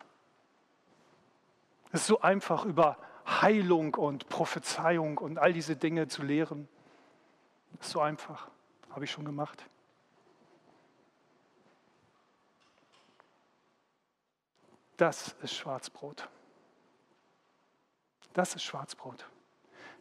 Es 1.93 2.03
ist 2.03 2.07
so 2.07 2.21
einfach, 2.21 2.65
über 2.65 2.99
Heilung 3.27 3.95
und 3.95 4.29
Prophezeiung 4.29 5.19
und 5.19 5.39
all 5.39 5.53
diese 5.53 5.77
Dinge 5.77 6.09
zu 6.09 6.23
lehren. 6.23 6.69
Es 7.81 7.87
ist 7.87 7.93
so 7.93 8.01
einfach. 8.01 8.49
Habe 8.91 9.05
ich 9.05 9.11
schon 9.11 9.25
gemacht. 9.25 9.65
Das 14.97 15.37
ist 15.43 15.55
Schwarzbrot. 15.55 16.29
Das 18.33 18.55
ist 18.55 18.65
Schwarzbrot. 18.65 19.27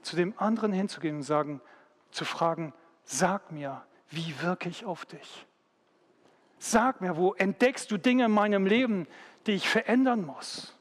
Zu 0.02 0.16
dem 0.16 0.34
anderen 0.38 0.72
hinzugehen 0.72 1.18
und 1.18 1.24
sagen, 1.24 1.62
zu 2.12 2.26
fragen, 2.26 2.74
sag 3.04 3.52
mir, 3.52 3.86
wie 4.10 4.42
wirke 4.42 4.70
ich 4.70 4.86
auf 4.86 5.06
dich? 5.06 5.46
Sag 6.60 7.02
mir, 7.02 7.18
wo 7.18 7.34
entdeckst 7.34 7.92
du 7.92 7.98
Dinge 7.98 8.26
in 8.26 8.32
meinem 8.32 8.66
Leben, 8.66 9.08
die 9.46 9.52
ich 9.52 9.70
verändern 9.70 10.26
muss, 10.26 10.77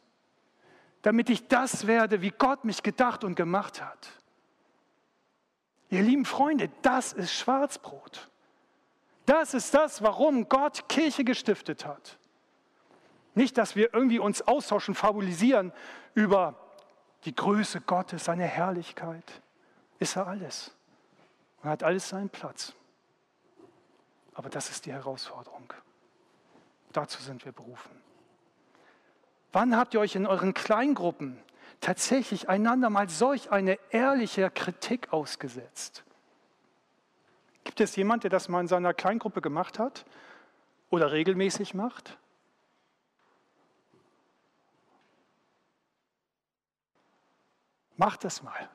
damit 1.06 1.30
ich 1.30 1.46
das 1.46 1.86
werde, 1.86 2.20
wie 2.20 2.32
Gott 2.32 2.64
mich 2.64 2.82
gedacht 2.82 3.22
und 3.22 3.36
gemacht 3.36 3.80
hat. 3.80 4.08
Ihr 5.88 6.02
lieben 6.02 6.24
Freunde, 6.24 6.68
das 6.82 7.12
ist 7.12 7.32
Schwarzbrot. 7.32 8.28
Das 9.24 9.54
ist 9.54 9.72
das, 9.72 10.02
warum 10.02 10.48
Gott 10.48 10.88
Kirche 10.88 11.22
gestiftet 11.22 11.86
hat. 11.86 12.18
Nicht, 13.36 13.56
dass 13.56 13.76
wir 13.76 13.94
irgendwie 13.94 14.18
uns 14.18 14.42
austauschen, 14.42 14.96
fabulisieren 14.96 15.72
über 16.14 16.58
die 17.24 17.36
Größe 17.36 17.82
Gottes, 17.82 18.24
seine 18.24 18.42
Herrlichkeit. 18.42 19.42
Ist 20.00 20.16
er 20.16 20.26
alles. 20.26 20.74
Und 21.62 21.70
hat 21.70 21.84
alles 21.84 22.08
seinen 22.08 22.30
Platz. 22.30 22.74
Aber 24.34 24.48
das 24.48 24.70
ist 24.70 24.86
die 24.86 24.92
Herausforderung. 24.92 25.72
Dazu 26.90 27.22
sind 27.22 27.44
wir 27.44 27.52
berufen. 27.52 28.05
Wann 29.52 29.76
habt 29.76 29.94
ihr 29.94 30.00
euch 30.00 30.14
in 30.16 30.26
euren 30.26 30.54
Kleingruppen 30.54 31.38
tatsächlich 31.80 32.48
einander 32.48 32.90
mal 32.90 33.08
solch 33.08 33.50
eine 33.50 33.78
ehrliche 33.90 34.50
Kritik 34.50 35.12
ausgesetzt? 35.12 36.04
Gibt 37.64 37.80
es 37.80 37.96
jemand, 37.96 38.22
der 38.22 38.30
das 38.30 38.48
mal 38.48 38.60
in 38.60 38.68
seiner 38.68 38.94
Kleingruppe 38.94 39.40
gemacht 39.40 39.78
hat 39.78 40.04
oder 40.90 41.12
regelmäßig 41.12 41.74
macht? 41.74 42.18
Macht 47.96 48.24
das 48.24 48.42
mal. 48.42 48.68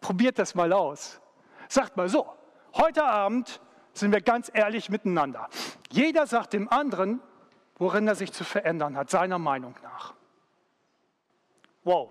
Probiert 0.00 0.38
das 0.38 0.54
mal 0.54 0.72
aus. 0.72 1.20
Sagt 1.68 1.96
mal 1.96 2.08
so, 2.08 2.26
heute 2.74 3.04
Abend 3.04 3.60
sind 3.92 4.12
wir 4.12 4.20
ganz 4.20 4.50
ehrlich 4.52 4.88
miteinander. 4.88 5.48
Jeder 5.90 6.26
sagt 6.26 6.52
dem 6.52 6.68
anderen, 6.68 7.20
worin 7.78 8.08
er 8.08 8.14
sich 8.14 8.32
zu 8.32 8.44
verändern 8.44 8.96
hat, 8.96 9.10
seiner 9.10 9.38
Meinung 9.38 9.74
nach. 9.82 10.14
Wow. 11.84 12.10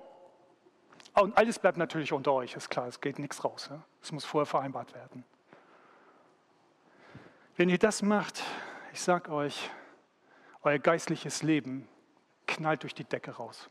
Und 1.13 1.37
alles 1.37 1.59
bleibt 1.59 1.77
natürlich 1.77 2.11
unter 2.13 2.33
euch, 2.33 2.55
ist 2.55 2.69
klar, 2.69 2.87
es 2.87 2.99
geht 3.01 3.19
nichts 3.19 3.43
raus. 3.43 3.69
Es 4.01 4.11
muss 4.11 4.25
vorher 4.25 4.45
vereinbart 4.45 4.93
werden. 4.93 5.23
Wenn 7.55 7.69
ihr 7.69 7.77
das 7.77 8.01
macht, 8.01 8.43
ich 8.91 9.01
sage 9.01 9.31
euch, 9.31 9.69
euer 10.61 10.79
geistliches 10.79 11.41
Leben 11.41 11.87
knallt 12.47 12.83
durch 12.83 12.93
die 12.93 13.05
Decke 13.05 13.31
raus. 13.31 13.69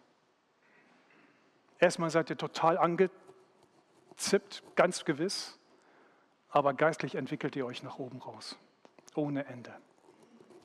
Erstmal 1.78 2.08
seid 2.10 2.30
ihr 2.30 2.38
total 2.38 2.78
angezippt, 2.78 4.62
ganz 4.74 5.04
gewiss, 5.04 5.58
aber 6.48 6.72
geistlich 6.72 7.16
entwickelt 7.16 7.56
ihr 7.56 7.66
euch 7.66 7.82
nach 7.82 7.98
oben 7.98 8.22
raus, 8.22 8.56
ohne 9.14 9.44
Ende. 9.46 9.74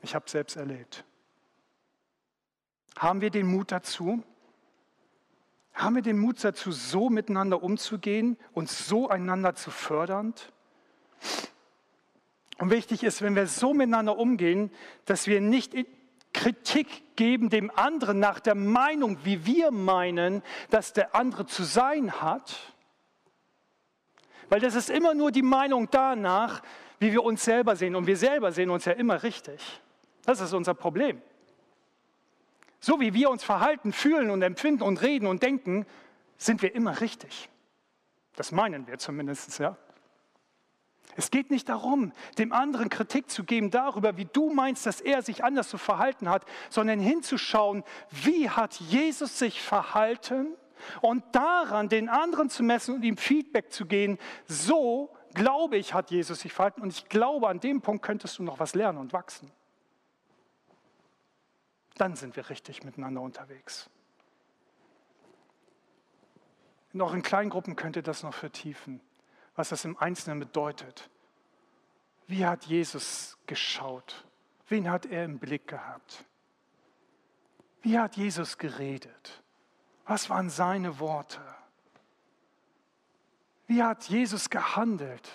Ich 0.02 0.14
habe 0.14 0.30
selbst 0.30 0.56
erlebt. 0.56 1.04
Haben 2.96 3.20
wir 3.20 3.30
den 3.30 3.46
Mut 3.46 3.72
dazu? 3.72 4.22
Haben 5.72 5.94
wir 5.94 6.02
den 6.02 6.18
Mut 6.18 6.42
dazu, 6.42 6.72
so 6.72 7.08
miteinander 7.08 7.62
umzugehen 7.62 8.36
und 8.52 8.68
so 8.68 9.08
einander 9.08 9.54
zu 9.54 9.70
fördern? 9.70 10.34
Und 12.58 12.70
wichtig 12.70 13.02
ist, 13.02 13.22
wenn 13.22 13.34
wir 13.34 13.46
so 13.46 13.72
miteinander 13.72 14.18
umgehen, 14.18 14.70
dass 15.06 15.26
wir 15.26 15.40
nicht 15.40 15.74
Kritik 16.32 17.16
geben 17.16 17.48
dem 17.48 17.70
anderen 17.76 18.18
nach 18.18 18.40
der 18.40 18.54
Meinung, 18.54 19.18
wie 19.24 19.46
wir 19.46 19.70
meinen, 19.70 20.42
dass 20.68 20.92
der 20.92 21.14
andere 21.14 21.46
zu 21.46 21.64
sein 21.64 22.20
hat. 22.20 22.74
Weil 24.48 24.60
das 24.60 24.74
ist 24.74 24.90
immer 24.90 25.14
nur 25.14 25.32
die 25.32 25.42
Meinung 25.42 25.88
danach, 25.90 26.62
wie 26.98 27.12
wir 27.12 27.24
uns 27.24 27.44
selber 27.44 27.76
sehen. 27.76 27.96
Und 27.96 28.06
wir 28.06 28.16
selber 28.16 28.52
sehen 28.52 28.70
uns 28.70 28.84
ja 28.84 28.92
immer 28.92 29.22
richtig. 29.22 29.80
Das 30.24 30.40
ist 30.40 30.52
unser 30.52 30.74
Problem. 30.74 31.22
So 32.80 32.98
wie 32.98 33.12
wir 33.12 33.30
uns 33.30 33.44
verhalten, 33.44 33.92
fühlen 33.92 34.30
und 34.30 34.42
empfinden 34.42 34.82
und 34.82 35.02
reden 35.02 35.26
und 35.26 35.42
denken, 35.42 35.86
sind 36.38 36.62
wir 36.62 36.74
immer 36.74 37.00
richtig. 37.00 37.50
Das 38.36 38.52
meinen 38.52 38.86
wir 38.86 38.98
zumindest, 38.98 39.58
ja. 39.58 39.76
Es 41.16 41.30
geht 41.30 41.50
nicht 41.50 41.68
darum, 41.68 42.12
dem 42.38 42.52
anderen 42.52 42.88
Kritik 42.88 43.30
zu 43.30 43.44
geben 43.44 43.70
darüber, 43.70 44.16
wie 44.16 44.24
du 44.24 44.48
meinst, 44.48 44.86
dass 44.86 45.00
er 45.00 45.22
sich 45.22 45.44
anders 45.44 45.68
zu 45.68 45.76
verhalten 45.76 46.30
hat, 46.30 46.44
sondern 46.70 47.00
hinzuschauen, 47.00 47.84
wie 48.10 48.48
hat 48.48 48.74
Jesus 48.76 49.38
sich 49.38 49.60
verhalten 49.60 50.54
und 51.02 51.24
daran 51.32 51.88
den 51.88 52.08
anderen 52.08 52.48
zu 52.48 52.62
messen 52.62 52.94
und 52.94 53.02
ihm 53.02 53.16
Feedback 53.16 53.72
zu 53.72 53.84
geben. 53.86 54.18
So, 54.46 55.12
glaube 55.34 55.76
ich, 55.76 55.92
hat 55.92 56.10
Jesus 56.10 56.40
sich 56.40 56.52
verhalten 56.52 56.80
und 56.80 56.92
ich 56.92 57.08
glaube, 57.08 57.48
an 57.48 57.60
dem 57.60 57.82
Punkt 57.82 58.02
könntest 58.02 58.38
du 58.38 58.42
noch 58.44 58.60
was 58.60 58.74
lernen 58.74 58.98
und 58.98 59.12
wachsen 59.12 59.50
dann 62.00 62.16
sind 62.16 62.36
wir 62.36 62.48
richtig 62.48 62.82
miteinander 62.82 63.20
unterwegs. 63.20 63.90
In 66.92 67.22
Kleingruppen 67.22 67.76
könnt 67.76 67.96
ihr 67.96 68.02
das 68.02 68.22
noch 68.22 68.34
vertiefen, 68.34 69.00
was 69.54 69.68
das 69.68 69.84
im 69.84 69.96
Einzelnen 69.98 70.40
bedeutet. 70.40 71.10
Wie 72.26 72.46
hat 72.46 72.64
Jesus 72.64 73.38
geschaut? 73.46 74.24
Wen 74.68 74.90
hat 74.90 75.06
er 75.06 75.24
im 75.24 75.38
Blick 75.38 75.68
gehabt? 75.68 76.24
Wie 77.82 77.98
hat 77.98 78.16
Jesus 78.16 78.58
geredet? 78.58 79.42
Was 80.06 80.30
waren 80.30 80.50
seine 80.50 80.98
Worte? 80.98 81.40
Wie 83.66 83.82
hat 83.82 84.04
Jesus 84.04 84.50
gehandelt? 84.50 85.28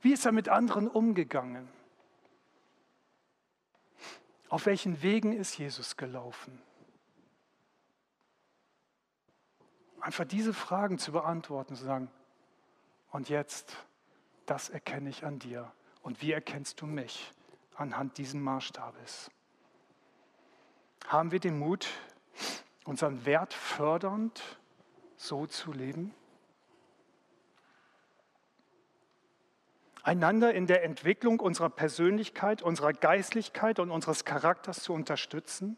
Wie 0.00 0.12
ist 0.12 0.24
er 0.24 0.32
mit 0.32 0.48
anderen 0.48 0.88
umgegangen? 0.88 1.68
Auf 4.52 4.66
welchen 4.66 5.00
Wegen 5.00 5.32
ist 5.32 5.56
Jesus 5.56 5.96
gelaufen? 5.96 6.60
Einfach 9.98 10.26
diese 10.26 10.52
Fragen 10.52 10.98
zu 10.98 11.10
beantworten, 11.10 11.74
zu 11.74 11.84
sagen, 11.84 12.10
und 13.12 13.30
jetzt, 13.30 13.74
das 14.44 14.68
erkenne 14.68 15.08
ich 15.08 15.24
an 15.24 15.38
dir. 15.38 15.72
Und 16.02 16.20
wie 16.20 16.32
erkennst 16.32 16.82
du 16.82 16.86
mich 16.86 17.32
anhand 17.76 18.18
diesen 18.18 18.42
Maßstabes? 18.42 19.30
Haben 21.06 21.30
wir 21.30 21.40
den 21.40 21.58
Mut, 21.58 21.88
unseren 22.84 23.24
Wert 23.24 23.54
fördernd 23.54 24.58
so 25.16 25.46
zu 25.46 25.72
leben? 25.72 26.14
Einander 30.02 30.54
in 30.54 30.66
der 30.66 30.84
Entwicklung 30.84 31.40
unserer 31.40 31.70
Persönlichkeit, 31.70 32.62
unserer 32.62 32.92
Geistlichkeit 32.92 33.78
und 33.78 33.90
unseres 33.90 34.24
Charakters 34.24 34.82
zu 34.82 34.92
unterstützen? 34.92 35.76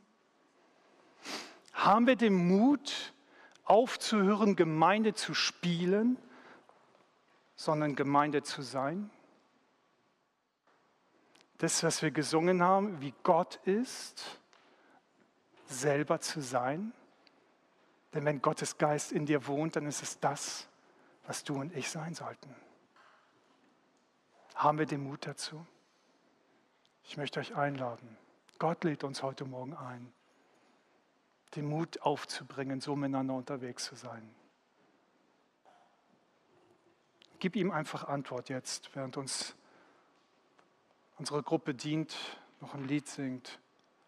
Haben 1.72 2.06
wir 2.06 2.16
den 2.16 2.34
Mut, 2.34 3.14
aufzuhören, 3.64 4.56
Gemeinde 4.56 5.14
zu 5.14 5.34
spielen, 5.34 6.18
sondern 7.56 7.96
Gemeinde 7.96 8.42
zu 8.42 8.62
sein? 8.62 9.10
Das, 11.58 11.82
was 11.82 12.02
wir 12.02 12.10
gesungen 12.10 12.62
haben, 12.62 13.00
wie 13.00 13.14
Gott 13.22 13.56
ist, 13.64 14.40
selber 15.66 16.20
zu 16.20 16.40
sein. 16.40 16.92
Denn 18.12 18.24
wenn 18.24 18.42
Gottes 18.42 18.78
Geist 18.78 19.12
in 19.12 19.26
dir 19.26 19.46
wohnt, 19.46 19.76
dann 19.76 19.86
ist 19.86 20.02
es 20.02 20.20
das, 20.20 20.68
was 21.26 21.42
du 21.42 21.54
und 21.60 21.74
ich 21.74 21.90
sein 21.90 22.14
sollten. 22.14 22.54
Haben 24.55 24.78
wir 24.78 24.86
den 24.86 25.02
Mut 25.02 25.26
dazu? 25.26 25.66
Ich 27.02 27.16
möchte 27.16 27.40
euch 27.40 27.55
einladen. 27.55 28.16
Gott 28.59 28.84
lädt 28.84 29.05
uns 29.05 29.22
heute 29.22 29.44
Morgen 29.44 29.74
ein, 29.74 30.12
den 31.57 31.66
Mut 31.66 32.00
aufzubringen, 32.02 32.80
so 32.80 32.96
miteinander 32.96 33.34
unterwegs 33.34 33.84
zu 33.84 33.96
sein. 33.96 34.34
Gib 37.40 37.57
ihm 37.57 37.72
einfach 37.72 38.05
Antwort 38.05 38.48
jetzt, 38.48 38.94
während 38.94 39.16
uns 39.16 39.55
unsere 41.18 41.42
Gruppe 41.42 41.74
dient, 41.74 42.16
noch 42.61 42.74
ein 42.74 42.86
Lied 42.86 43.07
singt. 43.07 43.59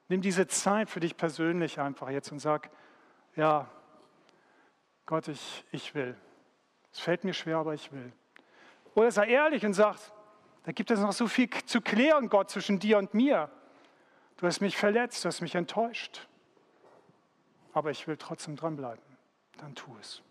Nimm 0.09 0.23
diese 0.23 0.47
Zeit 0.47 0.89
für 0.89 1.01
dich 1.01 1.17
persönlich 1.17 1.81
einfach 1.81 2.09
jetzt 2.09 2.31
und 2.33 2.39
sag, 2.39 2.71
ja, 3.35 3.69
Gott, 5.05 5.29
ich, 5.29 5.65
ich 5.71 5.95
will. 5.95 6.17
Es 6.93 7.01
fällt 7.01 7.25
mir 7.25 7.35
schwer, 7.35 7.59
aber 7.59 7.75
ich 7.75 7.93
will. 7.93 8.13
Oder 8.95 9.11
sei 9.11 9.29
ehrlich 9.29 9.67
und 9.67 9.75
sag, 9.75 9.99
da 10.67 10.73
gibt 10.73 10.91
es 10.91 10.99
noch 10.99 11.13
so 11.13 11.29
viel 11.29 11.49
zu 11.65 11.81
klären, 11.81 12.29
Gott, 12.29 12.51
zwischen 12.51 12.81
dir 12.81 12.99
und 12.99 13.15
mir. 13.15 13.49
Du 14.37 14.49
hast 14.49 14.61
mich 14.61 14.77
verletzt, 14.77 15.25
du 15.25 15.29
hast 15.29 15.41
mich 15.41 15.55
enttäuscht. 15.55 16.27
Aber 17.73 17.93
ich 17.93 18.09
will 18.09 18.17
trotzdem 18.17 18.57
dranbleiben. 18.57 19.05
Dann 19.59 19.77
tu 19.77 19.97
es. 20.01 20.23